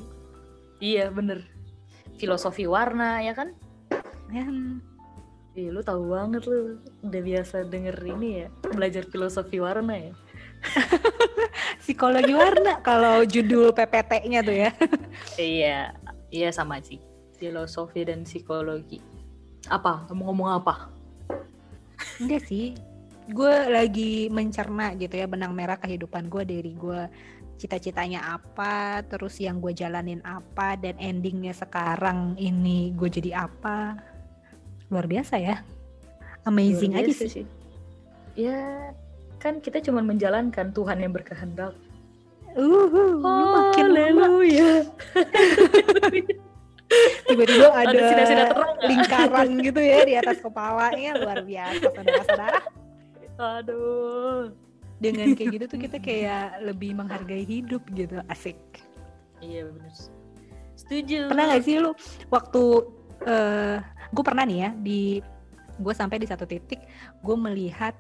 iya 0.78 1.10
bener. 1.10 1.42
Filosofi 2.22 2.70
warna 2.70 3.26
ya 3.26 3.34
kan? 3.34 3.58
Ya, 4.30 4.46
Ih, 5.58 5.74
lu 5.74 5.82
tahu 5.82 6.14
banget 6.14 6.46
lu. 6.46 6.78
Udah 7.02 7.22
biasa 7.26 7.66
denger 7.66 7.98
ini 8.06 8.46
ya 8.46 8.48
belajar 8.70 9.10
filosofi 9.10 9.58
warna 9.58 9.98
ya. 9.98 10.14
Psikologi 11.82 12.34
warna 12.38 12.78
kalau 12.86 13.26
judul 13.26 13.74
PPT-nya 13.74 14.46
tuh 14.46 14.54
ya. 14.54 14.70
iya 15.42 15.98
iya 16.30 16.50
sama 16.54 16.78
sih. 16.86 17.02
Filosofi 17.42 18.06
dan 18.06 18.22
psikologi. 18.22 19.02
Apa? 19.74 20.06
Mau 20.14 20.30
ngomong 20.30 20.62
apa? 20.62 20.94
Enggak 22.22 22.46
sih. 22.46 22.78
Gue 23.28 23.56
lagi 23.68 24.32
mencerna 24.32 24.96
gitu 24.96 25.20
ya 25.20 25.28
benang 25.28 25.52
merah 25.52 25.76
kehidupan 25.76 26.32
gue 26.32 26.48
dari 26.48 26.72
gue 26.72 27.02
cita-citanya 27.58 28.38
apa, 28.38 29.02
terus 29.04 29.42
yang 29.42 29.58
gue 29.58 29.74
jalanin 29.74 30.22
apa, 30.22 30.78
dan 30.78 30.94
endingnya 31.02 31.52
sekarang 31.52 32.38
ini 32.38 32.94
gue 32.94 33.10
jadi 33.10 33.50
apa. 33.50 33.98
Luar 34.88 35.10
biasa 35.10 35.42
ya. 35.42 35.66
Amazing 36.46 36.96
Luar 36.96 37.04
aja 37.04 37.12
biasa 37.12 37.26
sih. 37.28 37.46
ya 38.38 38.94
kan 39.42 39.58
kita 39.60 39.82
cuma 39.82 40.06
menjalankan 40.06 40.72
Tuhan 40.72 41.02
yang 41.02 41.12
berkehendak 41.12 41.74
Uh, 42.58 42.90
lu 42.90 43.22
makin 43.54 43.86
Haleluya. 43.94 44.82
tiba-tiba 47.30 47.68
Ada 47.70 47.86
ada 47.86 48.00
sinar-sinar 48.10 48.48
terang 48.50 48.74
nggak? 48.74 48.88
lingkaran 48.90 49.48
gitu 49.62 49.82
ya 49.84 49.98
di 50.02 50.14
atas 50.18 50.38
kepalanya 50.42 51.12
luar 51.22 51.46
biasa 51.46 51.86
saudara-saudara. 51.94 52.60
Aduh. 53.38 54.52
Dengan 54.98 55.38
kayak 55.38 55.50
gitu 55.54 55.66
tuh 55.70 55.80
kita 55.86 55.98
kayak 56.02 56.66
lebih 56.66 56.98
menghargai 56.98 57.46
hidup 57.46 57.86
gitu, 57.94 58.22
asik. 58.30 58.58
Iya 59.42 59.70
benar. 59.70 59.94
Setuju. 60.78 61.34
pernah 61.34 61.46
gak 61.50 61.66
sih 61.66 61.82
lu 61.82 61.92
waktu 62.30 62.64
eh 63.26 63.82
gue 64.14 64.24
pernah 64.24 64.46
nih 64.46 64.60
ya 64.62 64.70
di 64.78 65.02
gue 65.82 65.94
sampai 65.94 66.22
di 66.22 66.30
satu 66.30 66.46
titik 66.46 66.86
gue 67.26 67.36
melihat 67.38 67.98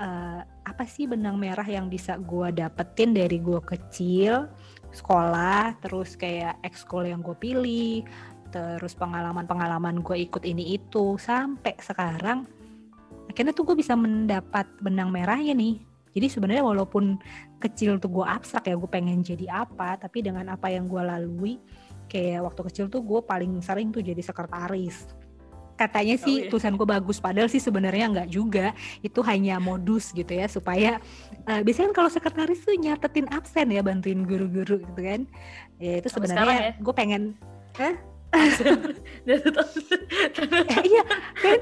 eh, 0.00 0.40
apa 0.42 0.84
sih 0.88 1.04
benang 1.04 1.36
merah 1.36 1.64
yang 1.68 1.92
bisa 1.92 2.16
gue 2.16 2.52
dapetin 2.56 3.12
dari 3.12 3.36
gue 3.36 3.60
kecil 3.60 4.48
sekolah 4.96 5.76
terus 5.84 6.16
kayak 6.16 6.56
ekskul 6.64 7.04
yang 7.04 7.20
gue 7.20 7.36
pilih 7.36 8.00
terus 8.48 8.96
pengalaman-pengalaman 8.96 10.00
gue 10.00 10.24
ikut 10.24 10.40
ini 10.48 10.80
itu 10.80 11.20
sampai 11.20 11.76
sekarang 11.76 12.48
akhirnya 13.36 13.52
tuh 13.52 13.68
gue 13.68 13.76
bisa 13.76 13.92
mendapat 13.92 14.64
benang 14.80 15.12
merahnya 15.12 15.52
nih. 15.52 15.84
Jadi 16.16 16.26
sebenarnya 16.32 16.64
walaupun 16.64 17.20
kecil 17.60 18.00
tuh 18.00 18.08
gue 18.08 18.24
abstrak 18.24 18.72
ya 18.72 18.80
gue 18.80 18.88
pengen 18.88 19.20
jadi 19.20 19.68
apa 19.68 20.00
tapi 20.00 20.24
dengan 20.24 20.48
apa 20.48 20.72
yang 20.72 20.88
gue 20.88 21.04
lalui 21.04 21.60
kayak 22.08 22.48
waktu 22.48 22.64
kecil 22.72 22.88
tuh 22.88 23.04
gue 23.04 23.20
paling 23.20 23.60
sering 23.60 23.92
tuh 23.92 24.00
jadi 24.00 24.24
sekretaris. 24.24 25.12
Katanya 25.76 26.16
sih 26.16 26.48
iya. 26.48 26.48
tulisan 26.48 26.80
gue 26.80 26.88
bagus 26.88 27.20
padahal 27.20 27.52
sih 27.52 27.60
sebenarnya 27.60 28.08
nggak 28.08 28.28
juga. 28.32 28.72
Itu 29.04 29.20
hanya 29.20 29.60
modus 29.60 30.16
gitu 30.16 30.32
ya 30.32 30.48
supaya 30.48 30.96
eh, 31.44 31.60
biasanya 31.60 31.92
kan 31.92 31.96
kalau 32.00 32.08
sekretaris 32.08 32.64
tuh 32.64 32.72
nyatetin 32.80 33.28
absen 33.28 33.68
ya 33.68 33.84
bantuin 33.84 34.24
guru-guru 34.24 34.80
gitu 34.80 35.00
kan. 35.04 35.28
Ya 35.76 36.00
itu 36.00 36.08
sebenarnya 36.08 36.72
ya? 36.72 36.80
gue 36.80 36.94
pengen 36.96 37.36
tetap- 37.76 39.68
eh, 40.72 40.80
iya 40.88 41.04
kan 41.36 41.60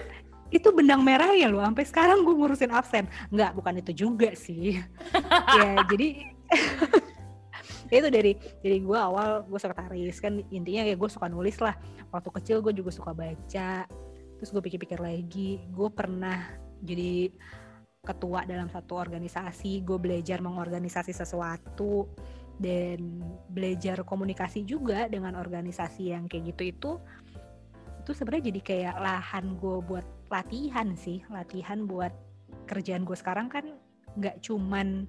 itu 0.54 0.70
benang 0.70 1.02
merah 1.02 1.34
ya 1.34 1.50
lo 1.50 1.58
sampai 1.58 1.82
sekarang 1.82 2.22
gue 2.22 2.30
ngurusin 2.30 2.70
absen. 2.70 3.10
Nggak 3.34 3.58
bukan 3.58 3.74
itu 3.82 3.92
juga 4.06 4.30
sih. 4.38 4.78
Ya 5.54 5.82
jadi 5.90 6.08
ya 7.90 7.96
itu 8.02 8.08
dari 8.10 8.32
dari 8.62 8.78
gue 8.78 8.98
awal 8.98 9.42
gue 9.50 9.58
sekretaris. 9.58 10.22
Kan 10.22 10.46
intinya 10.54 10.86
ya 10.86 10.94
gue 10.94 11.10
suka 11.10 11.26
nulis 11.26 11.58
lah. 11.58 11.74
Waktu 12.14 12.30
kecil 12.38 12.56
gue 12.62 12.70
juga 12.70 12.94
suka 12.94 13.10
baca. 13.10 13.86
Terus 14.38 14.50
gue 14.54 14.62
pikir-pikir 14.62 15.02
lagi 15.02 15.58
gue 15.74 15.88
pernah 15.90 16.54
jadi 16.86 17.34
ketua 18.06 18.46
dalam 18.46 18.70
satu 18.70 18.94
organisasi. 18.94 19.82
Gue 19.82 19.98
belajar 19.98 20.38
mengorganisasi 20.38 21.10
sesuatu 21.10 22.06
dan 22.62 23.18
belajar 23.50 24.06
komunikasi 24.06 24.62
juga 24.62 25.10
dengan 25.10 25.34
organisasi 25.34 26.14
yang 26.14 26.30
kayak 26.30 26.54
gitu 26.54 26.62
itu 26.70 26.90
itu 28.04 28.10
sebenarnya 28.12 28.52
jadi 28.52 28.60
kayak 28.60 28.96
lahan 29.00 29.56
gue 29.56 29.76
buat 29.80 30.06
latihan 30.32 30.92
sih 30.96 31.20
latihan 31.28 31.84
buat 31.84 32.12
kerjaan 32.64 33.04
gue 33.04 33.16
sekarang 33.16 33.50
kan 33.52 33.64
nggak 34.14 34.40
cuman 34.40 35.08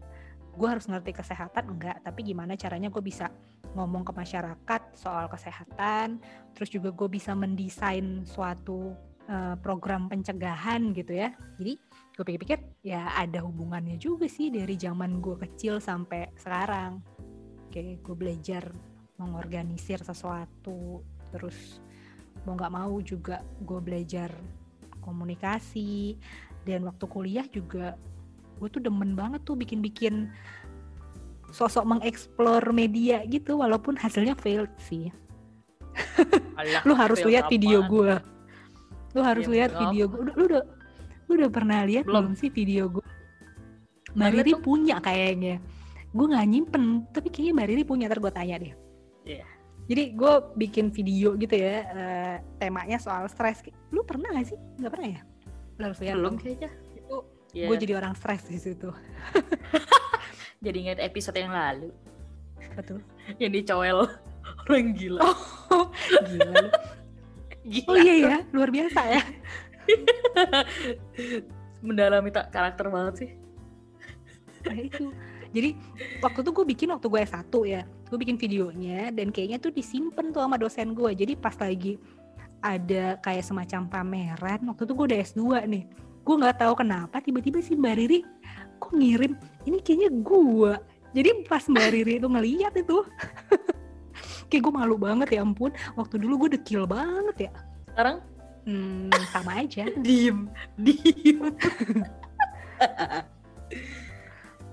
gue 0.56 0.67
harus 0.67 0.88
ngerti 0.88 1.12
kesehatan 1.12 1.78
enggak 1.78 1.99
tapi 2.01 2.23
gimana 2.23 2.56
caranya 2.56 2.88
gue 2.88 3.04
bisa 3.04 3.28
ngomong 3.75 4.08
ke 4.08 4.13
masyarakat 4.15 4.82
soal 4.95 5.28
kesehatan 5.28 6.23
terus 6.56 6.71
juga 6.71 6.95
gue 6.95 7.12
bisa 7.12 7.36
mendesain 7.36 8.23
suatu 8.23 8.95
eh, 9.28 9.56
program 9.60 10.08
pencegahan 10.08 10.95
gitu 10.95 11.12
ya. 11.12 11.36
Jadi 11.60 11.75
gue 12.15 12.23
pikir-pikir 12.23 12.60
ya 12.88 13.12
ada 13.19 13.43
hubungannya 13.43 13.99
juga 13.99 14.32
sih 14.32 14.47
dari 14.47 14.80
zaman 14.80 15.19
gue 15.19 15.36
kecil 15.36 15.84
sampai 15.84 16.32
sekarang. 16.39 17.04
Kayak 17.67 17.99
gue 17.99 18.15
belajar 18.15 18.63
mengorganisir 19.19 19.99
sesuatu 19.99 21.04
terus 21.36 21.84
mau 22.47 22.56
nggak 22.56 22.73
mau 22.73 22.95
juga 23.04 23.43
gue 23.63 23.80
belajar 23.84 24.32
komunikasi 25.06 26.18
dan 26.65 26.82
waktu 26.89 27.06
kuliah 27.06 27.46
juga 27.54 27.94
gue 28.58 28.68
tuh 28.74 28.82
demen 28.82 29.13
banget 29.13 29.46
tuh 29.46 29.54
bikin-bikin 29.54 30.34
sosok 31.54 31.86
mengeksplor 31.86 32.74
media 32.74 33.22
gitu 33.30 33.62
walaupun 33.62 33.94
hasilnya 33.94 34.34
failed 34.34 34.74
sih 34.82 35.13
Alah, 36.60 36.82
lu 36.84 36.98
harus 36.98 37.22
lihat 37.24 37.48
video 37.48 37.86
gue 37.86 38.18
Lu 39.15 39.24
harus 39.24 39.48
Ya, 39.48 39.52
lihat 39.56 39.72
video 39.80 40.12
gue. 40.12 40.22
Lu, 40.28 40.32
lu 40.36 40.44
udah 40.52 40.63
lu 41.26 41.32
udah 41.39 41.50
pernah 41.50 41.80
lihat 41.88 42.04
Belum. 42.06 42.36
belum 42.36 42.38
sih 42.38 42.52
video 42.52 42.91
gue? 42.91 43.06
Mbak 44.13 44.30
Riri 44.36 44.54
punya 44.60 45.00
kayaknya. 45.00 45.63
Gue 46.12 46.26
nggak 46.28 46.48
nyimpen, 46.52 46.84
tapi 47.15 47.32
kayaknya 47.32 47.54
Mbak 47.56 47.68
Riri 47.72 47.84
punya. 47.88 48.06
Ntar 48.12 48.20
gue 48.20 48.34
tanya 48.36 48.56
deh. 48.60 48.74
Iya. 49.24 49.48
Jadi 49.86 50.17
gue 50.17 50.34
bikin 50.58 50.89
video 50.89 51.38
gitu 51.38 51.54
ya, 51.54 51.86
eh, 51.93 52.36
temanya 52.58 52.98
soal 52.98 53.30
stres. 53.30 53.62
Lu 53.93 54.02
pernah 54.02 54.34
gak 54.34 54.50
sih? 54.50 54.58
Nggak 54.82 54.91
pernah 54.98 55.10
ya? 55.13 55.21
Lu 55.78 55.82
harus 55.86 56.00
lihat 56.02 56.15
Belum 56.17 56.34
tuh. 56.34 56.41
kayaknya. 56.41 56.71
Itu 56.98 57.17
Ya, 57.56 57.71
gue 57.71 57.78
jadi 57.80 57.95
orang 57.95 58.19
stres 58.19 58.43
di 58.52 58.60
situ. 58.60 58.91
jadi 60.65 60.76
ingat 60.76 61.00
episode 61.00 61.39
yang 61.39 61.56
lalu 61.56 61.88
Betul. 62.76 63.00
yang 63.39 63.56
dicowel 63.56 64.12
orang 64.67 64.91
gila. 64.91 65.24
Oh, 65.71 65.88
gila 66.28 66.52
lu. 66.52 66.69
Gila. 67.63 67.88
Oh 67.88 67.95
iya 67.95 68.15
ya, 68.19 68.38
luar 68.52 68.76
biasa 68.76 69.02
ya. 69.08 69.24
Mendalami 71.86 72.34
tak 72.34 72.52
karakter 72.52 72.91
banget 72.91 73.13
sih. 73.24 73.32
Nah 74.67 74.76
itu. 74.76 75.06
Jadi 75.56 75.70
waktu 76.20 76.44
itu 76.44 76.52
gue 76.52 76.65
bikin 76.68 76.88
waktu 76.91 77.08
gue 77.08 77.20
S1 77.24 77.54
ya. 77.63 77.82
Gue 78.12 78.18
bikin 78.20 78.36
videonya 78.36 79.15
dan 79.15 79.32
kayaknya 79.32 79.58
tuh 79.63 79.72
disimpan 79.72 80.36
tuh 80.36 80.44
sama 80.44 80.60
dosen 80.60 80.91
gue. 80.91 81.12
Jadi 81.15 81.34
pas 81.39 81.56
lagi 81.56 81.96
ada 82.60 83.15
kayak 83.24 83.46
semacam 83.46 83.88
pameran, 83.88 84.60
waktu 84.68 84.84
itu 84.84 84.91
gue 84.91 85.06
udah 85.15 85.20
S2 85.24 85.44
nih. 85.72 85.84
Gue 86.26 86.36
nggak 86.36 86.60
tahu 86.60 86.74
kenapa 86.84 87.24
tiba-tiba 87.24 87.63
si 87.63 87.78
Mbak 87.80 87.96
Riri 87.96 88.20
kok 88.82 88.91
ngirim 88.91 89.39
ini 89.63 89.80
kayaknya 89.80 90.10
gue. 90.12 90.74
Jadi 91.15 91.30
pas 91.48 91.63
Mbak 91.63 91.88
Riri 91.96 92.13
itu 92.20 92.28
ngeliat 92.28 92.74
itu 92.76 92.98
kayak 94.52 94.62
gue 94.62 94.74
malu 94.76 95.00
banget 95.00 95.39
ya 95.39 95.48
ampun. 95.48 95.72
Waktu 95.96 96.20
dulu 96.20 96.46
gue 96.46 96.60
dekil 96.60 96.84
banget 96.84 97.48
ya. 97.48 97.52
Sekarang 97.88 98.20
Hmm, 98.65 99.13
sama 99.30 99.62
aja. 99.62 99.86
diem, 100.06 100.50
diem. 100.82 101.54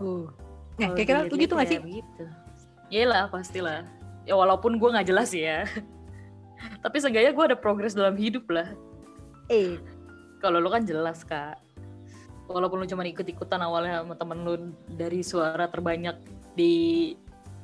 Uh. 0.01 0.33
Nah, 0.83 0.91
Kalau 0.91 0.99
kira-kira 0.99 1.19
lu 1.23 1.31
dilihat-lihat 1.31 1.47
gitu 1.47 1.55
gak 1.55 1.63
ya 1.63 1.71
sih? 1.71 1.79
Begitu. 1.79 2.25
Iyalah 2.91 3.25
pastilah. 3.31 3.81
Ya 4.27 4.35
walaupun 4.35 4.73
gue 4.83 4.89
nggak 4.91 5.07
jelas 5.07 5.31
ya. 5.31 5.63
Tapi 6.85 6.97
seenggaknya 6.99 7.31
gue 7.31 7.45
ada 7.55 7.59
progres 7.59 7.95
dalam 7.95 8.19
hidup 8.19 8.51
lah. 8.51 8.75
Eh, 9.47 9.79
Kalau 10.43 10.59
lu 10.59 10.67
kan 10.71 10.83
jelas 10.83 11.23
kak. 11.23 11.63
Walaupun 12.51 12.83
lu 12.83 12.87
cuma 12.91 13.07
ikut-ikutan 13.07 13.63
awalnya 13.63 14.03
sama 14.03 14.19
temen 14.19 14.43
lu 14.43 14.55
dari 14.91 15.23
suara 15.23 15.71
terbanyak 15.71 16.19
di 16.59 17.15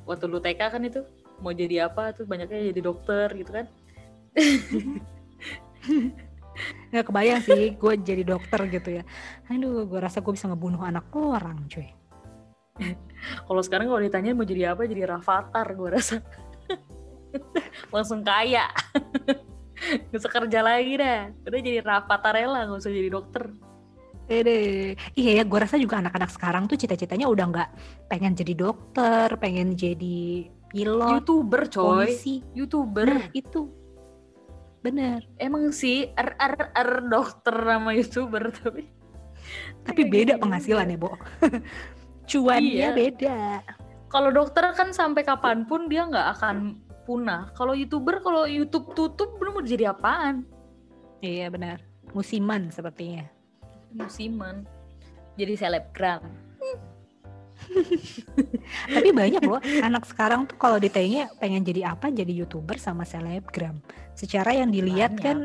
waktu 0.07 0.25
lu 0.25 0.39
TK 0.39 0.61
kan 0.71 0.81
itu 0.87 1.03
mau 1.43 1.51
jadi 1.51 1.91
apa 1.91 2.15
tuh 2.15 2.23
banyaknya 2.23 2.71
jadi 2.71 2.81
dokter 2.81 3.27
gitu 3.35 3.51
kan. 3.51 3.65
nggak 6.89 7.05
kebayang 7.07 7.41
sih 7.43 7.75
gue 7.75 7.93
jadi 7.99 8.23
dokter 8.23 8.59
gitu 8.71 8.89
ya. 8.99 9.03
Aduh, 9.51 9.83
gue 9.83 9.99
rasa 9.99 10.23
gue 10.23 10.31
bisa 10.31 10.47
ngebunuh 10.47 10.79
anak 10.79 11.11
orang, 11.11 11.67
cuy. 11.67 11.98
Kalau 13.47 13.61
sekarang 13.61 13.91
kalau 13.91 13.99
ditanya 13.99 14.31
mau 14.31 14.47
jadi 14.47 14.71
apa 14.71 14.87
jadi 14.87 15.03
Rafathar 15.03 15.67
gue 15.75 15.89
rasa. 15.91 16.23
Langsung 17.93 18.23
kaya. 18.23 18.71
Gak 20.11 20.19
usah 20.19 20.31
kerja 20.31 20.59
lagi 20.63 20.99
dah. 20.99 21.31
Udah 21.47 21.59
jadi 21.59 21.79
Rafatharella 21.83 22.67
gak 22.67 22.79
usah 22.83 22.91
jadi 22.91 23.11
dokter. 23.11 23.47
Deh. 24.29 24.93
Iya 25.17 25.31
ya, 25.41 25.43
gue 25.43 25.59
rasa 25.59 25.75
juga 25.81 25.97
anak-anak 25.99 26.29
sekarang 26.29 26.69
tuh 26.69 26.77
cita-citanya 26.77 27.25
udah 27.25 27.45
nggak 27.49 27.69
pengen 28.13 28.37
jadi 28.37 28.53
dokter, 28.53 29.33
pengen 29.41 29.73
jadi 29.73 30.45
pilot, 30.69 31.25
Youtuber 31.25 31.65
coy. 31.65 32.05
polisi. 32.05 32.45
Youtuber. 32.53 33.09
Nah, 33.09 33.25
itu. 33.33 33.73
Bener. 34.85 35.25
Emang 35.41 35.73
sih 35.73 36.13
er 36.13 36.37
er 36.37 36.71
er 36.77 36.91
dokter 37.09 37.55
sama 37.57 37.91
youtuber 37.97 38.53
tapi 38.53 38.85
Tapi 39.81 40.01
beda 40.05 40.37
gitu 40.37 40.43
penghasilannya, 40.45 40.97
juga. 41.01 41.09
Bo. 41.09 41.17
Cuannya 42.29 42.89
Iya. 42.89 42.93
beda. 42.93 43.39
kalau 44.09 44.29
dokter 44.33 44.65
kan 44.73 44.89
sampai 44.89 45.21
kapan 45.21 45.69
pun 45.69 45.85
dia 45.85 46.05
nggak 46.05 46.27
akan 46.37 46.81
punah. 47.05 47.49
Kalau 47.53 47.73
youtuber 47.73 48.21
kalau 48.21 48.45
YouTube 48.45 48.93
tutup 48.93 49.37
belum 49.37 49.61
mau 49.61 49.65
jadi 49.65 49.93
apaan? 49.93 50.45
Iya, 51.21 51.49
benar. 51.49 51.77
Musiman 52.13 52.69
sepertinya. 52.69 53.25
Musiman. 53.93 54.65
Jadi 55.37 55.53
selebgram. 55.57 56.25
Tapi 58.95 59.09
banyak 59.13 59.43
loh 59.45 59.61
anak 59.83 60.07
sekarang 60.07 60.47
tuh 60.49 60.57
kalau 60.57 60.79
ditanya 60.79 61.27
pengen 61.37 61.61
jadi 61.61 61.93
apa 61.93 62.09
jadi 62.09 62.31
youtuber 62.33 62.79
sama 62.81 63.05
selebgram. 63.05 63.77
Secara 64.15 64.55
yang 64.55 64.71
dilihat 64.71 65.17
Banyak. 65.17 65.23
kan 65.23 65.37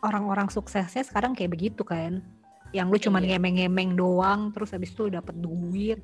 orang-orang 0.00 0.48
suksesnya 0.48 1.02
sekarang 1.02 1.34
kayak 1.34 1.50
begitu 1.50 1.82
kan. 1.82 2.22
Yang 2.70 2.86
lu 2.86 2.98
cuman 3.10 3.22
Iya. 3.26 3.30
ngemeng-ngemeng 3.36 3.90
doang 3.98 4.40
terus 4.54 4.70
habis 4.70 4.94
itu 4.94 5.10
dapet 5.10 5.34
duit. 5.38 6.00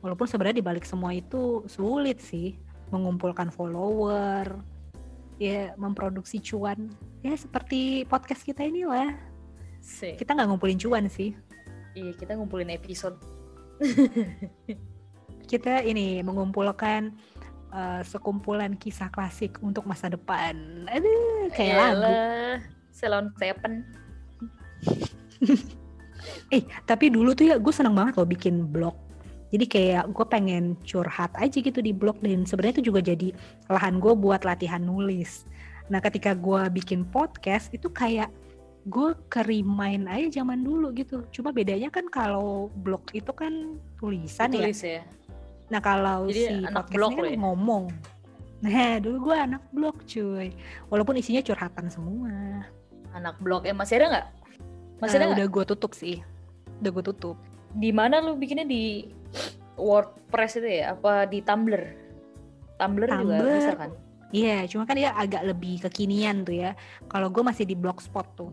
Walaupun 0.00 0.28
sebenarnya 0.28 0.60
dibalik 0.60 0.84
semua 0.84 1.12
itu 1.12 1.64
sulit 1.68 2.20
sih 2.20 2.56
mengumpulkan 2.90 3.52
follower, 3.52 4.60
ya 5.40 5.72
memproduksi 5.80 6.40
cuan. 6.44 6.92
Ya 7.24 7.36
seperti 7.36 8.04
podcast 8.04 8.44
kita 8.44 8.64
inilah. 8.64 9.16
Sih. 9.80 10.16
Kita 10.16 10.36
nggak 10.36 10.48
ngumpulin 10.52 10.80
cuan 10.80 11.08
sih. 11.08 11.32
Iya 11.96 12.12
kita 12.16 12.36
ngumpulin 12.36 12.68
episode. 12.72 13.16
kita 15.50 15.82
ini 15.82 16.20
mengumpulkan 16.20 17.16
uh, 17.72 18.04
sekumpulan 18.04 18.76
kisah 18.76 19.08
klasik 19.08 19.56
untuk 19.64 19.88
masa 19.88 20.12
depan. 20.12 20.86
Aduh, 20.86 21.48
kayak 21.56 21.74
lagu. 21.74 22.04
Yalah, 22.04 22.56
Salon 22.92 23.26
Seven. 23.40 23.72
Eh, 26.50 26.66
tapi 26.86 27.10
dulu 27.14 27.34
tuh 27.34 27.54
ya 27.54 27.56
gue 27.56 27.70
seneng 27.70 27.94
banget 27.94 28.18
loh 28.18 28.28
bikin 28.28 28.66
blog. 28.66 28.94
Jadi 29.50 29.66
kayak 29.66 30.14
gue 30.14 30.26
pengen 30.30 30.78
curhat 30.86 31.34
aja 31.34 31.58
gitu 31.58 31.82
di 31.82 31.90
blog 31.90 32.18
dan 32.22 32.46
sebenarnya 32.46 32.78
itu 32.78 32.94
juga 32.94 33.00
jadi 33.02 33.34
lahan 33.66 33.98
gue 33.98 34.14
buat 34.14 34.46
latihan 34.46 34.82
nulis. 34.82 35.46
Nah, 35.90 35.98
ketika 35.98 36.38
gue 36.38 36.70
bikin 36.70 37.02
podcast 37.02 37.66
itu 37.74 37.90
kayak 37.90 38.30
gue 38.88 39.12
ke 39.28 39.44
remind 39.44 40.08
aja 40.08 40.40
zaman 40.40 40.64
dulu 40.64 40.94
gitu. 40.96 41.26
Cuma 41.34 41.52
bedanya 41.52 41.92
kan 41.92 42.08
kalau 42.08 42.72
blog 42.80 43.04
itu 43.12 43.28
kan 43.34 43.76
tulisan 44.00 44.54
ya. 44.54 44.64
Tulis 44.64 44.80
ya. 44.80 45.02
Nah 45.70 45.80
kalau 45.82 46.26
Jadi 46.26 46.40
si 46.40 46.54
podcast 46.66 46.96
blog 46.96 47.10
ini 47.12 47.18
lo 47.18 47.22
kan 47.22 47.30
ya? 47.30 47.38
ngomong. 47.44 47.84
Nah 48.60 48.92
dulu 48.98 49.16
gue 49.30 49.36
anak 49.36 49.62
blog 49.70 49.96
cuy. 50.08 50.48
Walaupun 50.88 51.14
isinya 51.20 51.44
curhatan 51.44 51.86
semua. 51.92 52.64
Anak 53.12 53.36
blog 53.42 53.68
eh 53.68 53.74
masih 53.76 54.00
ada 54.00 54.06
nggak? 54.16 54.26
Masih 55.00 55.16
ada 55.20 55.24
nggak? 55.28 55.36
udah 55.36 55.46
gue 55.52 55.64
tutup 55.68 55.92
sih. 55.92 56.24
Udah 56.80 56.90
gue 56.90 57.04
tutup. 57.04 57.36
Di 57.76 57.94
mana 57.94 58.18
lu 58.18 58.34
bikinnya 58.34 58.66
di 58.66 59.06
WordPress 59.76 60.58
itu 60.60 60.68
ya? 60.82 60.96
Apa 60.96 61.28
di 61.28 61.40
Tumblr? 61.40 61.82
Tumblr, 62.76 63.08
juga 63.08 63.20
Tumblr. 63.20 63.56
bisa 63.60 63.72
kan? 63.76 63.90
Iya, 64.30 64.62
cuma 64.70 64.86
kan 64.86 64.94
dia 64.94 65.10
agak 65.12 65.42
lebih 65.42 65.82
kekinian 65.82 66.46
tuh 66.46 66.54
ya. 66.54 66.72
Kalau 67.10 67.28
gue 67.28 67.42
masih 67.42 67.66
di 67.66 67.74
blogspot 67.74 68.26
tuh. 68.38 68.50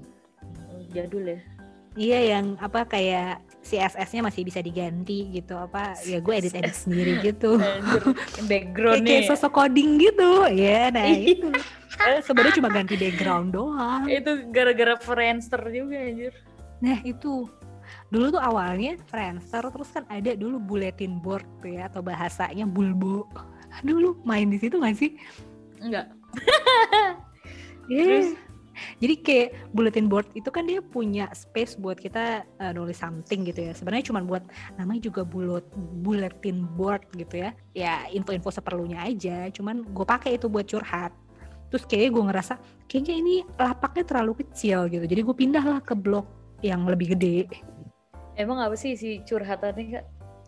Oh, 0.73 0.81
Jadul 0.91 1.37
ya. 1.37 1.39
Iya 1.97 2.37
yang 2.37 2.61
apa 2.61 2.85
kayak 2.85 3.41
CSS-nya 3.65 4.21
masih 4.21 4.45
bisa 4.45 4.61
diganti 4.61 5.33
gitu 5.33 5.57
apa 5.57 5.97
ya 6.05 6.21
gue 6.21 6.29
edit 6.29 6.53
edit 6.53 6.77
sendiri 6.77 7.17
gitu. 7.25 7.57
Anjir, 7.57 8.13
kayak, 8.13 8.45
background 8.45 9.01
kayak 9.01 9.25
sosok 9.25 9.49
coding 9.57 9.97
gitu 9.97 10.45
ya 10.53 10.93
nah 10.93 11.09
Iya. 11.09 11.41
itu 11.41 11.49
Eh, 11.97 12.21
sebenarnya 12.21 12.61
cuma 12.61 12.69
ganti 12.69 12.93
background 12.93 13.57
doang 13.57 14.05
Itu 14.05 14.45
gara-gara 14.53 14.93
Friendster 15.01 15.57
juga 15.73 15.97
anjir. 15.97 16.37
Nah 16.85 17.01
itu 17.01 17.49
dulu 18.09 18.33
tuh 18.35 18.41
awalnya 18.41 18.95
Friendster 19.07 19.63
terus 19.69 19.89
kan 19.91 20.03
ada 20.07 20.33
dulu 20.33 20.57
bulletin 20.59 21.19
board 21.19 21.45
tuh 21.61 21.75
ya 21.75 21.88
atau 21.88 22.03
bahasanya 22.03 22.65
bulbo. 22.67 23.27
Aduh 23.83 23.97
lu 23.99 24.11
main 24.23 24.47
di 24.47 24.57
situ 24.57 24.79
gak 24.79 24.97
sih? 24.97 25.15
Enggak. 25.81 26.11
Iya. 27.88 28.03
Terus? 28.03 28.29
Jadi 29.01 29.15
kayak 29.25 29.49
bulletin 29.73 30.05
board 30.05 30.29
itu 30.38 30.49
kan 30.53 30.69
dia 30.69 30.85
punya 30.85 31.25
space 31.33 31.81
buat 31.81 31.97
kita 31.97 32.45
uh, 32.61 32.71
nulis 32.77 33.01
something 33.01 33.47
gitu 33.49 33.69
ya. 33.69 33.73
Sebenarnya 33.73 34.13
cuma 34.13 34.21
buat 34.21 34.45
namanya 34.77 35.09
juga 35.09 35.25
bullet 35.25 35.65
bulletin 36.05 36.69
board 36.77 37.01
gitu 37.17 37.41
ya. 37.41 37.51
Ya 37.73 38.05
info-info 38.13 38.53
seperlunya 38.53 39.01
aja. 39.01 39.49
Cuman 39.49 39.81
gue 39.81 40.05
pakai 40.05 40.38
itu 40.38 40.45
buat 40.45 40.69
curhat. 40.69 41.09
Terus 41.73 41.83
kayaknya 41.89 42.09
gue 42.13 42.23
ngerasa 42.31 42.53
kayaknya 42.85 43.15
ini 43.17 43.35
lapaknya 43.57 44.03
terlalu 44.05 44.45
kecil 44.45 44.88
gitu. 44.93 45.05
Jadi 45.09 45.21
gue 45.25 45.35
pindah 45.35 45.65
lah 45.65 45.79
ke 45.81 45.97
blog 45.97 46.29
yang 46.61 46.85
lebih 46.85 47.17
gede. 47.17 47.49
Emang 48.38 48.61
apa 48.61 48.77
sih 48.77 48.93
si 48.93 49.25
curhatannya 49.25 49.85
kak? 49.97 50.05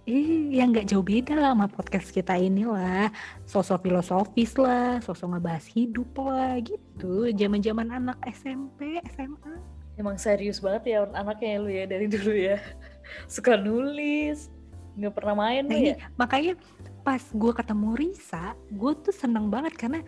Eh, 0.10 0.58
yang 0.58 0.74
nggak 0.74 0.90
jauh 0.90 1.06
beda 1.06 1.38
lah 1.38 1.54
sama 1.54 1.66
podcast 1.70 2.10
kita 2.10 2.34
ini 2.38 2.66
lah. 2.66 3.10
Sosok 3.46 3.86
filosofis 3.86 4.58
lah, 4.58 5.02
sosok 5.02 5.38
ngebahas 5.38 5.66
hidup 5.70 6.10
lah 6.18 6.58
gitu. 6.62 7.30
Zaman-zaman 7.34 7.94
anak 7.94 8.18
SMP, 8.30 9.02
SMA. 9.14 9.54
Emang 10.00 10.16
serius 10.16 10.64
banget 10.64 10.96
ya 10.96 10.98
anaknya 11.12 11.60
lu 11.60 11.70
ya 11.70 11.86
dari 11.90 12.06
dulu 12.10 12.34
ya. 12.34 12.58
Suka 13.34 13.58
nulis, 13.58 14.50
nggak 14.98 15.14
pernah 15.14 15.36
main 15.38 15.66
Nah 15.66 15.78
ini 15.78 15.94
ya. 15.94 15.98
makanya 16.18 16.54
pas 17.02 17.22
gue 17.22 17.52
ketemu 17.54 17.90
Risa, 17.98 18.54
gue 18.70 18.92
tuh 19.02 19.14
seneng 19.14 19.50
banget 19.50 19.74
karena 19.78 20.02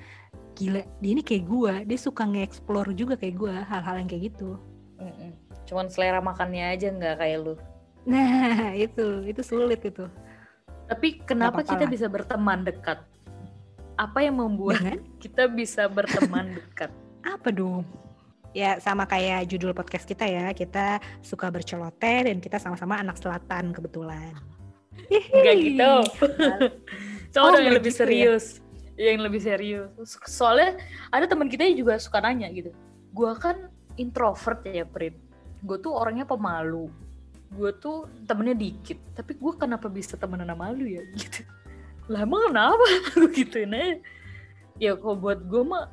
gila 0.55 0.83
dia 1.01 1.11
ini 1.15 1.23
kayak 1.23 1.43
gue 1.47 1.73
dia 1.87 1.99
suka 1.99 2.27
nge-explore 2.27 2.91
juga 2.93 3.15
kayak 3.15 3.35
gue 3.39 3.53
hal-hal 3.53 3.95
yang 4.03 4.09
kayak 4.09 4.23
gitu 4.33 4.59
Mm-mm. 4.99 5.31
cuman 5.65 5.87
selera 5.87 6.19
makannya 6.19 6.75
aja 6.75 6.91
nggak 6.91 7.17
kayak 7.17 7.37
lu 7.41 7.55
nah 8.07 8.73
itu 8.85 9.25
itu 9.27 9.41
sulit 9.41 9.81
itu 9.85 10.05
tapi 10.89 11.23
kenapa 11.23 11.63
apa-apa 11.63 11.71
kita 11.77 11.85
lah. 11.87 11.91
bisa 11.91 12.07
berteman 12.11 12.59
dekat 12.67 12.99
apa 13.95 14.19
yang 14.23 14.41
membuat 14.41 14.81
dengan 14.81 15.01
kita 15.23 15.43
bisa 15.47 15.85
berteman 15.87 16.57
dekat 16.57 16.91
apa 17.21 17.49
dong 17.53 17.85
ya 18.51 18.81
sama 18.83 19.07
kayak 19.07 19.47
judul 19.47 19.71
podcast 19.71 20.03
kita 20.03 20.27
ya 20.27 20.51
kita 20.51 20.99
suka 21.23 21.47
berceloteh 21.47 22.27
dan 22.27 22.43
kita 22.43 22.59
sama-sama 22.59 22.99
anak 22.99 23.15
selatan 23.15 23.71
kebetulan 23.71 24.35
Enggak 25.11 25.55
gitu. 25.59 25.91
Coba 27.33 27.55
Oh, 27.55 27.59
yang 27.59 27.75
lebih 27.79 27.91
gitu 27.95 28.03
ya? 28.03 28.03
serius. 28.03 28.45
Yang 28.99 29.19
lebih 29.23 29.41
serius. 29.41 30.09
Soalnya 30.27 30.77
ada 31.09 31.25
teman 31.27 31.47
kita 31.47 31.63
yang 31.63 31.79
juga 31.79 31.95
suka 31.97 32.19
nanya 32.19 32.51
gitu. 32.51 32.75
Gua 33.15 33.35
kan 33.35 33.71
introvert 33.95 34.63
ya, 34.67 34.83
Prit. 34.83 35.15
Gue 35.63 35.77
tuh 35.79 35.93
orangnya 35.93 36.27
pemalu. 36.27 36.91
Gue 37.51 37.71
tuh 37.77 38.07
temennya 38.25 38.55
dikit. 38.55 38.99
Tapi 39.15 39.35
gue 39.35 39.53
kenapa 39.59 39.91
bisa 39.91 40.15
temenan 40.15 40.49
sama 40.49 40.71
lu 40.71 40.87
ya? 40.87 41.03
Gitu. 41.19 41.43
Lah 42.07 42.23
emang 42.25 42.51
kenapa? 42.51 42.85
Gue 43.15 43.29
gituin 43.31 43.75
aja. 43.75 43.95
Ya 44.81 44.97
kalau 44.97 45.15
buat 45.19 45.45
gue 45.45 45.63
mah 45.63 45.91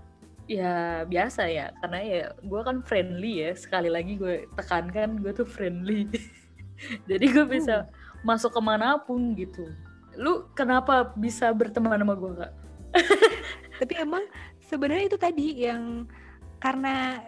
ya 0.49 1.05
biasa 1.05 1.47
ya. 1.51 1.75
Karena 1.83 2.01
ya 2.01 2.23
gue 2.41 2.61
kan 2.63 2.81
friendly 2.83 3.45
ya. 3.45 3.51
Sekali 3.55 3.91
lagi 3.93 4.17
gue 4.17 4.49
tekankan 4.57 5.21
gue 5.21 5.33
tuh 5.35 5.47
friendly. 5.47 6.09
Jadi 7.11 7.27
gue 7.35 7.47
bisa 7.47 7.91
masuk 8.23 8.55
ke 8.55 8.61
mana 8.63 8.99
pun 9.03 9.35
gitu. 9.37 9.69
Lu 10.19 10.49
kenapa 10.57 11.13
bisa 11.15 11.51
berteman 11.53 12.01
sama 12.01 12.15
gue 12.17 12.33
kak? 12.39 12.53
tapi 13.79 13.95
emang 13.95 14.25
sebenarnya 14.67 15.07
itu 15.07 15.19
tadi 15.21 15.47
yang 15.69 16.09
karena 16.59 17.23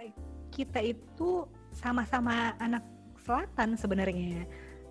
kita 0.50 0.82
itu 0.82 1.46
sama-sama 1.70 2.58
anak 2.58 2.82
selatan 3.22 3.76
sebenarnya. 3.76 4.44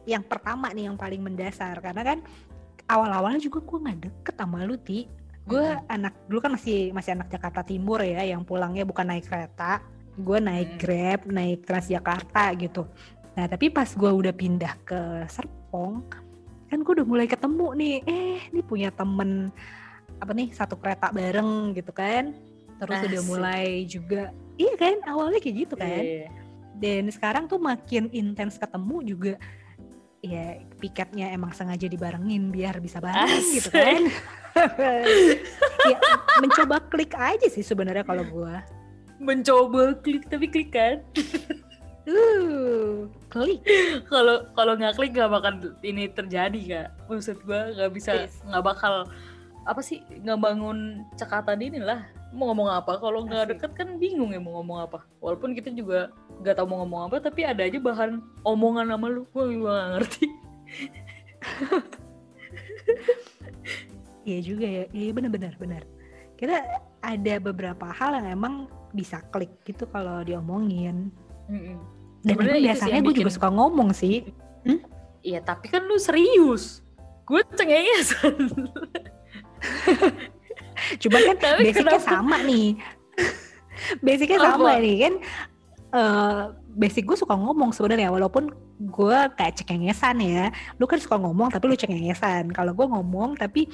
Yang 0.06 0.24
pertama 0.30 0.72
nih 0.72 0.90
yang 0.90 0.98
paling 0.98 1.22
mendasar. 1.22 1.78
Karena 1.82 2.02
kan 2.02 2.20
awal-awalnya 2.90 3.42
juga 3.42 3.62
gue 3.62 3.78
nggak 3.86 4.00
deket 4.02 4.36
sama 4.38 4.66
lu 4.66 4.78
ti. 4.80 5.06
Gue 5.50 5.66
anak 5.90 6.30
dulu 6.30 6.46
kan 6.46 6.54
masih 6.54 6.94
masih 6.94 7.18
anak 7.18 7.34
Jakarta 7.34 7.66
Timur 7.66 8.02
ya 8.06 8.22
yang 8.22 8.46
pulangnya 8.46 8.86
bukan 8.86 9.10
naik 9.10 9.26
kereta. 9.26 9.82
Gue 10.20 10.38
naik 10.38 10.76
Mm. 10.76 10.80
grab 10.82 11.20
naik 11.26 11.60
Transjakarta 11.66 12.54
gitu. 12.58 12.86
Nah 13.34 13.46
tapi 13.50 13.70
pas 13.74 13.90
gue 13.90 14.12
udah 14.12 14.34
pindah 14.36 14.74
ke 14.86 15.00
Serpong 15.30 16.06
kan 16.70 16.86
gue 16.86 16.94
udah 17.02 17.08
mulai 17.08 17.26
ketemu 17.26 17.68
nih. 17.74 17.96
Eh 18.06 18.38
ini 18.54 18.62
punya 18.62 18.94
temen 18.94 19.50
apa 20.22 20.32
nih 20.36 20.54
satu 20.54 20.78
kereta 20.78 21.10
bareng 21.10 21.74
gitu 21.74 21.90
kan. 21.90 22.34
Terus 22.78 23.00
udah 23.10 23.22
Asik. 23.22 23.30
mulai 23.30 23.66
juga. 23.90 24.30
Iya 24.60 24.74
kan 24.78 24.96
awalnya 25.10 25.40
kayak 25.42 25.56
gitu 25.66 25.76
kan. 25.80 26.04
Iya. 26.04 26.30
Dan 26.80 27.12
sekarang 27.12 27.46
tuh 27.46 27.60
makin 27.60 28.08
intens 28.10 28.56
ketemu 28.56 28.98
juga 29.04 29.34
ya 30.20 30.60
piketnya 30.80 31.32
emang 31.32 31.52
sengaja 31.52 31.88
dibarengin 31.88 32.52
biar 32.52 32.80
bisa 32.80 33.00
bareng 33.00 33.40
gitu 33.56 33.72
Asik. 33.72 33.76
kan 33.76 34.04
ya 35.92 35.98
mencoba 36.40 36.84
klik 36.88 37.16
aja 37.16 37.48
sih 37.48 37.64
sebenarnya 37.64 38.04
kalau 38.04 38.24
gua 38.28 38.64
Mencoba 39.20 40.00
klik 40.00 40.32
tapi 40.32 40.48
klik 40.48 40.72
kan? 40.72 41.04
uh 42.08 43.04
klik 43.28 43.60
Kalau 44.08 44.48
kalau 44.56 44.74
nggak 44.80 44.96
klik 44.96 45.12
nggak 45.12 45.28
bakal 45.28 45.54
ini 45.84 46.08
terjadi 46.08 46.60
kak. 46.64 46.88
Maksud 47.12 47.38
gue 47.44 47.62
nggak 47.76 47.92
bisa 47.94 48.12
Yes. 48.16 48.40
nggak 48.48 48.64
bakal 48.64 49.04
apa 49.68 49.82
sih 49.84 50.00
nggak 50.24 50.40
bangun 50.40 51.04
cekatan 51.20 51.60
ini 51.60 51.84
lah. 51.84 52.08
Mau 52.30 52.54
ngomong 52.54 52.70
apa? 52.70 53.02
Kalau 53.02 53.26
nggak 53.26 53.58
deket 53.58 53.72
kan 53.74 53.98
bingung 53.98 54.30
ya 54.30 54.38
mau 54.38 54.62
ngomong 54.62 54.86
apa. 54.86 55.02
Walaupun 55.18 55.58
kita 55.58 55.74
juga 55.74 56.14
nggak 56.42 56.62
tahu 56.62 56.68
mau 56.70 56.86
ngomong 56.86 57.10
apa, 57.10 57.26
tapi 57.26 57.42
ada 57.42 57.66
aja 57.66 57.82
bahan 57.82 58.22
omongan 58.46 58.94
sama 58.94 59.08
lu. 59.10 59.26
Gue 59.34 59.58
juga 59.58 59.70
nggak 59.74 59.90
ngerti. 59.98 60.26
Iya 64.28 64.40
juga 64.46 64.68
ya, 64.68 64.84
iya 64.94 65.10
bener-bener 65.10 65.58
bener. 65.58 65.84
Kita 66.38 66.62
ada 67.02 67.34
beberapa 67.42 67.90
hal 67.90 68.22
yang 68.22 68.38
emang 68.38 68.70
bisa 68.94 69.26
klik 69.34 69.50
gitu 69.66 69.90
kalau 69.90 70.22
diomongin. 70.22 71.10
Mm-mm. 71.50 71.82
Dan 72.22 72.38
emang 72.38 72.54
itu 72.54 72.70
biasanya 72.70 73.00
gue 73.02 73.14
juga 73.16 73.32
bikin- 73.32 73.38
suka 73.42 73.50
ngomong 73.50 73.90
sih. 73.96 74.30
Iya 75.26 75.42
tapi 75.42 75.72
kan 75.72 75.82
lu 75.90 75.98
serius. 75.98 76.86
Gue 77.26 77.42
cengengesan. 77.58 78.38
Cuman 80.98 81.22
kan 81.24 81.38
Tapi 81.38 81.62
basicnya 81.64 81.86
kenapa? 81.94 82.08
sama 82.08 82.38
nih. 82.42 82.68
basicnya 84.00 84.40
Apa? 84.40 84.48
sama 84.50 84.72
nih 84.78 84.96
kan. 85.00 85.14
eh 85.90 86.42
basic 86.72 87.02
gue 87.04 87.18
suka 87.18 87.34
ngomong 87.34 87.74
sebenarnya 87.74 88.10
walaupun 88.10 88.54
gue 88.80 89.18
kayak 89.36 89.58
cengengesan 89.58 90.18
ya. 90.20 90.50
Lu 90.78 90.86
kan 90.86 90.98
suka 90.98 91.18
ngomong 91.18 91.50
tapi 91.50 91.66
lu 91.66 91.76
cengengesan. 91.76 92.50
Kalau 92.50 92.72
gue 92.72 92.86
ngomong 92.86 93.34
tapi 93.36 93.66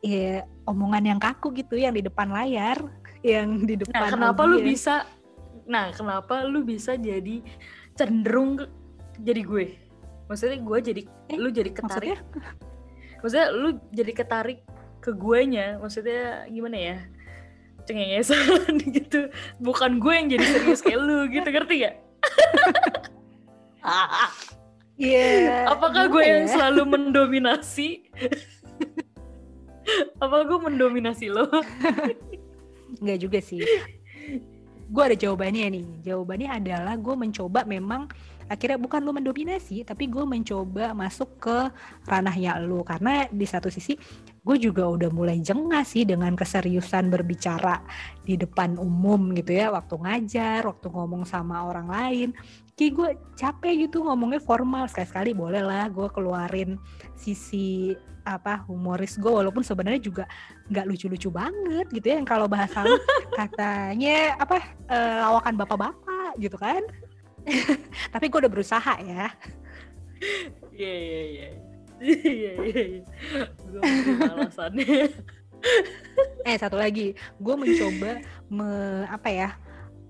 ya 0.00 0.42
omongan 0.64 1.04
yang 1.06 1.20
kaku 1.20 1.52
gitu 1.54 1.76
yang 1.76 1.92
di 1.92 2.00
depan 2.00 2.26
layar, 2.26 2.80
yang 3.22 3.62
di 3.62 3.76
depan 3.76 4.00
Nah, 4.00 4.10
kenapa 4.10 4.42
lu 4.42 4.58
audiens. 4.58 4.68
bisa 4.68 4.94
Nah, 5.62 5.94
kenapa 5.94 6.42
lu 6.42 6.64
bisa 6.64 6.96
jadi 6.96 7.38
cenderung 7.92 8.58
ke- 8.58 8.72
jadi 9.16 9.42
gue? 9.42 9.66
Maksudnya 10.26 10.58
gue 10.58 10.78
jadi 10.82 11.02
Eh, 11.28 11.36
lu 11.36 11.48
jadi 11.48 11.70
ketarik. 11.70 12.18
maksudnya? 12.18 12.18
Maksudnya 13.20 13.46
lu 13.52 13.68
jadi 13.92 14.12
ketarik 14.12 14.58
ke 15.02 15.10
guenya. 15.10 15.82
Maksudnya 15.82 16.46
gimana 16.46 16.78
ya? 16.78 16.96
Cengengesan 17.82 18.78
gitu. 18.96 19.26
Bukan 19.58 19.98
gue 19.98 20.12
yang 20.14 20.28
jadi 20.30 20.46
serius 20.46 20.80
kayak 20.80 21.02
lu 21.02 21.26
gitu, 21.26 21.48
ngerti 21.50 21.74
gak? 21.82 21.96
Iya. 25.02 25.66
Apakah 25.66 26.06
gimana 26.06 26.14
gue 26.14 26.22
yang 26.22 26.44
ya? 26.46 26.52
selalu 26.54 26.82
mendominasi? 26.94 28.06
Apa 30.22 30.46
gue 30.46 30.58
mendominasi 30.62 31.26
lo? 31.26 31.50
Enggak 33.02 33.18
juga 33.18 33.38
sih. 33.42 33.66
Gue 34.92 35.02
ada 35.02 35.16
jawabannya 35.18 35.66
nih. 35.74 35.86
Jawabannya 36.06 36.48
adalah 36.54 36.94
gue 36.94 37.14
mencoba 37.18 37.66
memang 37.66 38.06
akhirnya 38.46 38.78
bukan 38.78 39.00
lu 39.00 39.16
mendominasi, 39.16 39.82
tapi 39.82 40.06
gue 40.12 40.22
mencoba 40.22 40.92
masuk 40.92 41.40
ke 41.40 41.58
ranahnya 42.04 42.60
lu 42.60 42.84
karena 42.84 43.24
di 43.32 43.48
satu 43.48 43.72
sisi 43.72 43.96
gue 44.42 44.56
juga 44.58 44.90
udah 44.90 45.10
mulai 45.14 45.38
jengah 45.38 45.86
sih 45.86 46.02
dengan 46.02 46.34
keseriusan 46.34 47.14
berbicara 47.14 47.78
di 48.26 48.34
depan 48.34 48.74
umum 48.74 49.30
gitu 49.38 49.54
ya, 49.54 49.70
waktu 49.70 49.94
ngajar, 50.02 50.66
waktu 50.66 50.86
ngomong 50.90 51.22
sama 51.22 51.62
orang 51.62 51.86
lain. 51.86 52.28
Kayak 52.74 52.92
gue 52.98 53.10
capek 53.38 53.86
gitu 53.86 54.02
ngomongnya 54.02 54.42
formal. 54.42 54.90
Sekali-sekali 54.90 55.30
boleh 55.30 55.62
lah 55.62 55.86
gue 55.86 56.10
keluarin 56.10 56.74
sisi 57.14 57.94
apa 58.26 58.66
humoris 58.66 59.14
gue. 59.14 59.30
Walaupun 59.30 59.62
sebenarnya 59.62 60.02
juga 60.02 60.24
nggak 60.66 60.86
lucu-lucu 60.90 61.30
banget 61.30 61.86
gitu 61.94 62.06
ya. 62.10 62.18
Yang 62.18 62.28
kalau 62.34 62.50
bahasa 62.50 62.82
lu 62.82 62.98
katanya 63.38 64.34
apa 64.42 64.58
eh, 64.90 65.16
lawakan 65.22 65.54
bapak-bapak 65.54 66.34
gitu 66.42 66.58
kan. 66.58 66.82
Tapi 68.14 68.26
gue 68.26 68.38
udah 68.42 68.50
berusaha 68.50 68.94
ya. 69.06 69.30
Iya, 70.74 70.92
iya, 70.98 71.22
iya. 71.30 71.71
Iya, 72.02 72.52
iya, 72.66 72.82
iya. 72.98 73.02
Gue 73.70 73.80
alasannya. 74.26 75.06
eh 76.48 76.56
satu 76.58 76.74
lagi 76.74 77.14
gue 77.38 77.54
mencoba 77.54 78.18
me, 78.50 78.68
apa 79.06 79.28
ya 79.30 79.48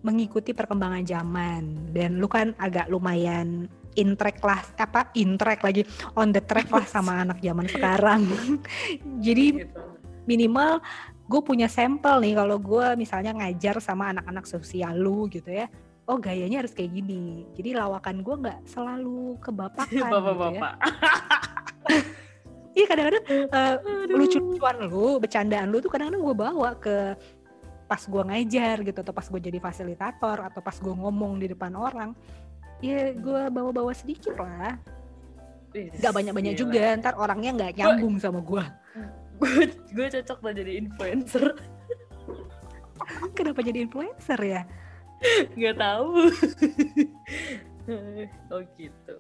mengikuti 0.01 0.51
perkembangan 0.57 1.05
zaman 1.05 1.93
dan 1.93 2.19
lu 2.19 2.27
kan 2.27 2.57
agak 2.57 2.89
lumayan 2.89 3.69
in 3.95 4.17
track 4.17 4.41
lah 4.41 4.65
apa 4.81 5.13
in 5.15 5.37
track 5.37 5.61
lagi 5.61 5.85
on 6.17 6.33
the 6.33 6.41
track 6.41 6.73
lah 6.73 6.83
sama 6.89 7.19
anak 7.29 7.39
zaman 7.45 7.69
sekarang 7.69 8.25
jadi 9.21 9.69
Gitu. 9.69 9.81
minimal 10.25 10.81
gue 11.29 11.41
punya 11.45 11.69
sampel 11.69 12.19
nih 12.25 12.35
kalau 12.35 12.57
gue 12.59 12.87
misalnya 12.97 13.37
ngajar 13.37 13.79
sama 13.85 14.11
anak-anak 14.17 14.49
sosial 14.49 14.97
lu 14.97 15.29
gitu 15.29 15.53
ya 15.53 15.69
oh 16.09 16.19
gayanya 16.19 16.65
harus 16.65 16.75
kayak 16.75 16.97
gini 16.97 17.47
jadi 17.55 17.79
lawakan 17.79 18.25
gue 18.25 18.35
nggak 18.43 18.61
selalu 18.67 19.37
kebapakan 19.45 19.93
gitu 19.93 20.03
ya 20.03 20.11
Bapak-bapak. 20.11 20.73
iya 22.79 22.87
kadang-kadang 22.89 23.25
eh, 23.29 23.47
Aduh. 23.77 24.17
lucu-lucuan 24.17 24.77
lu 24.89 25.21
bercandaan 25.21 25.69
lu 25.69 25.79
tuh 25.83 25.91
kadang-kadang 25.93 26.23
gue 26.23 26.37
bawa 26.37 26.71
ke 26.79 27.17
pas 27.91 28.01
gue 28.01 28.23
ngajar 28.25 28.81
gitu 28.81 28.99
atau 29.05 29.13
pas 29.13 29.27
gue 29.29 29.41
jadi 29.41 29.59
fasilitator 29.61 30.39
atau 30.49 30.61
pas 30.65 30.77
gue 30.77 30.95
ngomong 30.97 31.37
di 31.37 31.53
depan 31.53 31.77
orang 31.77 32.17
ya 32.81 33.13
gue 33.13 33.43
bawa-bawa 33.53 33.93
sedikit 33.93 34.41
lah 34.41 34.81
nggak 35.73 36.13
banyak-banyak 36.13 36.55
juga 36.57 36.97
ntar 37.01 37.17
orangnya 37.17 37.51
nggak 37.57 37.73
nyambung 37.81 38.17
sama 38.21 38.41
gue 38.41 38.65
Gue 39.43 39.67
gue 39.91 40.07
cocok 40.07 40.39
lah 40.39 40.53
jadi 40.55 40.73
influencer. 40.79 41.51
kenapa 43.37 43.59
jadi 43.59 43.83
influencer 43.83 44.39
ya 44.39 44.63
Gak 45.55 45.77
tahu. 45.79 46.31
oh 48.53 48.63
gitu. 48.75 49.17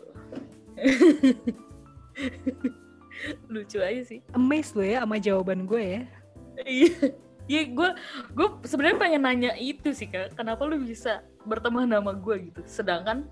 Lucu 3.53 3.79
aja 3.79 4.03
sih. 4.03 4.21
amazed 4.33 4.75
lo 4.75 4.83
ya 4.83 5.05
sama 5.05 5.17
jawaban 5.21 5.69
gue 5.69 5.83
ya. 5.83 6.03
Iya. 6.65 6.95
Iya 7.51 7.63
gue 7.75 7.89
gue 8.39 8.49
sebenarnya 8.65 8.99
pengen 9.03 9.23
nanya 9.27 9.53
itu 9.59 9.91
sih 9.91 10.07
kak. 10.07 10.39
Kenapa 10.39 10.63
lu 10.63 10.79
bisa 10.79 11.27
berteman 11.43 11.91
sama 11.91 12.15
gue 12.15 12.53
gitu? 12.53 12.61
Sedangkan 12.65 13.27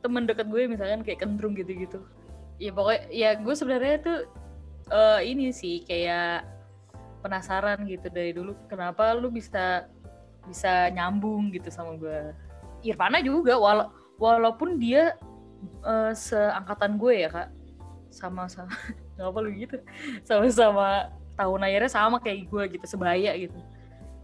teman 0.00 0.26
dekat 0.26 0.48
gue 0.48 0.66
misalkan 0.66 1.04
kayak 1.04 1.22
kentrung 1.22 1.54
gitu-gitu. 1.54 2.00
Ya 2.56 2.72
pokoknya 2.72 3.02
ya 3.12 3.30
gue 3.36 3.54
sebenarnya 3.54 3.96
tuh 4.02 4.18
uh, 4.88 5.20
ini 5.20 5.52
sih 5.52 5.84
kayak 5.84 6.48
penasaran 7.20 7.84
gitu 7.86 8.08
dari 8.08 8.32
dulu. 8.32 8.56
Kenapa 8.66 9.12
lu 9.14 9.28
bisa 9.28 9.86
bisa 10.48 10.90
nyambung 10.90 11.54
gitu 11.54 11.70
sama 11.70 11.94
gue 11.94 12.34
Irfana 12.82 13.22
juga 13.22 13.54
wala 13.54 13.94
walaupun 14.18 14.74
dia 14.80 15.14
uh, 15.86 16.10
seangkatan 16.10 16.98
gue 16.98 17.14
ya 17.14 17.28
kak 17.30 17.48
sama 18.12 18.46
sama 18.46 18.72
ngapa 19.16 19.38
lu 19.42 19.50
gitu. 19.56 19.76
Sama-sama 20.22 21.10
tahun 21.36 21.60
akhirnya 21.64 21.90
sama 21.90 22.16
kayak 22.20 22.48
gue 22.48 22.62
gitu 22.78 22.86
sebaya 22.86 23.32
gitu. 23.36 23.56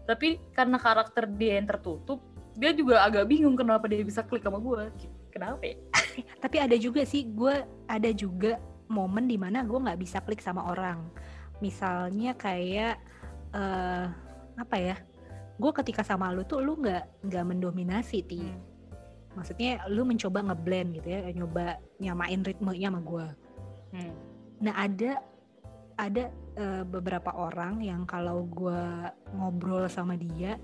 Tapi 0.05 0.41
karena 0.53 0.77
karakter 0.77 1.29
dia 1.29 1.57
yang 1.61 1.67
tertutup 1.69 2.21
dia 2.59 2.75
juga 2.75 3.05
agak 3.05 3.29
bingung 3.29 3.55
kenapa 3.55 3.87
dia 3.87 4.03
bisa 4.03 4.19
klik 4.25 4.43
sama 4.43 4.59
gue 4.59 4.91
kenapa 5.31 5.61
ya? 5.63 5.77
Tapi 6.43 6.57
ada 6.59 6.75
juga 6.75 7.05
sih 7.05 7.29
gue 7.29 7.63
ada 7.87 8.09
juga 8.11 8.59
momen 8.89 9.29
di 9.29 9.37
mana 9.37 9.61
gue 9.63 9.79
nggak 9.79 9.99
bisa 10.01 10.19
klik 10.25 10.41
sama 10.41 10.65
orang. 10.67 10.99
Misalnya 11.61 12.35
kayak 12.35 12.99
uh, 13.53 14.09
apa 14.59 14.75
ya? 14.77 14.95
Gue 15.59 15.71
ketika 15.75 16.03
sama 16.03 16.31
lu 16.31 16.43
tuh 16.47 16.63
lu 16.63 16.79
nggak 16.79 17.27
nggak 17.27 17.45
mendominasi 17.45 18.19
ti. 18.25 18.41
Hmm. 18.43 18.67
maksudnya 19.37 19.85
lu 19.93 20.03
mencoba 20.03 20.41
ngeblend 20.41 20.99
gitu 20.99 21.07
ya 21.15 21.21
nyoba 21.31 21.77
nyamain 22.01 22.41
ritmenya 22.41 22.89
sama 22.89 22.99
gue 23.05 23.27
hmm. 23.95 24.13
nah 24.63 24.73
ada 24.75 25.23
ada 25.99 26.31
uh, 26.55 26.83
beberapa 26.87 27.35
orang 27.35 27.83
yang 27.83 28.07
kalau 28.07 28.47
gue 28.47 28.83
ngobrol 29.35 29.85
sama 29.91 30.15
dia 30.15 30.55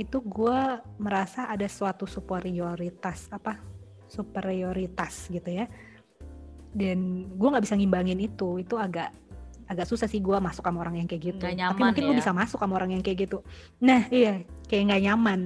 itu 0.00 0.18
gue 0.24 0.58
merasa 0.96 1.52
ada 1.52 1.68
suatu 1.68 2.08
superioritas 2.08 3.28
apa 3.28 3.60
superioritas 4.08 5.28
gitu 5.28 5.48
ya 5.52 5.68
dan 6.72 7.28
gue 7.28 7.48
nggak 7.52 7.64
bisa 7.64 7.76
ngimbangin 7.76 8.20
itu 8.20 8.64
itu 8.64 8.80
agak 8.80 9.12
agak 9.68 9.88
susah 9.88 10.08
sih 10.08 10.20
gue 10.20 10.36
masuk 10.36 10.64
sama 10.64 10.84
orang 10.84 11.04
yang 11.04 11.08
kayak 11.08 11.32
gitu 11.32 11.44
nyaman, 11.48 11.72
tapi 11.72 11.80
mungkin 11.84 12.02
ya? 12.02 12.08
gue 12.08 12.16
bisa 12.20 12.32
masuk 12.32 12.58
sama 12.60 12.74
orang 12.76 12.96
yang 12.96 13.02
kayak 13.04 13.28
gitu 13.28 13.38
nah 13.80 14.08
iya 14.08 14.44
kayak 14.68 14.92
nggak 14.92 15.02
nyaman 15.08 15.40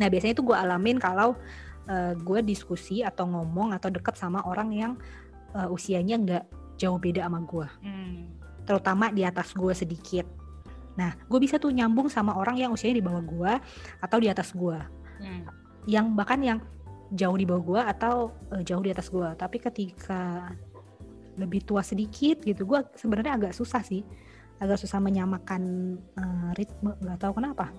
nah 0.00 0.06
biasanya 0.08 0.32
itu 0.36 0.44
gue 0.44 0.56
alamin 0.56 0.96
kalau 0.96 1.36
uh, 1.88 1.92
eh, 1.92 2.12
gue 2.16 2.40
diskusi 2.44 3.04
atau 3.04 3.28
ngomong 3.28 3.76
atau 3.76 3.92
deket 3.92 4.16
sama 4.16 4.44
orang 4.48 4.72
yang 4.72 4.92
uh, 5.58 5.68
usianya 5.68 6.16
nggak 6.22 6.44
jauh 6.78 7.02
beda 7.02 7.26
sama 7.26 7.42
gue 7.42 7.66
hmm 7.82 8.38
terutama 8.68 9.08
di 9.08 9.24
atas 9.24 9.56
gue 9.56 9.72
sedikit. 9.72 10.28
Nah, 11.00 11.16
gue 11.16 11.40
bisa 11.40 11.56
tuh 11.56 11.72
nyambung 11.72 12.12
sama 12.12 12.36
orang 12.36 12.60
yang 12.60 12.70
usianya 12.76 13.00
di 13.00 13.06
bawah 13.08 13.24
gue 13.24 13.52
atau 14.04 14.18
di 14.20 14.28
atas 14.28 14.52
gue, 14.52 14.76
hmm. 15.24 15.42
yang 15.88 16.12
bahkan 16.12 16.36
yang 16.44 16.58
jauh 17.16 17.38
di 17.40 17.48
bawah 17.48 17.64
gue 17.64 17.80
atau 17.80 18.14
uh, 18.52 18.60
jauh 18.60 18.84
di 18.84 18.92
atas 18.92 19.08
gue. 19.08 19.24
Tapi 19.24 19.56
ketika 19.56 20.52
lebih 21.40 21.64
tua 21.64 21.80
sedikit 21.80 22.44
gitu, 22.44 22.68
gue 22.68 22.84
sebenarnya 22.92 23.40
agak 23.40 23.56
susah 23.56 23.80
sih, 23.80 24.04
agak 24.60 24.76
susah 24.76 25.00
menyamakan 25.00 25.96
uh, 26.20 26.50
ritme, 26.52 26.92
nggak 27.00 27.24
tahu 27.24 27.40
kenapa. 27.40 27.72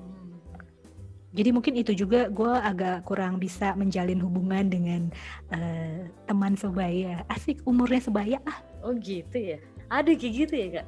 Jadi 1.30 1.50
mungkin 1.54 1.78
itu 1.78 1.94
juga 1.94 2.26
gue 2.30 2.54
agak 2.58 3.06
kurang 3.06 3.38
bisa 3.38 3.78
menjalin 3.78 4.18
hubungan 4.18 4.66
dengan 4.66 5.14
uh, 5.54 6.10
teman 6.26 6.58
sebaya. 6.58 7.22
Asik 7.30 7.62
umurnya 7.70 8.02
sebaya 8.02 8.38
ah. 8.50 8.58
Oh 8.82 8.98
gitu 8.98 9.38
ya? 9.38 9.58
Ada 9.94 10.18
kayak 10.18 10.34
gitu 10.34 10.54
ya 10.58 10.68
kak? 10.82 10.88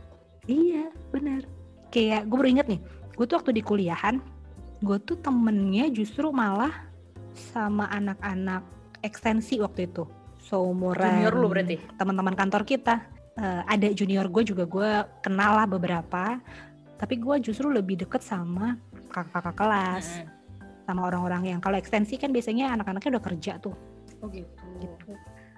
Iya 0.49 0.89
benar 1.13 1.45
kayak 1.91 2.25
gue 2.25 2.37
baru 2.39 2.49
inget 2.49 2.67
nih 2.71 2.81
gue 3.19 3.25
tuh 3.27 3.37
waktu 3.37 3.51
di 3.59 3.61
kuliahan 3.61 4.23
gue 4.81 4.97
tuh 5.03 5.19
temennya 5.19 5.91
justru 5.91 6.31
malah 6.33 6.73
sama 7.53 7.85
anak-anak 7.93 8.65
ekstensi 9.05 9.61
waktu 9.61 9.87
itu. 9.87 10.09
Seumuran 10.41 11.21
junior 11.21 11.33
lu 11.37 11.47
berarti? 11.53 11.77
teman-teman 12.01 12.33
kantor 12.33 12.65
kita. 12.65 13.05
Uh, 13.37 13.61
ada 13.69 13.87
junior 13.93 14.25
gue 14.25 14.41
juga 14.41 14.65
gue 14.65 14.89
kenal 15.21 15.53
lah 15.61 15.69
beberapa. 15.69 16.41
Tapi 16.97 17.13
gue 17.21 17.35
justru 17.45 17.69
lebih 17.69 18.01
deket 18.01 18.25
sama 18.25 18.73
kakak-kakak 19.11 19.55
kelas 19.59 20.05
hmm. 20.23 20.27
sama 20.87 21.11
orang-orang 21.11 21.55
yang 21.55 21.59
kalau 21.59 21.75
ekstensi 21.77 22.15
kan 22.15 22.31
biasanya 22.31 22.73
anak-anaknya 22.79 23.19
udah 23.19 23.23
kerja 23.23 23.53
tuh. 23.59 23.75
Oh 24.21 24.29
gitu, 24.29 24.65
gitu. 24.79 25.11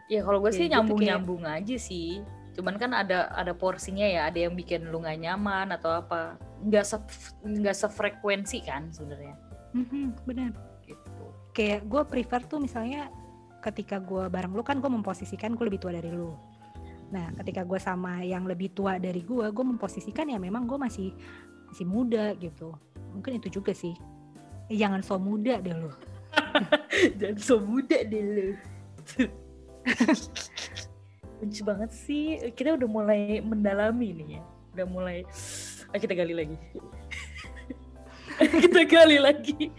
ya 0.07 0.23
kalau 0.23 0.39
gue 0.39 0.51
sih 0.55 0.67
nyambung 0.71 0.99
nyambung 1.03 1.43
kayak, 1.45 1.63
aja 1.63 1.75
sih. 1.77 2.23
Cuman 2.53 2.77
kan 2.77 2.93
ada 2.93 3.33
ada 3.33 3.51
porsinya 3.53 4.05
ya. 4.05 4.29
Ada 4.29 4.49
yang 4.49 4.53
bikin 4.53 4.87
lu 4.89 5.01
nggak 5.03 5.19
nyaman 5.19 5.73
atau 5.73 6.03
apa. 6.03 6.37
Nggak 6.63 6.85
se 6.85 6.97
nggak 7.43 7.75
sefrekuensi 7.75 8.63
kan 8.63 8.89
sebenarnya. 8.93 9.35
Mm-hmm, 9.73 10.05
benar. 10.27 10.51
Gitu. 10.85 11.25
Kayak 11.51 11.85
gue 11.89 12.01
prefer 12.07 12.41
tuh 12.45 12.61
misalnya 12.61 13.09
ketika 13.63 13.97
gue 13.99 14.27
bareng 14.27 14.53
lu 14.53 14.63
kan 14.63 14.79
gue 14.79 14.91
memposisikan 14.91 15.55
gue 15.55 15.65
lebih 15.65 15.81
tua 15.81 15.91
dari 15.91 16.13
lu. 16.13 16.35
Nah 17.09 17.33
ketika 17.41 17.67
gue 17.67 17.79
sama 17.81 18.21
yang 18.23 18.47
lebih 18.47 18.71
tua 18.71 18.95
dari 19.01 19.25
gue 19.25 19.49
gue 19.49 19.65
memposisikan 19.65 20.29
ya 20.29 20.37
memang 20.37 20.69
gue 20.69 20.77
masih 20.77 21.09
masih 21.73 21.89
muda 21.89 22.37
gitu 22.37 22.77
mungkin 23.13 23.37
itu 23.37 23.61
juga 23.61 23.71
sih. 23.71 23.93
Eh, 24.67 24.77
jangan 24.77 25.05
so 25.05 25.21
muda 25.21 25.61
deh 25.61 25.71
lu. 25.71 25.91
Jangan 27.19 27.37
so 27.37 27.61
muda 27.61 27.97
deh 28.01 28.23
lu. 28.23 28.47
Benci 31.41 31.61
banget 31.61 31.91
sih. 31.93 32.41
Kita 32.57 32.77
udah 32.77 32.89
mulai 32.89 33.43
mendalami 33.43 34.09
nih 34.17 34.27
ya. 34.39 34.41
Udah 34.73 34.85
mulai. 34.89 35.17
Ah, 35.93 35.99
kita 36.01 36.17
gali 36.17 36.33
lagi. 36.33 36.57
Kita 38.33 38.81
gali 38.89 39.21
lagi. 39.21 39.69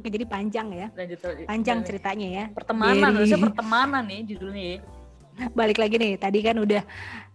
Oke, 0.00 0.08
jadi 0.08 0.24
panjang 0.24 0.72
ya. 0.72 0.86
Lanjut, 0.96 1.18
panjang 1.44 1.78
ceritanya 1.84 2.28
ya. 2.30 2.44
Pertemanan 2.54 3.12
jadi... 3.12 3.16
harusnya 3.20 3.40
pertemanan 3.52 4.02
nih 4.08 4.20
judulnya 4.32 4.64
ya. 4.64 4.78
Balik 5.58 5.76
lagi 5.76 5.96
nih 6.00 6.12
tadi 6.16 6.38
kan 6.40 6.56
udah 6.56 6.82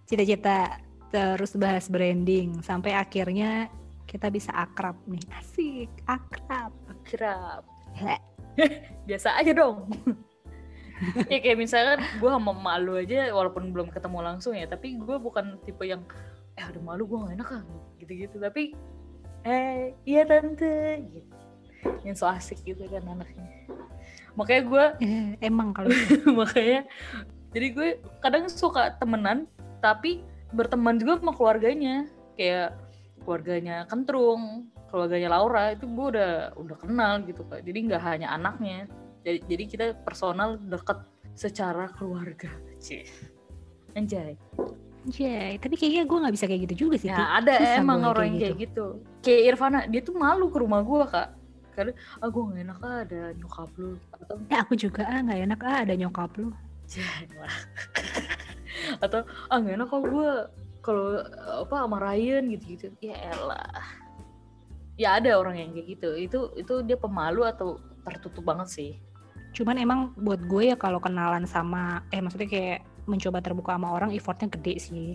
cita-cita 0.09 0.81
terus 1.13 1.53
bahas 1.55 1.85
branding 1.87 2.59
sampai 2.65 2.97
akhirnya 2.97 3.69
kita 4.05 4.29
bisa 4.29 4.53
akrab 4.53 4.95
nih. 5.09 5.21
Asik 5.35 5.91
akrab. 6.05 6.71
Akrab. 6.89 7.61
Biasa 9.09 9.37
aja 9.41 9.51
dong. 9.51 9.89
Ya 11.27 11.43
kayak 11.43 11.59
misalkan 11.59 11.99
gue 12.23 12.29
sama 12.31 12.55
malu 12.55 12.95
aja 12.95 13.27
walaupun 13.35 13.75
belum 13.75 13.91
ketemu 13.91 14.31
langsung 14.31 14.55
ya 14.55 14.63
tapi 14.63 14.95
gue 14.95 15.19
bukan 15.19 15.59
tipe 15.67 15.83
yang 15.83 16.07
eh 16.55 16.63
ada 16.63 16.79
malu 16.79 17.03
gue 17.03 17.19
gak 17.19 17.35
enak 17.35 17.49
kan 17.51 17.67
gitu-gitu. 17.99 18.39
Tapi 18.39 18.71
eh 19.43 19.91
iya 20.07 20.23
tante 20.23 21.03
gitu. 21.11 21.35
Yang 22.07 22.23
so 22.23 22.31
asik 22.31 22.63
gitu 22.63 22.87
kan 22.87 23.03
anaknya. 23.11 23.43
Makanya 24.39 24.63
gue 24.71 24.85
eh, 25.03 25.29
emang 25.51 25.75
kalau 25.75 25.91
makanya 26.31 26.87
jadi 27.51 27.67
gue 27.75 27.89
kadang 28.23 28.47
suka 28.47 28.95
temenan 28.95 29.51
tapi 29.83 30.23
berteman 30.55 30.95
juga 30.95 31.19
sama 31.19 31.35
keluarganya. 31.35 32.07
Kayak 32.39 32.84
keluarganya 33.25 33.89
kentrung 33.89 34.69
keluarganya 34.93 35.33
Laura 35.33 35.73
itu 35.73 35.89
gue 35.89 36.07
udah 36.13 36.55
udah 36.55 36.77
kenal 36.79 37.13
gitu 37.25 37.41
kak 37.49 37.65
jadi 37.65 37.79
nggak 37.91 38.01
hanya 38.05 38.27
anaknya 38.31 38.85
jadi, 39.25 39.39
jadi 39.49 39.63
kita 39.65 39.85
personal 40.05 40.61
deket 40.61 41.01
secara 41.35 41.89
keluarga 41.97 42.53
sih 42.79 43.03
anjay 43.97 44.37
Anjay, 45.05 45.61
tapi 45.61 45.77
kayaknya 45.77 46.09
gue 46.09 46.17
gak 46.17 46.33
bisa 46.33 46.45
kayak 46.49 46.61
gitu 46.65 46.89
juga 46.89 46.95
sih. 46.97 47.13
Ya, 47.13 47.37
ada 47.37 47.61
Bisa 47.61 47.77
emang 47.77 48.01
orang 48.09 48.33
yang 48.33 48.41
kayak 48.41 48.57
gitu. 48.57 48.97
gitu. 48.97 49.21
Kayak 49.21 49.41
Irfana, 49.53 49.79
dia 49.85 50.01
tuh 50.01 50.17
malu 50.17 50.49
ke 50.49 50.57
rumah 50.57 50.81
gue 50.81 51.03
kak. 51.05 51.29
Karena, 51.77 51.93
ah 52.17 52.25
gue 52.33 52.41
gak 52.41 52.61
enak 52.65 52.79
ah 52.81 52.97
ada 53.05 53.21
nyokap 53.37 53.69
lu. 53.77 54.01
Atau, 54.09 54.35
ya 54.49 54.57
aku 54.65 54.73
juga 54.73 55.05
ah 55.05 55.21
gak 55.21 55.39
enak 55.45 55.61
ah 55.61 55.77
ada 55.85 55.93
nyokap 55.93 56.31
lu. 56.41 56.49
Atau, 59.05 59.21
ah 59.29 59.57
gak 59.61 59.75
enak 59.77 59.87
kalau 59.93 60.05
gue 60.09 60.31
kalau 60.85 61.17
apa 61.65 61.73
sama 61.73 61.97
Ryan 61.97 62.53
gitu-gitu. 62.53 62.93
Ya 63.01 63.17
elah. 63.33 63.81
Ya 64.95 65.17
ada 65.17 65.33
orang 65.41 65.57
yang 65.57 65.73
kayak 65.73 65.97
gitu. 65.97 66.09
Itu 66.13 66.39
itu 66.53 66.73
dia 66.85 66.95
pemalu 67.01 67.49
atau 67.49 67.81
tertutup 68.05 68.45
banget 68.45 68.69
sih 68.69 68.93
cuman 69.55 69.75
emang 69.79 69.99
buat 70.19 70.43
gue 70.43 70.75
ya 70.75 70.77
kalau 70.77 70.99
kenalan 70.99 71.47
sama 71.47 72.03
eh 72.11 72.19
maksudnya 72.19 72.51
kayak 72.51 72.79
mencoba 73.07 73.39
terbuka 73.39 73.79
sama 73.79 73.95
orang 73.95 74.11
effortnya 74.11 74.51
gede 74.51 74.75
sih 74.83 75.09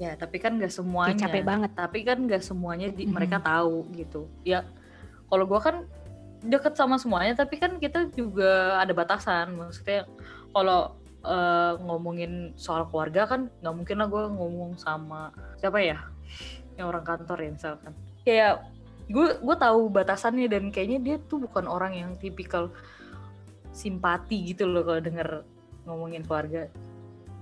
ya 0.00 0.16
tapi 0.16 0.40
kan 0.40 0.56
gak 0.56 0.72
semuanya 0.72 1.14
ya, 1.14 1.22
capek 1.28 1.44
banget 1.44 1.70
tapi 1.76 1.98
kan 2.02 2.18
gak 2.24 2.40
semuanya 2.40 2.88
di, 2.88 3.04
mm-hmm. 3.04 3.12
mereka 3.12 3.36
tahu 3.44 3.84
gitu 3.92 4.26
ya 4.42 4.64
kalau 5.28 5.44
gue 5.44 5.60
kan 5.60 5.84
deket 6.40 6.74
sama 6.80 6.96
semuanya 6.96 7.36
tapi 7.36 7.60
kan 7.60 7.76
kita 7.76 8.08
juga 8.16 8.80
ada 8.80 8.90
batasan 8.96 9.52
maksudnya 9.52 10.08
kalau 10.56 10.96
uh, 11.24 11.80
ngomongin 11.80 12.52
soal 12.54 12.86
keluarga 12.88 13.24
kan 13.24 13.50
nggak 13.64 13.74
mungkin 13.74 13.96
lah 13.98 14.08
gue 14.08 14.24
ngomong 14.30 14.76
sama 14.78 15.32
siapa 15.58 15.80
ya? 15.80 15.98
Yang 16.76 16.86
orang 16.92 17.04
kantor 17.04 17.38
ya 17.40 17.50
misalkan. 17.50 17.92
Kayak 18.24 18.54
gue 19.08 19.26
gue 19.40 19.56
tahu 19.56 19.80
batasannya 19.92 20.46
dan 20.48 20.68
kayaknya 20.72 20.98
dia 21.00 21.16
tuh 21.20 21.44
bukan 21.44 21.68
orang 21.68 21.92
yang 21.96 22.10
tipikal 22.16 22.72
simpati 23.74 24.54
gitu 24.54 24.68
loh 24.68 24.86
kalau 24.86 25.00
denger 25.02 25.28
ngomongin 25.88 26.22
keluarga. 26.24 26.68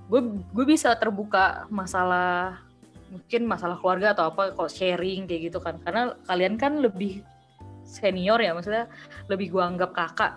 Gue 0.07 0.21
gue 0.55 0.65
bisa 0.67 0.95
terbuka 0.97 1.67
masalah 1.69 2.63
mungkin 3.13 3.45
masalah 3.45 3.77
keluarga 3.77 4.17
atau 4.17 4.33
apa 4.33 4.57
kok 4.57 4.73
sharing 4.73 5.29
kayak 5.29 5.53
gitu 5.53 5.59
kan. 5.61 5.77
Karena 5.85 6.17
kalian 6.25 6.57
kan 6.57 6.81
lebih 6.81 7.21
senior 7.83 8.41
ya 8.41 8.55
maksudnya 8.57 8.89
lebih 9.29 9.53
gua 9.53 9.69
anggap 9.69 9.93
kakak. 9.93 10.33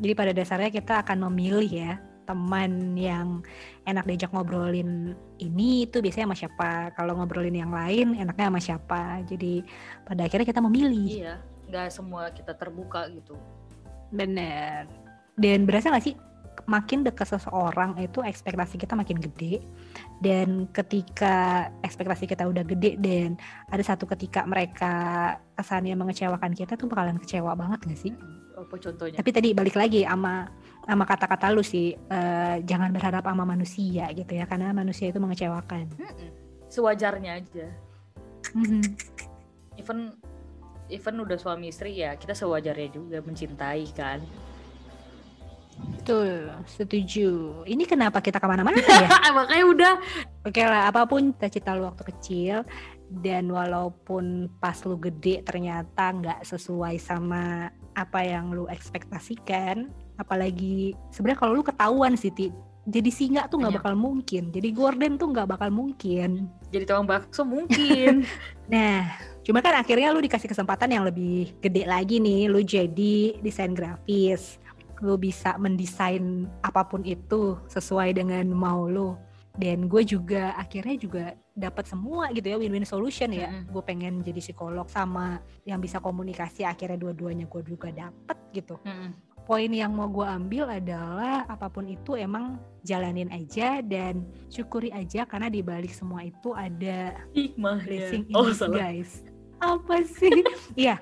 Jadi 0.00 0.12
pada 0.16 0.32
dasarnya 0.32 0.70
kita 0.72 1.04
akan 1.04 1.28
memilih 1.28 1.68
ya 1.68 1.92
teman 2.30 2.94
yang 2.94 3.42
enak 3.82 4.06
diajak 4.06 4.30
ngobrolin 4.30 5.18
ini 5.42 5.90
itu 5.90 5.98
biasanya 5.98 6.30
sama 6.30 6.38
siapa. 6.38 6.72
Kalau 6.94 7.18
ngobrolin 7.18 7.58
yang 7.58 7.74
lain 7.74 8.14
enaknya 8.14 8.46
sama 8.46 8.60
siapa. 8.62 9.02
Jadi 9.26 9.66
pada 10.06 10.30
akhirnya 10.30 10.46
kita 10.46 10.62
memilih. 10.62 11.10
iya 11.10 11.34
nggak 11.70 11.90
semua 11.94 12.34
kita 12.34 12.50
terbuka 12.58 13.06
gitu 13.14 13.38
Bener. 14.10 14.90
Dan 15.38 15.64
berasa 15.64 15.94
gak 15.94 16.04
sih 16.04 16.18
makin 16.68 17.06
dekat 17.06 17.24
seseorang 17.30 17.96
itu 17.96 18.20
ekspektasi 18.20 18.76
kita 18.76 18.92
makin 18.92 19.16
gede 19.16 19.64
dan 20.20 20.68
ketika 20.76 21.66
ekspektasi 21.80 22.28
kita 22.28 22.44
udah 22.44 22.66
gede 22.66 23.00
dan 23.00 23.40
ada 23.72 23.80
satu 23.80 24.04
ketika 24.04 24.44
mereka 24.44 24.92
kesannya 25.56 25.96
mengecewakan 25.96 26.52
kita 26.52 26.76
tuh 26.76 26.90
bakalan 26.90 27.16
kecewa 27.16 27.56
banget 27.56 27.80
gak 27.86 28.00
sih? 28.02 28.12
apa 28.60 28.76
contohnya 28.76 29.16
Tapi 29.16 29.30
tadi 29.32 29.48
balik 29.56 29.72
lagi 29.72 30.04
sama 30.04 30.44
sama 30.90 31.06
kata-kata 31.06 31.54
lu 31.54 31.62
sih 31.62 31.94
eh, 31.94 32.56
jangan 32.66 32.90
berharap 32.90 33.22
sama 33.22 33.46
manusia 33.46 34.10
gitu 34.10 34.34
ya 34.34 34.44
karena 34.50 34.74
manusia 34.74 35.06
itu 35.14 35.22
mengecewakan. 35.22 35.86
Sewajarnya 36.66 37.38
aja 37.38 37.66
Mhm. 38.54 38.82
even 39.78 39.98
even 40.90 41.14
udah 41.22 41.38
suami 41.38 41.70
istri 41.70 42.02
ya 42.02 42.18
kita 42.18 42.34
sewajarnya 42.34 42.88
juga 42.90 43.18
mencintai 43.22 43.86
kan 43.94 44.18
Betul, 45.80 46.52
setuju. 46.68 47.64
Ini 47.64 47.88
kenapa 47.88 48.20
kita 48.20 48.36
ke 48.36 48.44
mana-mana 48.44 48.76
ya? 48.84 49.08
makanya 49.36 49.64
udah 49.64 49.94
Oke 50.44 50.60
lah, 50.60 50.92
apa 50.92 51.08
pun 51.08 51.32
cita-cita 51.32 51.72
lu 51.72 51.88
waktu 51.88 52.04
kecil 52.04 52.68
dan 53.08 53.48
walaupun 53.48 54.52
pas 54.60 54.76
lu 54.84 55.00
gede 55.00 55.40
ternyata 55.40 56.12
nggak 56.12 56.44
sesuai 56.44 57.00
sama 57.00 57.72
apa 57.96 58.20
yang 58.24 58.52
lu 58.52 58.68
ekspektasikan, 58.68 59.88
apalagi 60.20 60.92
sebenarnya 61.08 61.40
kalau 61.40 61.52
lu 61.56 61.64
ketahuan 61.64 62.12
sih, 62.14 62.28
Ti, 62.28 62.52
jadi 62.84 63.08
singa 63.08 63.42
tuh 63.48 63.64
nggak 63.64 63.72
Iya. 63.72 63.78
bakal 63.80 63.94
mungkin, 63.96 64.42
jadi 64.52 64.68
gorden 64.70 65.16
tuh 65.16 65.32
nggak 65.32 65.48
bakal 65.48 65.72
mungkin. 65.72 66.52
jadi 66.68 66.84
tukang 66.84 67.08
bakso 67.08 67.42
mungkin 67.42 68.22
Nah, 68.70 69.02
cuma 69.42 69.58
kan 69.58 69.74
akhirnya 69.74 70.14
lu 70.14 70.22
dikasih 70.22 70.46
kesempatan 70.46 70.92
yang 70.92 71.02
lebih 71.02 71.56
gede 71.58 71.82
lagi 71.82 72.20
nih, 72.20 72.46
lu 72.46 72.62
jadi 72.62 73.34
desain 73.42 73.74
grafis, 73.74 74.60
lu 75.00 75.16
bisa 75.16 75.58
mendesain 75.58 76.46
apa 76.60 76.84
pun 76.84 77.02
itu 77.02 77.58
sesuai 77.66 78.14
dengan 78.14 78.46
mau 78.52 78.86
lu. 78.86 79.18
Dan 79.50 79.90
gue 79.90 80.06
juga 80.06 80.54
akhirnya 80.54 80.94
juga 80.94 81.24
dapat 81.58 81.82
semua 81.84 82.30
gitu 82.30 82.46
ya 82.46 82.56
win-win 82.56 82.86
solution 82.86 83.34
ya. 83.34 83.50
Mm-mm. 83.50 83.74
Gue 83.74 83.82
pengen 83.82 84.22
jadi 84.22 84.38
psikolog 84.38 84.86
sama 84.86 85.42
yang 85.66 85.82
bisa 85.82 85.98
komunikasi 85.98 86.62
akhirnya 86.62 86.94
dua-duanya 86.96 87.50
gue 87.50 87.62
juga 87.66 87.90
dapet 87.90 88.38
gitu. 88.54 88.78
Mm-mm. 88.86 89.10
Poin 89.46 89.70
yang 89.72 89.90
mau 89.90 90.06
gue 90.06 90.22
ambil 90.22 90.70
adalah 90.70 91.42
apa 91.50 91.66
pun 91.66 91.88
itu 91.90 92.14
emang 92.14 92.60
jalanin 92.86 93.28
aja 93.34 93.82
dan 93.82 94.22
syukuri 94.46 94.94
aja 94.94 95.26
karena 95.26 95.50
di 95.50 95.60
balik 95.60 95.90
semua 95.90 96.22
itu 96.22 96.54
ada 96.54 97.18
hikmah 97.34 97.82
blessing 97.82 98.24
in 98.30 98.34
oh 98.36 98.48
salah 98.54 98.92
Apa 99.60 100.00
sih? 100.06 100.32
Iya, 100.78 100.96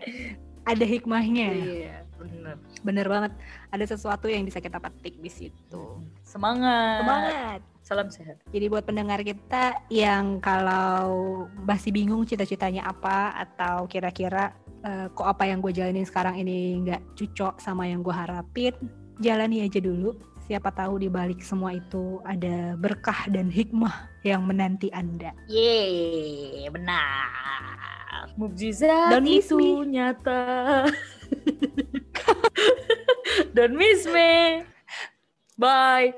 ada 0.66 0.84
hikmahnya. 0.84 1.48
iya 1.54 1.96
bener 2.18 2.58
Bener 2.82 3.06
banget. 3.06 3.32
Ada 3.70 3.94
sesuatu 3.94 4.26
yang 4.26 4.42
bisa 4.42 4.58
kita 4.58 4.82
petik 4.82 5.22
di 5.22 5.30
situ. 5.30 6.02
semangat 6.26 7.00
Semangat. 7.00 7.60
salam 7.80 8.08
sehat 8.12 8.36
Jadi 8.52 8.68
buat 8.68 8.84
pendengar 8.84 9.22
kita 9.24 9.80
yang 9.88 10.42
kalau 10.44 11.46
masih 11.64 11.88
bingung 11.94 12.26
cita-citanya 12.28 12.84
apa 12.84 13.32
atau 13.32 13.88
kira-kira 13.88 14.52
eh, 14.84 15.06
kok 15.12 15.26
apa 15.26 15.44
yang 15.48 15.60
gue 15.62 15.72
jalanin 15.74 16.06
sekarang 16.06 16.38
ini 16.38 16.78
nggak 16.84 17.02
cocok 17.18 17.60
sama 17.62 17.86
yang 17.86 18.02
gue 18.02 18.14
harapin, 18.14 18.74
jalani 19.22 19.66
aja 19.66 19.80
dulu. 19.82 20.14
Siapa 20.48 20.72
tahu 20.72 21.04
di 21.04 21.12
balik 21.12 21.44
semua 21.44 21.76
itu 21.76 22.24
ada 22.24 22.72
berkah 22.80 23.28
dan 23.28 23.52
hikmah 23.52 24.08
yang 24.24 24.48
menanti 24.48 24.88
Anda. 24.96 25.36
Yeay, 25.44 26.72
benar. 26.72 28.32
Mukjizat 28.40 29.12
Don't 29.12 29.28
miss 29.28 29.52
itu 29.52 29.84
me. 29.84 29.92
nyata. 29.98 30.88
Don't 33.56 33.76
miss 33.76 34.06
me. 34.08 34.64
Bye. 35.58 36.14